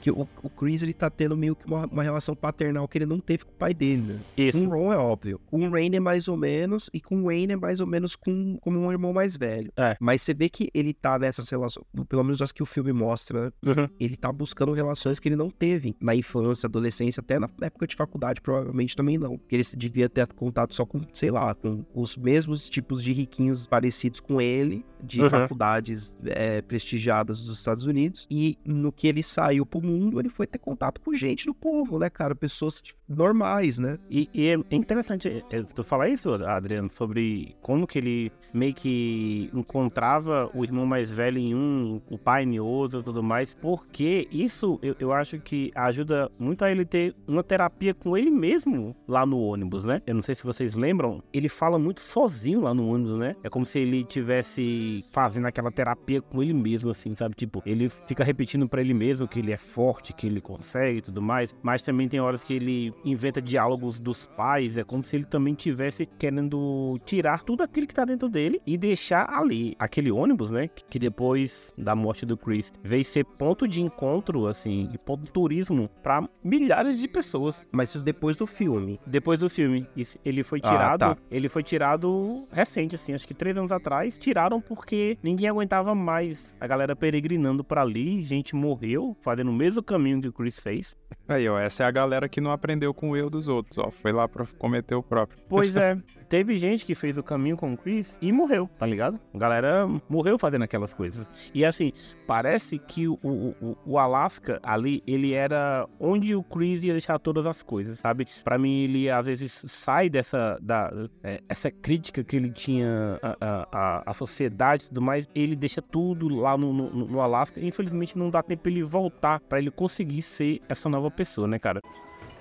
que 0.00 0.10
o, 0.10 0.26
o 0.42 0.50
Chris 0.50 0.82
ele 0.82 0.92
tá 0.94 1.10
tendo 1.10 1.36
meio 1.36 1.54
que 1.56 1.66
uma, 1.66 1.86
uma 1.86 2.02
relação 2.02 2.34
paternal 2.34 2.86
que 2.88 2.98
ele 2.98 3.06
não 3.06 3.18
teve 3.18 3.44
com 3.44 3.50
o 3.52 3.54
pai 3.54 3.74
dele, 3.74 4.02
né? 4.02 4.20
Isso. 4.36 4.58
Com 4.58 4.66
o 4.66 4.70
Ron 4.70 4.92
é 4.92 4.96
óbvio. 4.98 5.40
Com 5.46 5.66
o 5.66 5.70
Rainey 5.70 5.96
é 5.98 6.00
mais 6.00 6.28
ou 6.28 6.36
menos, 6.36 6.90
e 6.92 7.00
com 7.00 7.22
o 7.22 7.24
Wayne 7.24 7.52
é 7.54 7.56
mais 7.56 7.80
ou 7.80 7.86
menos 7.86 8.16
com, 8.16 8.56
como 8.60 8.78
um 8.78 8.90
irmão 8.90 9.12
mais 9.12 9.36
velho. 9.36 9.72
É. 9.76 9.96
Mas 10.00 10.22
você 10.22 10.34
vê 10.34 10.48
que 10.48 10.70
ele 10.74 10.92
tá 10.92 11.18
nessas 11.18 11.48
relações, 11.48 11.84
pelo 12.08 12.24
menos 12.24 12.40
as 12.42 12.52
que 12.52 12.62
o 12.62 12.66
filme 12.66 12.92
mostra, 12.92 13.46
né? 13.46 13.52
Uhum. 13.66 13.88
Ele 13.98 14.16
tá 14.16 14.32
buscando 14.32 14.72
relações 14.72 15.18
que 15.18 15.28
ele 15.28 15.36
não 15.36 15.50
teve 15.50 15.96
na 16.00 16.14
infância, 16.14 16.66
adolescência, 16.66 17.20
até 17.20 17.38
na 17.38 17.48
época 17.62 17.86
de 17.86 17.96
faculdade, 17.96 18.40
provavelmente 18.40 18.96
também 18.96 19.18
não. 19.18 19.36
Porque 19.38 19.56
ele 19.56 19.64
devia 19.76 20.08
ter 20.08 20.26
contato 20.28 20.74
só 20.74 20.84
com, 20.84 21.00
sei 21.12 21.30
lá, 21.30 21.54
com 21.54 21.84
os 21.94 22.16
mesmos 22.16 22.68
tipos 22.68 23.02
de 23.02 23.12
riquinhos 23.12 23.66
parecidos 23.66 24.20
com 24.20 24.40
ele, 24.40 24.84
de 25.02 25.22
Uhum. 25.22 25.30
faculdades 25.30 26.16
é, 26.24 26.62
prestigiadas 26.62 27.44
dos 27.44 27.58
Estados 27.58 27.86
Unidos. 27.86 28.26
E 28.30 28.58
no 28.64 28.90
que 28.92 29.06
ele 29.06 29.22
saiu 29.26 29.66
pro 29.66 29.82
mundo, 29.82 30.20
ele 30.20 30.28
foi 30.28 30.46
ter 30.46 30.58
contato 30.58 31.00
com 31.00 31.12
gente 31.12 31.46
do 31.46 31.54
povo, 31.54 31.98
né, 31.98 32.08
cara? 32.08 32.34
Pessoas 32.34 32.80
tipo, 32.80 32.98
normais, 33.08 33.78
né? 33.78 33.98
E, 34.10 34.28
e 34.32 34.48
é 34.48 34.56
interessante 34.70 35.44
é, 35.50 35.62
tu 35.62 35.84
falar 35.84 36.08
isso, 36.08 36.32
Adriano, 36.32 36.90
sobre 36.90 37.56
como 37.60 37.86
que 37.86 37.98
ele 37.98 38.32
meio 38.52 38.74
que 38.74 39.50
encontrava 39.54 40.50
o 40.54 40.64
irmão 40.64 40.86
mais 40.86 41.10
velho 41.10 41.38
em 41.38 41.54
um, 41.54 42.00
o 42.10 42.18
pai 42.18 42.44
em 42.44 42.58
outro 42.58 43.02
tudo 43.02 43.22
mais, 43.22 43.54
porque 43.54 44.28
isso 44.30 44.78
eu, 44.82 44.96
eu 44.98 45.12
acho 45.12 45.38
que 45.38 45.70
ajuda 45.74 46.30
muito 46.38 46.64
a 46.64 46.70
ele 46.70 46.84
ter 46.84 47.14
uma 47.26 47.42
terapia 47.42 47.94
com 47.94 48.16
ele 48.16 48.30
mesmo 48.30 48.94
lá 49.06 49.24
no 49.24 49.38
ônibus, 49.38 49.84
né? 49.84 50.02
Eu 50.06 50.14
não 50.14 50.22
sei 50.22 50.34
se 50.34 50.44
vocês 50.44 50.74
lembram, 50.74 51.22
ele 51.32 51.48
fala 51.48 51.78
muito 51.78 52.00
sozinho 52.00 52.60
lá 52.60 52.74
no 52.74 52.88
ônibus, 52.88 53.14
né? 53.14 53.36
É 53.42 53.48
como 53.48 53.64
se 53.64 53.78
ele 53.78 54.04
tivesse 54.04 55.04
fazendo 55.10 55.46
aquela 55.46 55.70
terapia 55.70 56.20
com 56.20 56.42
ele 56.42 56.52
mesmo, 56.52 56.90
assim, 56.90 57.14
sabe? 57.14 57.34
Tipo, 57.34 57.62
ele 57.64 57.88
fica 57.88 58.24
repetindo 58.24 58.68
pra 58.68 58.80
ele 58.80 58.94
mesmo 58.94 59.15
que 59.28 59.38
ele 59.38 59.52
é 59.52 59.56
forte, 59.56 60.12
que 60.12 60.26
ele 60.26 60.40
consegue 60.40 60.98
e 60.98 61.02
tudo 61.02 61.22
mais, 61.22 61.54
mas 61.62 61.82
também 61.82 62.08
tem 62.08 62.20
horas 62.20 62.42
que 62.42 62.54
ele 62.54 62.92
inventa 63.04 63.40
diálogos 63.40 64.00
dos 64.00 64.26
pais, 64.26 64.76
é 64.76 64.82
como 64.84 65.04
se 65.04 65.14
ele 65.16 65.24
também 65.24 65.54
tivesse 65.54 66.06
querendo 66.18 66.98
tirar 67.04 67.42
tudo 67.44 67.62
aquilo 67.62 67.86
que 67.86 67.94
tá 67.94 68.04
dentro 68.04 68.28
dele 68.28 68.60
e 68.66 68.76
deixar 68.76 69.28
ali 69.30 69.76
aquele 69.78 70.10
ônibus, 70.10 70.50
né? 70.50 70.68
Que, 70.68 70.98
depois 70.98 71.72
da 71.78 71.94
morte 71.94 72.26
do 72.26 72.36
Chris 72.36 72.72
veio 72.82 73.04
ser 73.04 73.24
ponto 73.24 73.68
de 73.68 73.80
encontro, 73.80 74.46
assim, 74.46 74.88
e 74.92 74.98
ponto 74.98 75.22
de 75.24 75.30
turismo 75.32 75.88
pra 76.02 76.28
milhares 76.42 76.98
de 76.98 77.06
pessoas. 77.06 77.64
Mas 77.70 77.90
isso 77.90 78.00
depois 78.00 78.36
do 78.36 78.46
filme. 78.46 78.98
Depois 79.06 79.40
do 79.40 79.48
filme, 79.48 79.86
ele 80.24 80.42
foi 80.42 80.58
Ah, 80.64 80.68
tirado, 80.70 80.98
tá. 81.00 81.16
ele 81.30 81.48
foi 81.48 81.62
tirado 81.62 82.46
recente, 82.50 82.94
assim, 82.94 83.12
acho 83.14 83.26
que 83.26 83.34
três 83.34 83.56
anos 83.56 83.70
atrás, 83.70 84.16
tiraram 84.18 84.60
porque 84.60 85.18
ninguém 85.22 85.48
aguentava 85.48 85.94
mais 85.94 86.56
a 86.58 86.66
galera 86.66 86.96
peregrinando 86.96 87.62
pra 87.62 87.82
ali, 87.82 88.22
gente 88.22 88.56
morreu, 88.56 89.05
fazendo 89.20 89.50
o 89.50 89.54
mesmo 89.54 89.82
caminho 89.82 90.20
que 90.20 90.28
o 90.28 90.32
Chris 90.32 90.58
fez. 90.58 90.96
Aí, 91.28 91.48
ó, 91.48 91.58
essa 91.58 91.82
é 91.82 91.86
a 91.86 91.90
galera 91.90 92.28
que 92.28 92.40
não 92.40 92.50
aprendeu 92.50 92.94
com 92.94 93.10
o 93.10 93.16
erro 93.16 93.30
dos 93.30 93.48
outros, 93.48 93.78
ó. 93.78 93.90
Foi 93.90 94.12
lá 94.12 94.26
pra 94.26 94.46
cometer 94.58 94.94
o 94.94 95.02
próprio. 95.02 95.38
Pois 95.48 95.76
é, 95.76 95.98
teve 96.28 96.56
gente 96.56 96.84
que 96.84 96.94
fez 96.94 97.16
o 97.16 97.22
caminho 97.22 97.56
com 97.56 97.72
o 97.72 97.76
Chris 97.76 98.18
e 98.20 98.32
morreu, 98.32 98.68
tá 98.78 98.86
ligado? 98.86 99.18
A 99.34 99.38
galera 99.38 99.88
morreu 100.08 100.38
fazendo 100.38 100.62
aquelas 100.62 100.92
coisas. 100.92 101.30
E 101.54 101.64
assim, 101.64 101.92
parece 102.26 102.78
que 102.78 103.08
o, 103.08 103.18
o, 103.22 103.76
o 103.84 103.98
Alaska 103.98 104.60
ali, 104.62 105.02
ele 105.06 105.32
era 105.32 105.88
onde 105.98 106.34
o 106.34 106.42
Chris 106.42 106.84
ia 106.84 106.92
deixar 106.92 107.18
todas 107.18 107.46
as 107.46 107.62
coisas, 107.62 107.98
sabe? 107.98 108.26
Para 108.44 108.58
mim, 108.58 108.84
ele 108.84 109.10
às 109.10 109.26
vezes 109.26 109.64
sai 109.66 110.08
dessa 110.08 110.58
da, 110.60 110.92
é, 111.22 111.42
essa 111.48 111.70
crítica 111.70 112.22
que 112.22 112.36
ele 112.36 112.50
tinha 112.50 113.18
a, 113.40 114.02
a 114.06 114.14
sociedade 114.14 114.84
e 114.84 114.88
tudo 114.88 115.02
mais, 115.02 115.28
ele 115.34 115.56
deixa 115.56 115.80
tudo 115.80 116.28
lá 116.28 116.56
no, 116.56 116.72
no, 116.72 116.90
no 116.90 117.20
Alasca. 117.20 117.60
E, 117.60 117.66
infelizmente, 117.66 118.18
não 118.18 118.30
dá 118.30 118.42
tempo 118.42 118.68
ele 118.68 118.82
voltar 118.82 119.40
para 119.40 119.58
ele 119.58 119.70
conseguir 119.70 120.22
ser 120.22 120.60
essa 120.68 120.88
nova 120.88 121.10
pessoa, 121.10 121.46
né, 121.46 121.58
cara? 121.58 121.80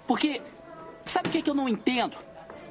Porque, 0.07 0.41
sabe 1.03 1.29
o 1.29 1.31
que, 1.31 1.41
que 1.41 1.49
eu 1.49 1.55
não 1.55 1.67
entendo? 1.67 2.17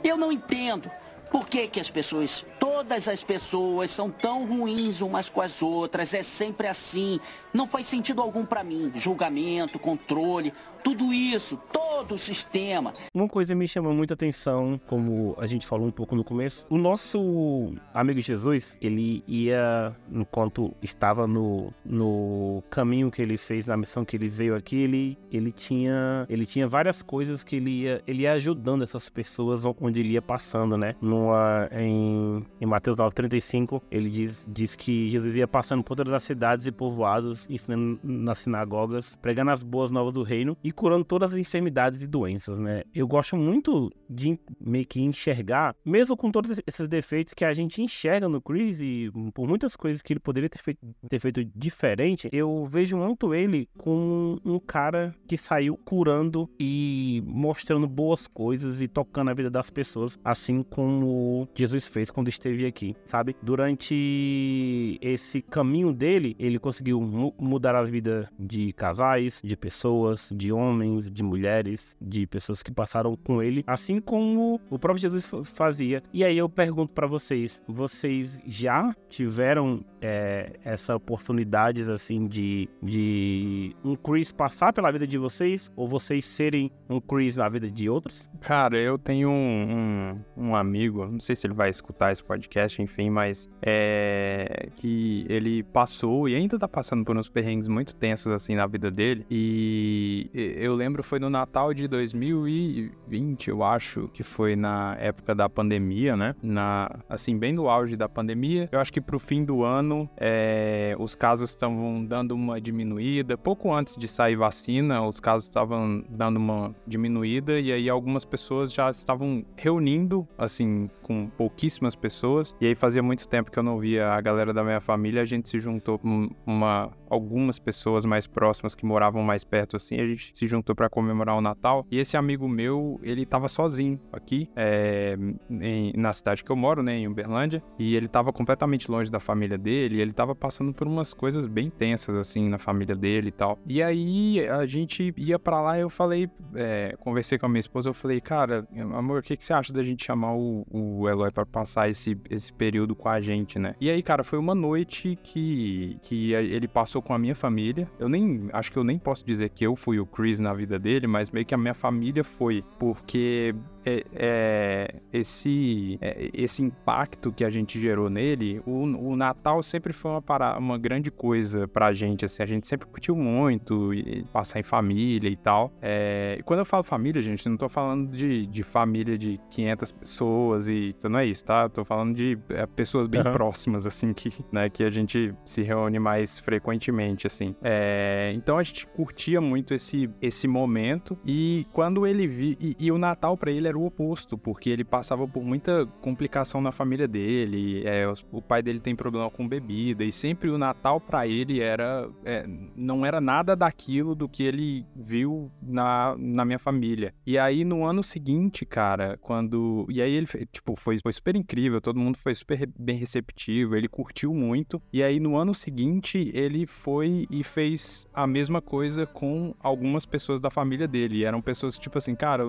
Eu 0.03 0.17
não 0.17 0.31
entendo. 0.31 0.91
Por 1.35 1.49
que, 1.49 1.67
que 1.67 1.81
as 1.81 1.91
pessoas, 1.91 2.47
todas 2.61 3.09
as 3.09 3.25
pessoas, 3.25 3.91
são 3.91 4.09
tão 4.09 4.47
ruins 4.47 5.01
umas 5.01 5.29
com 5.29 5.41
as 5.41 5.63
outras? 5.63 6.15
É 6.15 6.23
sempre 6.23 6.69
assim. 6.69 7.19
Não 7.53 7.67
faz 7.67 7.87
sentido 7.87 8.23
algum 8.23 8.47
para 8.47 8.63
mim. 8.63 8.93
Julgamento, 8.95 9.77
controle, 9.77 10.55
tudo 10.85 11.15
isso, 11.15 11.59
todo 11.73 12.15
o 12.15 12.19
sistema. 12.19 12.93
Uma 13.15 13.27
coisa 13.27 13.55
me 13.55 13.67
chama 13.67 13.93
muita 13.95 14.13
atenção, 14.13 14.79
como 14.87 15.35
a 15.39 15.47
gente 15.47 15.67
falou 15.67 15.87
um 15.87 15.91
pouco 15.91 16.15
no 16.15 16.23
começo, 16.23 16.67
o 16.69 16.77
nosso 16.77 17.73
amigo 17.95 18.21
Jesus, 18.21 18.79
ele 18.83 19.25
ia, 19.27 19.97
enquanto 20.13 20.75
estava 20.83 21.27
no, 21.27 21.73
no 21.85 22.63
caminho 22.69 23.11
que 23.11 23.23
ele 23.23 23.39
fez, 23.39 23.67
na 23.67 23.77
missão 23.79 24.05
que 24.05 24.15
ele 24.17 24.29
veio 24.29 24.55
aqui, 24.55 24.77
ele, 24.77 25.19
ele, 25.33 25.51
tinha, 25.51 26.27
ele 26.29 26.45
tinha 26.45 26.69
várias 26.69 27.01
coisas 27.01 27.43
que 27.43 27.57
ele 27.57 27.71
ia, 27.71 28.03
ele 28.07 28.25
ia 28.25 28.33
ajudando 28.33 28.85
essas 28.85 29.09
pessoas 29.09 29.63
onde 29.81 30.01
ele 30.01 30.11
ia 30.11 30.23
passando, 30.23 30.77
né? 30.77 30.95
Numa, 31.01 31.67
em, 31.73 32.45
em 32.61 32.67
Mateus 32.67 32.99
9,35, 32.99 33.81
ele 33.91 34.11
diz, 34.11 34.47
diz 34.51 34.77
que 34.77 35.09
Jesus 35.09 35.35
ia 35.35 35.49
passando 35.49 35.83
por 35.83 35.97
todas 35.97 36.13
as 36.13 36.23
cidades 36.23 36.67
e 36.67 36.73
povoados, 36.73 37.49
ensinando 37.49 37.99
nas 38.03 38.41
sinagogas, 38.41 39.17
pregando 39.23 39.51
as 39.51 39.63
boas 39.63 39.91
novas 39.91 40.13
do 40.13 40.23
reino 40.23 40.55
e 40.63 40.74
curando 40.75 41.05
todas 41.05 41.33
as 41.33 41.39
enfermidades 41.39 42.03
e 42.03 42.07
doenças, 42.07 42.59
né? 42.59 42.83
Eu 42.95 43.07
gosto 43.07 43.37
muito 43.37 43.91
de 44.09 44.39
meio 44.61 44.87
que 44.87 45.01
enxergar, 45.01 45.75
mesmo 45.85 46.17
com 46.17 46.31
todos 46.31 46.61
esses 46.67 46.89
defeitos 46.89 47.35
que 47.35 47.45
a 47.45 47.55
gente 47.55 47.81
enxerga 47.81 48.29
no 48.29 48.41
Chris 48.41 48.81
e 48.81 49.11
por 49.33 49.49
muitas 49.49 49.77
coisas 49.77 50.03
que 50.03 50.13
ele 50.13 50.21
poderia 50.21 50.49
ter 50.49 50.59
feito, 50.59 50.81
ter 51.09 51.21
feito 51.21 51.45
diferente, 51.45 52.29
eu 52.33 52.67
vejo 52.67 52.97
muito 52.97 53.35
ele 53.35 53.69
como 53.79 54.41
um 54.45 54.59
cara 54.59 55.15
que 55.27 55.37
saiu 55.37 55.77
curando 55.77 56.49
e 56.59 57.23
mostrando 57.27 57.87
boas 57.87 58.27
coisas 58.27 58.81
e 58.81 58.89
tocando 58.89 59.31
a 59.31 59.35
vida 59.35 59.51
das 59.51 59.71
pessoas, 59.71 60.19
assim 60.25 60.63
como 60.63 61.49
Jesus 61.55 61.87
fez 61.87 62.11
quando 62.11 62.29
esteve 62.29 62.67
aqui, 62.67 62.97
sabe? 63.05 63.37
Durante 63.43 64.99
esse 65.01 65.43
caminho 65.43 65.93
dele, 65.93 66.37
ele 66.39 66.59
conseguiu 66.59 67.01
mudar 67.39 67.75
as 67.75 67.89
vidas 67.89 68.29
de 68.39 68.73
casais, 68.73 69.41
de 69.43 69.57
pessoas, 69.57 70.31
de 70.35 70.53
homens 70.53 70.64
homens, 70.65 71.11
de 71.11 71.23
mulheres, 71.23 71.97
de 72.01 72.27
pessoas 72.27 72.63
que 72.63 72.73
passaram 72.73 73.17
com 73.17 73.43
ele, 73.43 73.65
assim 73.67 74.01
como 74.01 74.61
o 74.71 74.79
próprio 74.79 75.01
Jesus 75.01 75.29
fazia. 75.45 76.03
E 76.13 76.25
aí 76.25 76.37
eu 76.37 76.49
pergunto 76.49 76.93
para 76.93 77.07
vocês, 77.07 77.63
vocês 77.67 78.41
já 78.47 78.95
tiveram 79.09 79.85
é, 80.05 80.53
essa 80.63 80.95
oportunidade 80.95 81.91
assim 81.91 82.29
de, 82.29 82.69
de 82.83 83.75
um 83.83 83.97
Chris 83.97 84.31
passar 84.31 84.71
pela 84.71 84.93
vida 84.93 85.07
de 85.07 85.17
vocês 85.17 85.73
ou 85.75 85.89
vocês 85.89 86.27
serem 86.27 86.71
um 86.91 87.01
Chris 87.01 87.37
na 87.37 87.49
vida 87.49 87.71
de 87.71 87.89
outros? 87.89 88.29
Cara, 88.41 88.79
eu 88.79 88.99
tenho 88.99 89.31
um, 89.31 90.21
um, 90.37 90.49
um 90.49 90.57
amigo, 90.57 91.07
não 91.07 91.21
sei 91.21 91.35
se 91.35 91.47
ele 91.47 91.55
vai 91.55 91.71
escutar 91.71 92.13
esse 92.13 92.23
podcast, 92.23 92.83
enfim, 92.83 93.09
mas 93.09 93.49
é 93.63 94.69
que 94.75 95.25
ele 95.27 95.63
passou 95.63 96.29
e 96.29 96.35
ainda 96.35 96.59
tá 96.59 96.69
passando 96.69 97.03
por 97.03 97.17
uns 97.17 97.29
perrengues 97.29 97.67
muito 97.67 97.97
tensos 97.97 98.31
assim 98.31 98.55
na 98.55 98.67
vida 98.67 98.91
dele 98.91 99.25
e 99.31 100.31
eu 100.35 100.75
lembro 100.75 101.03
foi 101.03 101.19
no 101.19 101.31
Natal 101.31 101.73
de 101.73 101.89
2020, 101.89 103.49
eu 103.49 103.63
acho, 103.63 104.09
que 104.09 104.23
foi 104.23 104.57
na 104.57 104.97
época 104.99 105.35
da 105.35 105.49
pandemia, 105.49 106.17
né? 106.17 106.35
Na, 106.43 106.91
assim, 107.09 107.39
bem 107.39 107.53
no 107.53 107.69
auge 107.69 107.97
da 107.97 108.09
pandemia. 108.09 108.69
Eu 108.71 108.81
acho 108.81 108.93
que 108.93 109.01
pro 109.01 109.19
fim 109.19 109.45
do 109.45 109.63
ano, 109.63 109.94
é, 110.17 110.95
os 110.99 111.15
casos 111.15 111.51
estavam 111.51 112.05
dando 112.05 112.33
uma 112.33 112.61
diminuída. 112.61 113.37
Pouco 113.37 113.73
antes 113.73 113.97
de 113.97 114.09
sair 114.09 114.37
vacina, 114.37 115.07
os 115.07 115.21
casos 115.21 115.45
estavam 115.45 116.05
dando 116.09 116.37
uma 116.37 116.75
diminuída 116.87 117.61
e 117.61 117.73
aí 117.73 117.89
algumas 117.89 118.25
pessoas 118.25 118.73
já 118.73 118.91
estavam 118.91 119.45
reunindo, 119.57 120.27
assim, 120.37 120.89
com 121.03 121.29
pouquíssimas 121.29 121.95
pessoas. 121.95 122.55
E 122.61 122.67
aí 122.67 122.75
fazia 122.75 123.03
muito 123.03 123.29
tempo 123.29 123.51
que 123.51 123.59
eu 123.59 123.63
não 123.63 123.79
via 123.79 124.09
a 124.09 124.21
galera 124.21 124.53
da 124.53 124.65
minha 124.65 124.81
família, 124.81 125.23
a 125.23 125.27
gente 125.27 125.49
se 125.49 125.59
juntou 125.59 125.99
com 125.99 126.29
uma 126.47 126.91
algumas 127.15 127.59
pessoas 127.59 128.05
mais 128.05 128.27
próximas 128.27 128.75
que 128.75 128.85
moravam 128.85 129.23
mais 129.23 129.45
perto 129.45 129.77
assim, 129.77 130.01
a 130.01 130.07
gente 130.07 130.33
se 130.35 130.47
juntou 130.47 130.75
para 130.75 130.89
comemorar 130.89 131.37
o 131.37 131.41
Natal. 131.41 131.87
E 131.91 131.99
esse 131.99 132.17
amigo 132.17 132.49
meu, 132.49 132.99
ele 133.03 133.25
tava 133.25 133.49
sozinho 133.49 134.01
aqui, 134.13 134.51
é, 134.57 135.17
em, 135.49 135.93
na 135.97 136.13
cidade 136.13 136.43
que 136.43 136.51
eu 136.51 136.57
moro, 136.57 136.83
né, 136.83 136.97
em 136.97 137.07
Uberlândia, 137.07 137.63
e 137.79 137.95
ele 137.95 138.09
tava 138.09 138.33
completamente 138.33 138.91
longe 138.91 139.11
da 139.11 139.21
família 139.21 139.57
dele, 139.57 139.84
ele 139.85 140.13
tava 140.13 140.35
passando 140.35 140.73
por 140.73 140.87
umas 140.87 141.13
coisas 141.13 141.47
bem 141.47 141.71
tensas, 141.71 142.17
assim, 142.17 142.49
na 142.49 142.59
família 142.59 142.95
dele 142.95 143.29
e 143.29 143.33
tal. 143.33 143.59
E 143.67 143.83
aí 143.83 144.47
a 144.49 144.67
gente 144.67 145.13
ia 145.17 145.39
para 145.39 145.61
lá 145.61 145.79
e 145.79 145.83
eu 145.83 145.91
falei, 145.91 146.29
é, 146.55 146.97
conversei 147.01 147.39
com 147.39 147.47
a 147.47 147.49
minha 147.49 147.61
esposa, 147.61 147.89
eu 147.89 147.95
falei, 147.95 148.21
cara, 148.21 148.67
amor, 148.95 149.21
o 149.21 149.23
que, 149.23 149.37
que 149.37 149.45
você 149.45 149.53
acha 149.53 149.73
da 149.73 149.83
gente 149.83 150.05
chamar 150.05 150.35
o, 150.35 150.67
o 150.71 151.09
Eloy 151.09 151.31
para 151.31 151.47
passar 151.47 151.89
esse, 151.89 152.19
esse 152.31 152.53
período 152.53 152.95
com 152.95 153.09
a 153.09 153.21
gente, 153.21 153.59
né? 153.59 153.75
E 153.81 153.91
aí, 153.91 154.03
cara, 154.03 154.23
foi 154.23 154.39
uma 154.39 154.55
noite 154.55 155.19
que, 155.23 155.99
que 156.03 156.33
ele 156.33 156.69
passou 156.69 157.03
com 157.03 157.13
a 157.13 157.19
minha 157.19 157.35
família. 157.35 157.91
Eu 157.99 158.09
nem, 158.09 158.49
acho 158.53 158.71
que 158.71 158.79
eu 158.79 158.85
nem 158.85 158.99
posso 158.99 159.25
dizer 159.25 159.49
que 159.51 159.67
eu 159.67 159.77
fui 159.77 159.99
o 159.99 160.07
Chris 160.07 160.39
na 160.39 160.55
vida 160.55 160.79
dele, 160.79 161.07
mas 161.07 161.31
meio 161.31 161.47
que 161.47 161.55
a 161.55 161.59
minha 161.59 161.75
família 161.75 162.25
foi, 162.25 162.65
porque 162.79 163.55
é, 163.85 164.05
é, 164.15 164.95
esse, 165.13 165.99
é, 166.01 166.31
esse 166.33 166.63
impacto 166.63 167.33
que 167.33 167.45
a 167.45 167.51
gente 167.51 167.79
gerou 167.79 168.09
nele, 168.09 168.61
o, 168.67 168.83
o 168.83 169.17
Natal 169.17 169.63
sempre 169.63 169.93
foi 169.93 170.13
uma, 170.13 170.23
para, 170.23 170.59
uma 170.59 170.79
grande 170.79 171.11
coisa 171.11 171.69
pra 171.69 171.93
gente, 171.93 172.25
assim, 172.25 172.43
a 172.43 172.47
gente 172.47 172.67
sempre 172.67 172.87
curtiu 172.87 173.15
muito 173.15 173.93
e, 173.93 174.25
passar 174.33 174.61
em 174.61 174.63
família 174.63 175.29
e 175.29 175.37
tal. 175.37 175.73
É, 175.83 176.37
e 176.39 176.43
quando 176.43 176.61
eu 176.61 176.65
falo 176.65 176.83
família, 176.83 177.21
gente, 177.21 177.49
não 177.49 177.57
tô 177.57 177.69
falando 177.69 178.11
de, 178.11 178.47
de 178.47 178.63
família 178.63 179.19
de 179.19 179.41
500 179.51 179.93
pessoas 179.93 180.69
e 180.69 180.95
não 181.05 181.19
é 181.19 181.27
isso, 181.27 181.45
tá? 181.45 181.65
Eu 181.65 181.71
tô 181.71 181.85
falando 181.85 182.15
de 182.15 182.39
é, 182.49 182.67
pessoas 182.67 183.07
bem 183.07 183.21
uhum. 183.21 183.33
próximas, 183.33 183.87
assim, 183.87 184.13
que, 184.13 184.33
né, 184.51 184.69
que 184.69 184.83
a 184.83 184.91
gente 184.91 185.35
se 185.45 185.63
reúne 185.63 185.99
mais 185.99 186.39
frequentemente, 186.39 187.27
assim. 187.27 187.55
É, 187.63 188.33
então 188.35 188.59
a 188.59 188.63
gente 188.63 188.87
curtia 188.87 189.41
muito 189.41 189.75
esse, 189.75 190.09
esse 190.21 190.49
momento 190.49 191.19
e 191.25 191.67
quando 191.73 192.07
ele 192.07 192.27
vi 192.27 192.57
e, 192.61 192.77
e 192.79 192.93
o 192.93 192.99
Natal 192.99 193.37
para 193.37 193.51
ele 193.51 193.69
era 193.69 193.74
o 193.77 193.85
oposto, 193.85 194.37
porque 194.37 194.71
ele 194.71 194.85
passava 194.85 195.27
por 195.27 195.43
muita 195.43 195.87
complicação 196.01 196.61
na 196.61 196.73
família 196.73 197.09
dele. 197.09 197.83
É, 197.87 198.05
o 198.31 198.43
pai 198.43 198.63
dele 198.63 198.81
tem 198.81 198.95
problema 198.95 199.31
com 199.31 199.47
bebida 199.47 200.05
e 200.05 200.13
sempre 200.13 200.51
o 200.51 200.59
Natal 200.59 201.01
para 201.01 201.27
ele 201.27 201.61
era 201.61 202.09
é, 202.25 202.47
não 202.77 203.05
era 203.05 203.21
nada 203.21 203.55
daquilo 203.57 204.15
do 204.15 204.29
que 204.29 204.43
ele 204.43 204.87
viu 204.95 205.51
na, 205.63 206.15
na 206.19 206.45
minha 206.45 206.59
família. 206.59 207.15
E 207.27 207.39
aí 207.39 207.65
no 207.65 207.85
ano 207.85 208.03
seguinte, 208.03 208.65
cara, 208.65 209.19
quando 209.21 209.87
e 209.89 210.01
aí 210.01 210.13
ele 210.13 210.27
tipo 210.53 210.75
foi, 210.77 210.99
foi 211.03 211.13
super 211.13 211.37
incrível, 211.37 211.81
todo 211.81 211.99
mundo 211.99 212.19
foi 212.19 212.35
super 212.35 212.69
bem 212.79 212.97
receptivo, 212.97 213.77
ele 213.77 213.89
curtiu 213.89 214.35
muito. 214.35 214.81
E 214.93 215.03
aí 215.03 215.21
no 215.21 215.37
ano 215.37 215.55
seguinte 215.55 216.31
ele 216.35 216.67
foi 216.67 217.27
e 217.31 217.43
fez 217.43 218.09
a 218.13 218.27
mesma 218.27 218.61
coisa 218.61 219.07
com 219.07 219.55
algumas 219.61 220.07
pessoas 220.07 220.41
da 220.41 220.51
família 220.51 220.87
dele. 220.87 221.19
E 221.19 221.25
eram 221.25 221.41
pessoas 221.41 221.79
tipo 221.79 221.99
assim, 221.99 222.15
cara, 222.15 222.45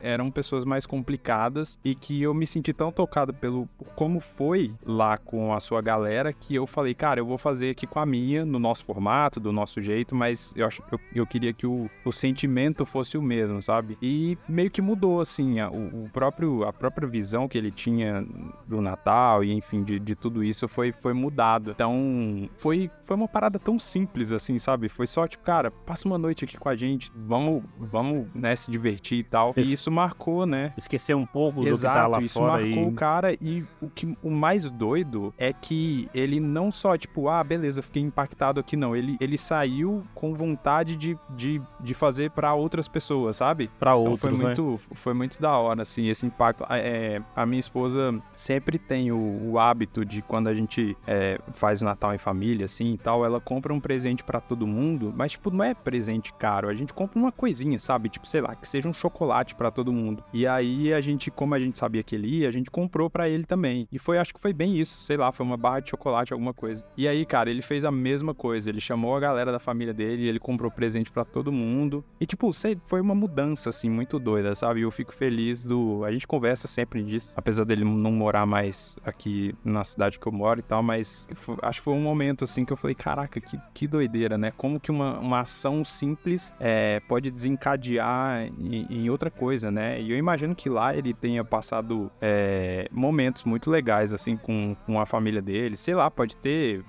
eram 0.00 0.30
pessoas 0.30 0.64
mais 0.68 0.86
complicadas 0.86 1.78
e 1.84 1.94
que 1.94 2.22
eu 2.22 2.32
me 2.32 2.46
senti 2.46 2.72
tão 2.72 2.92
tocado 2.92 3.34
pelo 3.34 3.68
como 3.94 4.20
foi 4.20 4.72
lá 4.84 5.18
com 5.18 5.52
a 5.52 5.60
sua 5.60 5.80
galera 5.80 6.32
que 6.32 6.54
eu 6.54 6.66
falei, 6.66 6.94
cara, 6.94 7.20
eu 7.20 7.26
vou 7.26 7.38
fazer 7.38 7.70
aqui 7.70 7.86
com 7.86 7.98
a 7.98 8.06
minha, 8.06 8.44
no 8.44 8.58
nosso 8.58 8.84
formato, 8.84 9.40
do 9.40 9.52
nosso 9.52 9.80
jeito, 9.80 10.14
mas 10.14 10.52
eu, 10.56 10.66
acho, 10.66 10.82
eu, 10.92 11.00
eu 11.14 11.26
queria 11.26 11.52
que 11.52 11.66
o, 11.66 11.90
o 12.04 12.12
sentimento 12.12 12.84
fosse 12.84 13.16
o 13.16 13.22
mesmo, 13.22 13.60
sabe? 13.62 13.98
E 14.02 14.36
meio 14.48 14.70
que 14.70 14.82
mudou, 14.82 15.20
assim, 15.20 15.60
a, 15.60 15.68
o, 15.68 16.08
próprio, 16.12 16.64
a 16.64 16.72
própria 16.72 17.08
visão 17.08 17.48
que 17.48 17.56
ele 17.56 17.70
tinha 17.70 18.26
do 18.66 18.80
Natal 18.80 19.42
e, 19.42 19.52
enfim, 19.52 19.82
de, 19.82 19.98
de 19.98 20.14
tudo 20.14 20.44
isso 20.44 20.68
foi, 20.68 20.92
foi 20.92 21.12
mudada. 21.12 21.72
Então, 21.72 22.48
foi, 22.58 22.90
foi 23.02 23.16
uma 23.16 23.28
parada 23.28 23.58
tão 23.58 23.78
simples, 23.78 24.32
assim, 24.32 24.58
sabe? 24.58 24.88
Foi 24.88 25.06
só, 25.06 25.26
tipo, 25.26 25.44
cara, 25.44 25.70
passa 25.70 26.06
uma 26.06 26.18
noite 26.18 26.44
aqui 26.44 26.56
com 26.56 26.68
a 26.68 26.76
gente, 26.76 27.10
vamos, 27.14 27.62
vamos, 27.78 28.26
né, 28.34 28.54
se 28.56 28.70
divertir 28.70 29.18
e 29.18 29.24
tal. 29.24 29.54
E 29.56 29.60
isso 29.60 29.90
marcou, 29.90 30.46
né? 30.46 30.57
Esquecer 30.76 31.14
um 31.14 31.26
pouco 31.26 31.66
Exato, 31.66 31.70
do 31.70 31.78
que 31.78 32.00
tá 32.02 32.06
lá 32.06 32.20
isso 32.20 32.38
fora. 32.38 32.62
marcou 32.64 32.88
o 32.88 32.92
cara 32.92 33.34
e 33.34 33.64
o, 33.80 33.88
que, 33.88 34.16
o 34.22 34.30
mais 34.30 34.70
doido 34.70 35.32
é 35.38 35.52
que 35.52 36.08
ele 36.14 36.38
E 36.38 36.40
não 36.40 36.70
só, 36.70 36.96
tipo, 36.96 37.28
ah, 37.28 37.42
beleza, 37.42 37.82
fiquei 37.82 38.02
impactado 38.02 38.60
aqui, 38.60 38.76
não. 38.76 38.94
Ele, 38.94 39.16
ele 39.20 39.36
saiu 39.36 40.04
com 40.14 40.32
vontade 40.34 40.94
de, 40.94 41.18
de, 41.30 41.60
de 41.80 41.94
fazer 41.94 42.30
para 42.30 42.54
outras 42.54 42.86
pessoas, 42.86 43.36
sabe? 43.36 43.68
Pra 43.78 43.90
Então 43.90 44.04
outros, 44.04 44.20
foi 44.20 44.30
né? 44.32 44.44
muito, 44.44 44.80
foi 44.92 45.14
muito 45.14 45.40
da 45.40 45.56
hora, 45.56 45.82
assim, 45.82 46.08
esse 46.08 46.24
impacto. 46.24 46.64
A, 46.68 46.78
é, 46.78 47.20
a 47.34 47.44
minha 47.44 47.58
esposa 47.58 48.14
sempre 48.36 48.78
tem 48.78 49.10
o, 49.10 49.50
o 49.50 49.58
hábito 49.58 50.04
de 50.04 50.22
quando 50.22 50.46
a 50.46 50.54
gente 50.54 50.96
é, 51.06 51.40
faz 51.54 51.82
o 51.82 51.84
Natal 51.84 52.14
em 52.14 52.18
família, 52.18 52.66
assim, 52.66 52.92
e 52.92 52.98
tal, 52.98 53.24
ela 53.24 53.40
compra 53.40 53.74
um 53.74 53.80
presente 53.80 54.22
pra 54.22 54.40
todo 54.40 54.66
mundo, 54.66 55.12
mas, 55.16 55.32
tipo, 55.32 55.50
não 55.50 55.64
é 55.64 55.74
presente 55.74 56.32
caro, 56.34 56.68
a 56.68 56.74
gente 56.74 56.94
compra 56.94 57.18
uma 57.18 57.32
coisinha, 57.32 57.78
sabe? 57.78 58.08
Tipo, 58.08 58.28
sei 58.28 58.40
lá, 58.40 58.54
que 58.54 58.68
seja 58.68 58.88
um 58.88 58.92
chocolate 58.92 59.54
pra 59.56 59.70
todo 59.72 59.92
mundo. 59.92 60.22
E 60.32 60.37
aí 60.46 60.92
a 60.92 61.00
gente, 61.00 61.30
como 61.30 61.54
a 61.54 61.58
gente 61.58 61.78
sabia 61.78 62.02
que 62.02 62.14
ele 62.14 62.28
ia, 62.28 62.48
a 62.48 62.52
gente 62.52 62.70
comprou 62.70 63.08
pra 63.08 63.28
ele 63.28 63.44
também. 63.44 63.88
E 63.90 63.98
foi, 63.98 64.18
acho 64.18 64.34
que 64.34 64.40
foi 64.40 64.52
bem 64.52 64.76
isso, 64.76 65.02
sei 65.02 65.16
lá, 65.16 65.32
foi 65.32 65.44
uma 65.44 65.56
barra 65.56 65.80
de 65.80 65.90
chocolate, 65.90 66.32
alguma 66.32 66.54
coisa. 66.54 66.84
E 66.96 67.06
aí, 67.08 67.24
cara, 67.24 67.50
ele 67.50 67.62
fez 67.62 67.84
a 67.84 67.90
mesma 67.90 68.34
coisa, 68.34 68.68
ele 68.68 68.80
chamou 68.80 69.16
a 69.16 69.20
galera 69.20 69.52
da 69.52 69.58
família 69.58 69.94
dele, 69.94 70.26
ele 70.26 70.38
comprou 70.38 70.70
presente 70.70 71.10
pra 71.10 71.24
todo 71.24 71.52
mundo. 71.52 72.04
E, 72.20 72.26
tipo, 72.26 72.52
sei, 72.52 72.78
foi 72.86 73.00
uma 73.00 73.14
mudança, 73.14 73.70
assim, 73.70 73.88
muito 73.88 74.18
doida, 74.18 74.54
sabe? 74.54 74.82
Eu 74.82 74.90
fico 74.90 75.12
feliz 75.12 75.64
do. 75.64 76.04
A 76.04 76.12
gente 76.12 76.26
conversa 76.26 76.68
sempre 76.68 77.02
disso, 77.02 77.34
apesar 77.36 77.64
dele 77.64 77.84
não 77.84 78.12
morar 78.12 78.46
mais 78.46 78.98
aqui 79.04 79.54
na 79.64 79.84
cidade 79.84 80.18
que 80.18 80.26
eu 80.26 80.32
moro 80.32 80.60
e 80.60 80.62
tal, 80.62 80.82
mas 80.82 81.28
acho 81.62 81.80
que 81.80 81.84
foi 81.84 81.94
um 81.94 82.02
momento, 82.02 82.44
assim, 82.44 82.64
que 82.64 82.72
eu 82.72 82.76
falei, 82.76 82.94
caraca, 82.94 83.40
que, 83.40 83.58
que 83.74 83.86
doideira, 83.86 84.36
né? 84.36 84.52
Como 84.56 84.80
que 84.80 84.90
uma, 84.90 85.18
uma 85.18 85.40
ação 85.40 85.84
simples 85.84 86.54
é, 86.58 87.00
pode 87.00 87.30
desencadear 87.30 88.46
em, 88.58 88.86
em 88.90 89.10
outra 89.10 89.30
coisa, 89.30 89.70
né? 89.70 90.00
E 90.00 90.10
eu 90.10 90.18
imagino 90.28 90.54
que 90.54 90.68
lá 90.68 90.94
ele 90.94 91.14
tenha 91.14 91.42
passado 91.44 92.10
é, 92.20 92.86
momentos 92.92 93.44
muito 93.44 93.70
legais, 93.70 94.12
assim, 94.12 94.36
com, 94.36 94.76
com 94.86 95.00
a 95.00 95.06
família 95.06 95.40
dele. 95.40 95.76
Sei 95.76 95.94
lá, 95.94 96.10
pode 96.10 96.36
ter, 96.36 96.84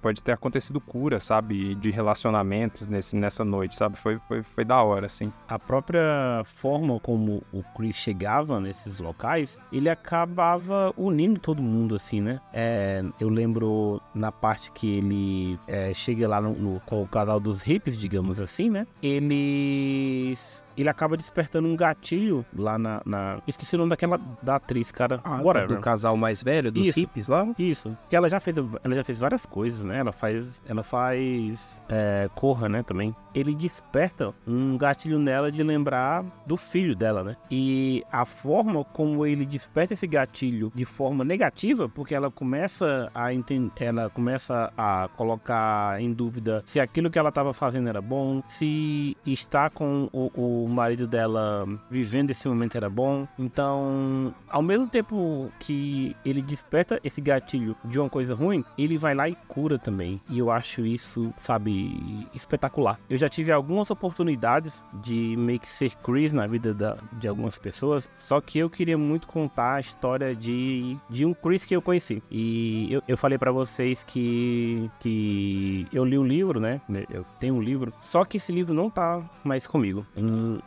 pode 0.00 0.22
ter 0.22 0.32
acontecido 0.32 0.80
cura, 0.80 1.18
sabe? 1.18 1.74
De 1.74 1.90
relacionamentos 1.90 2.86
nesse, 2.86 3.16
nessa 3.16 3.44
noite, 3.44 3.74
sabe? 3.74 3.98
Foi, 3.98 4.18
foi, 4.28 4.42
foi 4.42 4.64
da 4.64 4.82
hora, 4.82 5.06
assim. 5.06 5.32
a 5.48 5.58
própria 5.58 6.42
forma 6.44 7.00
como 7.00 7.42
o 7.52 7.62
Chris 7.76 7.96
chegava 7.96 8.60
nesses 8.60 9.00
locais, 9.00 9.58
ele 9.72 9.88
acabava 9.90 10.92
unindo 10.96 11.40
todo 11.40 11.60
mundo, 11.62 11.94
assim, 11.94 12.20
né? 12.20 12.40
É, 12.52 13.02
eu 13.18 13.28
lembro 13.28 14.00
na 14.14 14.30
parte 14.30 14.70
que 14.72 14.98
ele 14.98 15.58
é, 15.66 15.92
chega 15.92 16.28
lá 16.28 16.40
no, 16.40 16.52
no- 16.54 16.80
com 16.86 17.02
o 17.02 17.08
casal 17.08 17.40
dos 17.40 17.60
hippies, 17.62 17.98
digamos 17.98 18.40
assim, 18.40 18.70
né? 18.70 18.86
Eles. 19.02 20.64
Ele 20.78 20.88
acaba 20.88 21.16
despertando 21.16 21.66
um 21.68 21.76
gatilho 21.76 22.44
lá 22.56 22.78
na. 22.78 23.02
na- 23.04 23.42
Esqueci 23.46 23.74
o 23.74 23.78
nome 23.78 23.90
daquela 23.90 24.18
da 24.42 24.56
atriz, 24.56 24.92
cara. 24.92 25.20
Whatever. 25.42 25.76
Do 25.76 25.80
casal 25.82 26.16
mais 26.16 26.42
velho, 26.42 26.70
dos 26.70 26.86
hippies 26.96 27.28
lá. 27.28 27.46
Isso. 27.58 27.96
Que 28.08 28.14
ela 28.16 28.28
já 28.28 28.38
fez, 28.40 28.56
ela 28.56 28.94
já 28.94 29.02
fez 29.04 29.18
várias 29.18 29.44
coisas, 29.44 29.84
né? 29.84 29.98
Ela 29.98 30.12
faz, 30.12 30.62
ela 30.66 30.82
faz 30.82 31.82
é, 31.88 32.28
Corra, 32.34 32.68
né? 32.68 32.82
Também. 32.82 33.14
Ele 33.34 33.54
desperta 33.54 34.32
um 34.46 34.76
gatilho 34.78 35.18
nela 35.18 35.50
de 35.52 35.62
lembrar 35.62 36.24
do 36.46 36.56
filho 36.56 36.94
dela, 36.96 37.22
né? 37.22 37.36
E 37.50 38.02
a 38.10 38.24
forma 38.24 38.84
como 38.84 39.24
ele 39.26 39.44
desperta 39.44 39.94
esse 39.94 40.06
gatilho 40.06 40.72
de 40.74 40.84
forma 40.84 41.24
negativa, 41.24 41.88
porque 41.88 42.14
ela 42.14 42.30
começa 42.30 43.10
a 43.14 43.32
entender, 43.34 43.72
ela 43.78 44.10
começa 44.10 44.72
a 44.76 45.08
colocar 45.16 46.00
em 46.00 46.12
dúvida 46.12 46.62
se 46.66 46.80
aquilo 46.80 47.10
que 47.10 47.18
ela 47.18 47.28
estava 47.28 47.52
fazendo 47.52 47.88
era 47.88 48.00
bom, 48.00 48.42
se 48.48 49.16
estar 49.26 49.70
com 49.70 50.08
o, 50.12 50.30
o 50.34 50.67
marido 50.68 51.06
dela 51.06 51.66
vivendo 51.90 52.30
esse 52.30 52.46
momento 52.48 52.76
era 52.76 52.88
bom. 52.90 53.26
Então, 53.38 54.34
ao 54.48 54.62
mesmo 54.62 54.86
tempo 54.88 55.50
que 55.60 56.14
ele 56.24 56.40
desperta 56.42 57.00
esse 57.02 57.20
gatilho 57.20 57.76
de 57.84 57.98
uma 57.98 58.08
coisa 58.08 58.34
ruim, 58.34 58.64
ele 58.76 58.96
vai 58.98 59.14
lá 59.14 59.28
e 59.28 59.34
cura 59.46 59.78
também. 59.78 60.20
E 60.30 60.38
eu 60.38 60.50
acho 60.50 60.84
isso, 60.86 61.32
sabe, 61.36 62.26
espetacular. 62.34 62.98
Eu 63.08 63.18
já 63.18 63.28
tive 63.28 63.52
algumas 63.52 63.90
oportunidades 63.90 64.84
de 65.02 65.36
meio 65.36 65.58
que 65.60 65.68
ser 65.68 65.94
Chris 65.96 66.32
na 66.32 66.46
vida 66.46 66.72
da- 66.74 66.96
de 67.12 67.28
algumas 67.28 67.58
pessoas, 67.58 68.08
só 68.14 68.40
que 68.40 68.58
eu 68.58 68.68
queria 68.70 68.96
muito 68.98 69.26
contar 69.26 69.74
a 69.74 69.80
história 69.80 70.34
de, 70.34 70.96
de 71.08 71.24
um 71.24 71.34
Chris 71.34 71.64
que 71.64 71.74
eu 71.74 71.82
conheci. 71.82 72.22
E 72.30 72.92
eu, 72.92 73.02
eu 73.08 73.16
falei 73.16 73.38
pra 73.38 73.50
vocês 73.52 74.04
que, 74.04 74.90
que 75.00 75.86
eu 75.92 76.04
li 76.04 76.18
o 76.18 76.24
livro, 76.24 76.60
né? 76.60 76.80
Eu 77.10 77.24
tenho 77.38 77.54
um 77.54 77.62
livro, 77.62 77.92
só 77.98 78.24
que 78.24 78.36
esse 78.36 78.52
livro 78.52 78.74
não 78.74 78.90
tá 78.90 79.22
mais 79.44 79.66
comigo. 79.66 80.06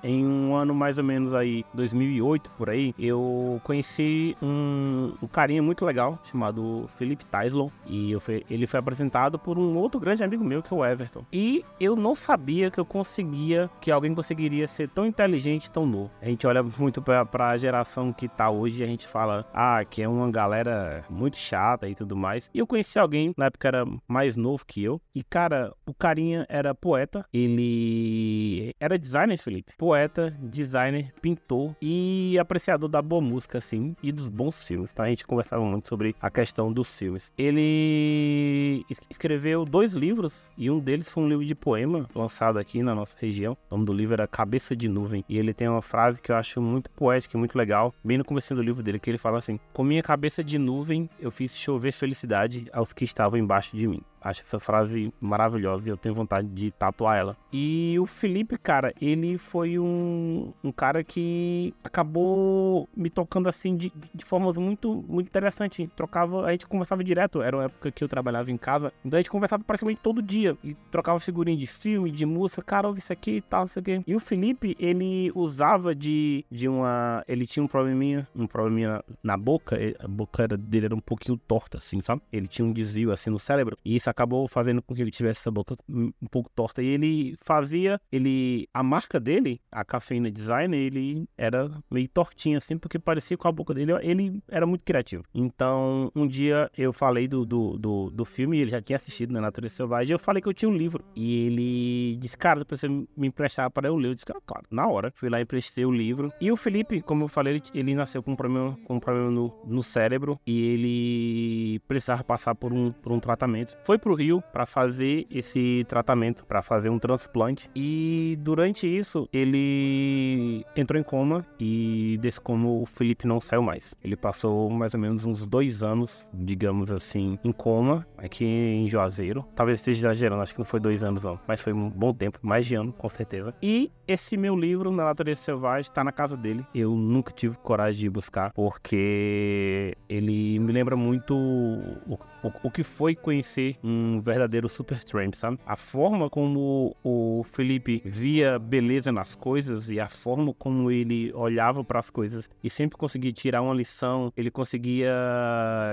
Em, 0.04 0.26
um 0.26 0.56
ano 0.56 0.74
mais 0.74 0.98
ou 0.98 1.04
menos 1.04 1.34
aí, 1.34 1.64
2008 1.74 2.50
por 2.58 2.70
aí, 2.70 2.94
eu 3.00 3.60
conheci 3.64 4.36
um, 4.42 5.14
um 5.22 5.28
carinha 5.28 5.62
muito 5.62 5.86
legal 5.86 6.20
chamado 6.24 6.90
Felipe 6.96 7.26
Tyslon 7.26 7.70
e 7.88 8.16
fui- 8.20 8.44
ele 8.50 8.68
foi 8.68 8.80
apresentado 8.80 9.38
por 9.40 9.58
um 9.58 9.78
outro 9.78 10.00
grande 10.00 10.24
amigo 10.24 10.44
meu 10.44 10.62
que 10.62 10.74
é 10.74 10.78
o 10.78 10.86
Everton. 10.86 11.24
E 11.32 11.64
eu 11.80 11.96
não 11.96 12.16
sabia 12.16 12.70
que 12.72 12.80
eu 12.80 12.86
conseguia, 12.86 13.70
que 13.80 13.92
alguém 13.92 14.14
conseguiria 14.14 14.68
ser 14.68 14.88
tão 14.90 15.06
inteligente, 15.06 15.72
tão 15.72 15.86
novo. 15.86 16.12
A 16.22 16.26
gente 16.26 16.46
olha 16.48 16.64
muito 16.64 17.02
pra, 17.02 17.26
pra 17.26 17.58
geração 17.58 18.12
que 18.14 18.28
tá 18.28 18.50
hoje 18.50 18.82
e 18.82 18.84
a 18.84 18.88
gente 18.88 19.08
fala, 19.08 19.46
ah, 19.54 19.84
que 19.84 20.02
é 20.02 20.08
uma 20.08 20.30
galera 20.32 21.04
muito 21.10 21.38
chata 21.38 21.88
e 21.90 21.96
tudo 21.96 22.16
mais. 22.16 22.50
E 22.54 22.60
eu 22.60 22.68
conheci 22.68 22.98
alguém, 23.00 23.34
na 23.38 23.46
época 23.46 23.68
era 23.68 23.86
mais 24.08 24.36
novo 24.36 24.66
que 24.66 24.84
eu, 24.84 25.02
e 25.14 25.24
cara, 25.24 25.74
o 25.86 25.94
carinha 25.94 26.46
era 26.50 26.74
poeta, 26.76 27.26
ele 27.34 28.74
era 28.80 28.98
designer, 28.98 29.38
Felipe. 29.38 29.74
Poeta, 29.82 30.38
designer, 30.40 31.12
pintor 31.24 31.76
e 31.82 32.38
apreciador 32.40 32.88
da 32.88 33.02
boa 33.02 33.20
música, 33.20 33.58
assim, 33.58 33.96
e 34.04 34.12
dos 34.12 34.30
bons 34.30 34.64
filmes, 34.64 34.94
tá? 34.94 35.06
A 35.06 35.10
gente 35.10 35.26
conversava 35.26 35.66
muito 35.66 35.88
sobre 35.88 36.16
a 36.22 36.30
questão 36.30 36.72
dos 36.72 36.96
filmes. 37.00 37.34
Ele 37.36 38.86
es- 38.88 39.02
escreveu 39.10 39.66
dois 39.66 39.94
livros 39.94 40.48
e 40.56 40.70
um 40.70 40.80
deles 40.80 41.12
foi 41.12 41.24
um 41.24 41.28
livro 41.28 41.44
de 41.44 41.56
poema 41.56 42.08
lançado 42.14 42.60
aqui 42.60 42.84
na 42.84 42.94
nossa 42.94 43.18
região. 43.20 43.58
O 43.72 43.74
nome 43.74 43.86
do 43.88 43.92
livro 43.92 44.14
era 44.14 44.28
Cabeça 44.28 44.76
de 44.76 44.88
Nuvem 44.88 45.26
e 45.28 45.40
ele 45.40 45.52
tem 45.52 45.68
uma 45.68 45.82
frase 45.82 46.22
que 46.22 46.32
eu 46.32 46.36
acho 46.36 46.62
muito 46.62 46.92
poética 46.92 47.36
e 47.36 47.40
muito 47.40 47.58
legal, 47.58 47.92
bem 48.04 48.20
no 48.20 48.24
começo 48.24 48.54
do 48.54 48.62
livro 48.62 48.84
dele, 48.84 49.00
que 49.00 49.10
ele 49.10 49.18
fala 49.18 49.40
assim: 49.40 49.60
"Com 49.74 49.84
minha 49.84 50.04
cabeça 50.04 50.44
de 50.44 50.60
nuvem, 50.60 51.10
eu 51.20 51.32
fiz 51.32 51.58
chover 51.58 51.92
felicidade 51.92 52.68
aos 52.72 52.94
que 52.94 53.04
estavam 53.04 53.40
embaixo 53.40 53.76
de 53.76 53.88
mim." 53.88 54.04
Acho 54.22 54.42
essa 54.42 54.60
frase 54.60 55.12
maravilhosa 55.20 55.88
e 55.88 55.92
eu 55.92 55.98
tenho 55.98 56.14
vontade 56.14 56.48
de 56.48 56.72
tatuar 56.72 57.18
ela. 57.18 57.38
E 57.52 57.98
o 58.00 58.06
Felipe, 58.06 58.58
cara, 58.58 58.94
ele 59.02 59.38
foi 59.38 59.80
um, 59.80 60.54
um 60.64 60.72
cara 60.72 61.04
que 61.04 61.74
acabou 61.84 62.88
me 62.96 63.10
tocando 63.10 63.50
assim 63.50 63.76
de, 63.76 63.92
de 64.14 64.24
formas 64.24 64.58
muito, 64.58 65.04
muito 65.08 65.28
interessantes. 65.28 65.90
Trocava, 65.96 66.46
a 66.46 66.52
gente 66.52 66.68
conversava 66.68 67.04
direto, 67.04 67.42
era 67.42 67.58
uma 67.58 67.66
época 67.66 67.92
que 67.92 68.04
eu 68.04 68.08
trabalhava 68.08 68.52
em 68.52 68.58
casa, 68.58 68.94
então 69.04 69.18
a 69.18 69.22
gente 69.22 69.32
conversava 69.32 69.64
praticamente 69.64 70.02
todo 70.02 70.22
dia 70.22 70.56
e 70.64 70.76
trocava 70.92 71.20
figurinha 71.20 71.58
de 71.58 71.68
filme, 71.68 72.12
de 72.12 72.26
música, 72.26 72.62
cara, 72.62 72.88
ouve 72.88 73.00
isso 73.00 73.12
aqui 73.12 73.38
e 73.38 73.42
tal, 73.42 73.66
isso 73.66 73.80
aqui. 73.80 74.04
E 74.06 74.16
o 74.16 74.20
Felipe, 74.20 74.76
ele 74.80 75.32
usava 75.34 75.96
de, 75.96 76.46
de 76.52 76.68
uma. 76.68 77.24
Ele 77.28 77.48
tinha 77.48 77.64
um 77.64 77.68
probleminha, 77.68 78.28
um 78.36 78.46
probleminha 78.46 79.04
na 79.24 79.36
boca, 79.36 79.78
a 80.00 80.08
boca 80.08 80.48
dele 80.48 80.86
era 80.86 80.96
um 80.96 81.00
pouquinho 81.00 81.38
torta, 81.48 81.78
assim, 81.78 82.02
sabe? 82.02 82.22
Ele 82.32 82.48
tinha 82.48 82.66
um 82.66 82.72
desvio 82.72 83.12
assim 83.12 83.30
no 83.30 83.40
cérebro, 83.40 83.78
e 83.84 83.96
isso 83.96 84.11
acabou 84.12 84.48
fazendo 84.48 84.82
com 84.82 84.94
que 84.94 85.02
ele 85.02 85.12
tivesse 85.12 85.40
essa 85.40 85.52
boca 85.52 85.76
um 85.90 86.12
pouco 86.30 86.50
torta. 86.54 86.82
E 86.82 86.88
ele 86.88 87.36
fazia, 87.42 88.00
ele. 88.12 88.68
A 88.74 88.84
marca 88.84 89.20
dele, 89.20 89.60
a 89.72 89.84
Cafeína 89.84 90.32
Design, 90.32 90.76
ele 90.76 91.28
era 91.38 91.70
meio 91.90 92.08
tortinho 92.08 92.58
assim, 92.58 92.78
porque 92.78 93.00
parecia 93.00 93.38
com 93.38 93.48
a 93.48 93.52
boca 93.52 93.74
dele, 93.74 93.94
ele 94.02 94.42
era 94.50 94.66
muito 94.66 94.84
criativo. 94.84 95.24
Então, 95.34 96.12
um 96.16 96.28
dia 96.28 96.70
eu 96.78 96.94
falei 96.94 97.28
do, 97.28 97.46
do, 97.46 97.78
do, 97.78 98.10
do 98.12 98.26
filme, 98.26 98.60
ele 98.60 98.72
já 98.72 98.82
tinha 98.82 98.96
assistido 98.96 99.32
na 99.32 99.42
Natureza 99.42 99.76
Selvagem, 99.76 100.12
eu 100.12 100.20
falei 100.20 100.42
que 100.42 100.48
eu 100.48 100.54
tinha 100.54 100.70
um 100.70 100.76
livro. 100.76 101.04
E 101.16 101.46
ele 101.48 102.18
disse, 102.18 102.38
cara, 102.38 102.66
você 102.68 102.88
me 102.88 103.28
emprestar 103.28 103.70
para 103.70 103.88
eu 103.88 103.96
ler. 103.96 104.10
Eu 104.10 104.14
disse, 104.14 104.26
cara, 104.26 104.40
claro, 104.46 104.66
na 104.70 104.88
hora. 104.88 105.12
Fui 105.16 105.30
lá 105.30 105.40
e 105.40 105.44
emprestei 105.44 105.86
o 105.86 105.92
livro. 105.92 106.32
E 106.40 106.52
o 106.52 106.56
Felipe, 106.56 107.02
como 107.02 107.24
eu 107.24 107.28
falei, 107.28 107.56
ele, 107.56 107.64
ele 107.74 107.96
nasceu 107.96 108.22
com 108.24 108.32
um 108.32 108.36
problema, 108.36 108.78
com 108.86 108.96
um 108.96 109.00
problema 109.00 109.30
no, 109.30 109.54
no 109.66 109.84
cérebro 109.84 110.40
e 110.46 110.74
ele 110.74 111.80
precisava 111.88 112.24
passar 112.24 112.56
por 112.56 112.74
um, 112.74 112.92
por 112.92 113.12
um 113.12 113.20
tratamento. 113.20 113.78
Foi 113.84 113.98
pro 114.02 114.16
Rio 114.16 114.44
para 114.52 114.66
fazer 114.66 115.26
esse 115.30 115.86
tratamento, 115.88 116.46
para 116.46 116.62
fazer 116.62 116.90
um 116.90 117.00
transplante. 117.00 117.70
E 117.76 118.38
durante 118.42 118.88
isso, 118.88 119.30
ele 119.32 120.66
entrou 120.76 121.00
em 121.00 121.04
coma 121.04 121.46
e 121.60 122.18
desse 122.20 122.42
coma 122.42 122.68
o 122.68 122.86
Felipe 122.86 123.28
não 123.28 123.40
saiu 123.40 123.62
mais. 123.62 123.96
Ele 124.04 124.16
passou 124.16 124.70
mais 124.70 124.94
ou 124.94 125.00
menos 125.00 125.26
uns 125.26 125.46
dois 125.46 125.84
anos, 125.84 126.28
digamos 126.34 126.92
assim, 126.92 127.38
em 127.44 127.52
coma, 127.52 128.06
aqui 128.18 128.46
em 128.46 128.88
Juazeiro. 128.88 129.46
Talvez 129.56 129.80
esteja 129.80 130.08
exagerando, 130.08 130.42
acho 130.42 130.54
que 130.54 130.60
não 130.60 130.66
foi 130.66 130.80
dois 130.80 131.04
anos 131.04 131.24
não, 131.24 131.40
mas 131.48 131.62
foi 131.62 131.74
um 131.74 131.90
bom 131.90 132.14
tempo, 132.14 132.40
mais 132.42 132.66
de 132.66 132.76
ano, 132.76 132.92
com 132.94 133.08
certeza. 133.08 133.54
E 133.62 133.92
esse 134.08 134.36
meu 134.36 134.56
livro, 134.56 134.92
Na 134.92 135.06
Natureza 135.06 135.42
Selvagem, 135.42 135.82
está 135.82 136.04
na 136.04 136.12
casa 136.12 136.36
dele. 136.36 136.66
Eu 136.74 136.96
nunca 136.96 137.32
tive 137.32 137.58
coragem 137.58 138.02
de 138.02 138.10
buscar, 138.10 138.52
porque 138.54 139.96
ele 140.10 140.60
me 140.60 140.72
lembra 140.72 140.96
muito 140.96 141.36
o, 141.36 142.14
o, 142.44 142.52
o 142.64 142.72
que 142.72 142.84
foi 142.84 143.16
conhecer 143.16 143.78
um, 143.84 143.91
um 143.92 144.22
verdadeiro 144.22 144.70
super 144.70 145.04
tramp, 145.04 145.34
sabe? 145.36 145.60
A 145.66 145.76
forma 145.76 146.30
como 146.30 146.96
o 147.04 147.44
Felipe 147.44 148.02
via 148.06 148.58
beleza 148.58 149.12
nas 149.12 149.36
coisas 149.36 149.90
e 149.90 150.00
a 150.00 150.08
forma 150.08 150.54
como 150.54 150.90
ele 150.90 151.32
olhava 151.34 151.84
para 151.84 152.00
as 152.00 152.10
coisas 152.10 152.50
e 152.64 152.70
sempre 152.70 152.98
conseguia 152.98 153.32
tirar 153.32 153.62
uma 153.62 153.74
lição, 153.74 154.32
ele 154.36 154.50
conseguia 154.50 155.12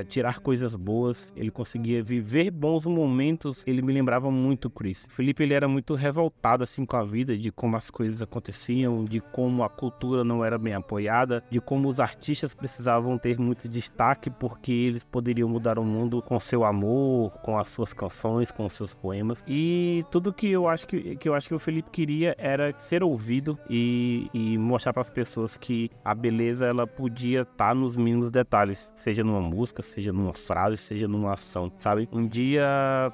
tirar 0.09 0.39
coisas 0.41 0.77
boas, 0.77 1.33
ele 1.37 1.51
conseguia 1.51 2.03
viver 2.03 2.51
bons 2.51 2.87
momentos. 2.87 3.65
Ele 3.67 3.83
me 3.83 3.93
lembrava 3.93 4.31
muito 4.31 4.71
Chris. 4.71 5.07
O 5.07 5.13
Felipe 5.13 5.43
ele 5.43 5.55
era 5.55 5.69
muito 5.69 5.95
revoltado 5.95 6.65
assim 6.65 6.85
com 6.85 6.97
a 6.97 7.05
vida, 7.05 7.37
de 7.37 7.51
como 7.51 7.77
as 7.77 7.91
coisas 7.91 8.23
aconteciam, 8.23 9.05
de 9.05 9.21
como 9.21 9.63
a 9.63 9.69
cultura 9.69 10.25
não 10.25 10.45
era 10.45 10.59
bem 10.59 10.75
apoiada, 10.75 11.43
de 11.51 11.61
como 11.61 11.89
os 11.89 12.01
artistas 12.01 12.55
precisavam 12.55 13.19
ter 13.19 13.39
muito 13.39 13.69
destaque 13.69 14.31
porque 14.31 14.73
eles 14.73 15.05
poderiam 15.05 15.49
mudar 15.49 15.79
o 15.79 15.85
mundo 15.85 16.23
com 16.23 16.39
seu 16.39 16.65
amor, 16.65 17.31
com 17.43 17.59
as 17.59 17.69
suas 17.89 17.93
canções, 17.93 18.51
com 18.51 18.69
seus 18.69 18.95
poemas. 18.95 19.45
E 19.47 20.05
tudo 20.11 20.33
que 20.33 20.51
eu 20.51 20.69
acho 20.69 20.87
que, 20.87 21.17
que 21.17 21.29
eu 21.29 21.35
acho 21.35 21.49
que 21.49 21.55
o 21.55 21.59
Felipe 21.59 21.91
queria 21.91 22.35
era 22.39 22.75
ser 22.79 23.03
ouvido 23.03 23.59
e, 23.69 24.29
e 24.33 24.59
mostrar 24.59 24.93
para 24.93 25.03
as 25.03 25.11
pessoas 25.11 25.57
que 25.57 25.91
a 26.05 26.15
beleza 26.15 26.67
ela 26.67 26.87
podia 26.87 27.43
estar 27.43 27.69
tá 27.69 27.75
nos 27.75 27.97
mínimos 27.97 28.31
detalhes, 28.31 28.93
seja 28.95 29.25
numa 29.25 29.41
música, 29.41 29.83
seja 29.83 30.13
numa 30.13 30.35
frase, 30.35 30.77
seja 30.77 31.09
numa 31.09 31.33
ação, 31.33 31.71
sabe? 31.79 32.09
Um 32.13 32.27
dia 32.27 32.67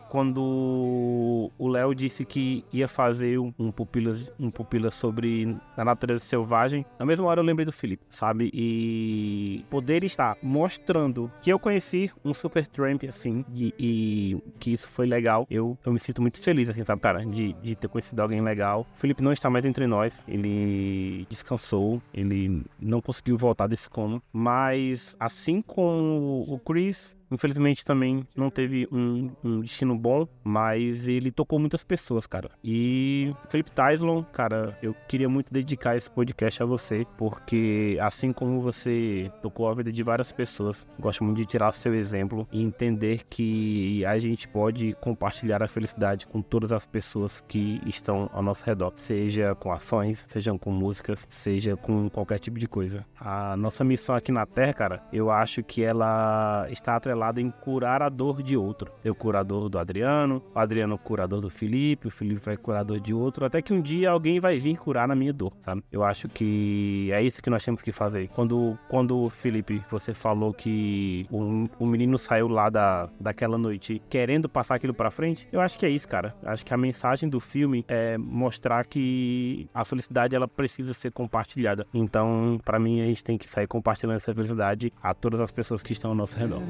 quando 0.09 1.51
o 1.59 1.69
Léo 1.69 1.95
disse 1.95 2.25
que 2.25 2.65
ia 2.73 2.89
fazer 2.89 3.39
um 3.39 3.71
pupila 3.71 4.15
um 4.39 4.51
pupila 4.51 4.91
sobre 4.91 5.57
a 5.77 5.85
natureza 5.85 6.25
selvagem, 6.25 6.85
na 6.99 7.07
mesma 7.07 7.27
hora 7.27 7.41
eu 7.41 7.45
lembrei 7.45 7.65
do 7.65 7.73
Felipe, 7.73 8.05
sabe? 8.09 8.51
E 8.53 9.65
poder 9.71 10.05
estar 10.05 10.37
mostrando 10.43 11.31
que 11.41 11.51
eu 11.51 11.59
conheci 11.59 12.11
um 12.25 12.33
super 12.33 12.67
tramp 12.67 13.05
assim 13.05 13.45
e, 13.55 13.75
e 13.79 14.43
que 14.65 14.73
isso 14.73 14.89
foi 14.89 15.05
legal, 15.07 15.47
eu, 15.51 15.77
eu 15.85 15.93
me 15.93 16.01
sinto 16.01 16.23
muito 16.23 16.41
feliz, 16.41 16.71
assim, 16.71 16.83
sabe, 16.83 17.03
cara, 17.03 17.23
de, 17.23 17.53
de 17.53 17.75
ter 17.75 17.87
conhecido 17.87 18.21
alguém 18.21 18.41
legal. 18.41 18.87
O 18.97 18.99
Felipe 18.99 19.23
não 19.23 19.31
está 19.31 19.51
mais 19.51 19.63
entre 19.63 19.87
nós, 19.87 20.25
ele 20.27 21.27
descansou, 21.29 22.01
ele 22.15 22.65
não 22.81 23.03
conseguiu 23.03 23.37
voltar 23.37 23.67
desse 23.67 23.91
coma, 23.91 24.23
mas 24.33 25.15
assim 25.21 25.61
como 25.61 26.47
o 26.49 26.59
Chris, 26.59 27.15
Infelizmente 27.31 27.85
também 27.85 28.27
não 28.37 28.51
teve 28.51 28.87
um, 28.93 29.31
um, 29.43 29.61
destino 29.61 29.97
bom, 29.97 30.27
mas 30.43 31.09
ele 31.09 31.31
tocou 31.31 31.59
muitas 31.59 31.85
pessoas, 31.85 32.27
cara. 32.27 32.51
E 32.63 33.35
Felipe 33.49 33.71
Tyslon, 33.71 34.23
cara, 34.23 34.79
eu 34.83 34.95
queria 35.09 35.29
muito 35.29 35.53
dedicar 35.53 35.97
esse 35.97 36.11
podcast 36.11 36.63
a 36.63 36.67
você, 36.67 37.07
porque 37.17 37.99
assim 38.01 38.33
como 38.33 38.61
você 38.61 39.31
tocou 39.43 39.69
a 39.69 39.75
vida 39.75 39.91
de 39.91 40.03
várias 40.03 40.33
pessoas, 40.33 40.87
gosto 40.99 41.25
muito 41.25 41.39
de 41.39 41.47
tirar 41.47 41.73
seu 41.73 41.95
exemplo 41.95 42.47
e 42.53 42.63
entender 42.63 43.23
que 43.29 44.05
a 44.05 44.19
gente 44.19 44.47
pode 44.47 44.95
compartilhar 45.01 45.63
a 45.63 45.69
felicidade 45.69 46.27
com 46.27 46.41
todas 46.43 46.73
as 46.73 46.87
pessoas 46.87 47.43
que 47.49 47.81
estão 47.87 48.31
ao 48.33 48.43
nosso 48.43 48.65
redor, 48.65 48.93
seja 48.95 49.55
com 49.55 49.73
ações, 49.73 50.25
seja 50.29 50.57
com 50.59 50.71
músicas, 50.71 51.27
seja 51.29 51.77
com 51.77 52.09
qualquer 52.09 52.39
tipo 52.39 52.59
de 52.59 52.69
coisa. 52.69 53.05
A 53.19 53.57
nossa 53.57 53.83
missão 53.83 54.15
aqui 54.15 54.31
na 54.31 54.47
Terra, 54.47 54.73
cara, 54.73 55.03
eu 55.13 55.31
acho 55.31 55.63
que 55.63 55.83
ela 55.83 56.67
está 56.71 56.97
atrelada 56.97 57.14
em 57.41 57.51
curar 57.51 58.03
a 58.03 58.09
dor 58.09 58.43
de 58.43 58.57
outro. 58.57 58.93
Eu 59.05 59.15
curador 59.15 59.69
do 59.69 59.79
Adriano, 59.79 60.43
o 60.55 60.59
Adriano 60.59 60.99
curador 60.99 61.41
do 61.41 61.51
Felipe, 61.51 62.09
o 62.09 62.11
Felipe 62.11 62.41
vai 62.45 62.57
curador 62.57 63.01
de 63.01 63.15
outro, 63.15 63.45
até 63.45 63.63
que 63.63 63.73
um 63.73 63.81
dia 63.81 64.11
alguém 64.11 64.41
vai 64.41 64.59
vir 64.59 64.77
curar 64.77 65.09
na 65.09 65.15
minha 65.15 65.33
dor, 65.33 65.53
sabe? 65.61 65.83
Eu 65.91 66.03
acho 66.03 66.29
que 66.29 67.11
é 67.13 67.23
isso 67.23 67.43
que 67.43 67.51
nós 67.51 67.65
temos 67.65 67.83
que 67.83 67.93
fazer. 67.93 68.29
Quando, 68.29 68.79
quando 68.89 69.29
Felipe, 69.31 69.83
você 69.91 70.15
falou 70.15 70.53
que 70.53 71.27
o, 71.31 71.69
o 71.79 71.87
menino 71.87 72.19
saiu 72.19 72.49
lá 72.49 72.69
da, 72.71 73.09
daquela 73.21 73.59
noite 73.59 74.03
querendo 74.09 74.49
passar 74.49 74.75
aquilo 74.75 74.95
para 74.95 75.11
frente, 75.11 75.49
eu 75.53 75.61
acho 75.61 75.79
que 75.79 75.87
é 75.87 75.91
isso, 75.91 76.09
cara. 76.09 76.35
Eu 76.43 76.51
acho 76.51 76.65
que 76.65 76.75
a 76.75 76.77
mensagem 76.77 77.29
do 77.29 77.41
filme 77.41 77.85
é 77.89 78.17
mostrar 78.19 78.85
que 78.85 79.69
a 79.73 79.85
felicidade 79.85 80.35
ela 80.35 80.49
precisa 80.49 80.95
ser 80.95 81.11
compartilhada. 81.11 81.87
Então, 81.93 82.61
para 82.65 82.79
mim, 82.79 83.01
a 83.01 83.07
gente 83.07 83.23
tem 83.23 83.39
que 83.39 83.49
sair 83.49 83.67
compartilhando 83.67 84.17
essa 84.17 84.35
felicidade 84.35 84.93
a 85.03 85.15
todas 85.15 85.41
as 85.41 85.51
pessoas 85.51 85.83
que 85.83 85.93
estão 85.93 86.11
ao 86.11 86.17
nosso 86.17 86.39
redor. 86.39 86.63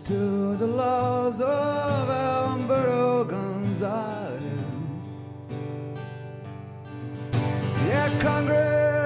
To 0.00 0.56
the 0.56 0.66
laws 0.66 1.40
of 1.40 2.10
Alberto 2.10 3.24
Gonzalez. 3.24 4.40
Yeah, 7.86 8.10
Congress 8.20 9.03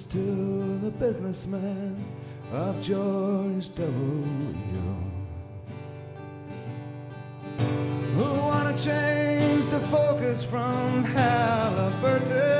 And 0.00 0.10
to 0.12 0.78
the 0.78 0.90
businessman 0.92 2.04
of 2.52 2.80
George 2.80 3.74
W. 3.74 4.24
Who 8.14 8.22
wanna 8.22 8.78
change 8.78 9.66
the 9.66 9.80
focus 9.90 10.42
from 10.42 11.04
Halliburton 11.04 12.59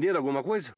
Entenderam 0.00 0.20
alguma 0.20 0.42
coisa? 0.42 0.72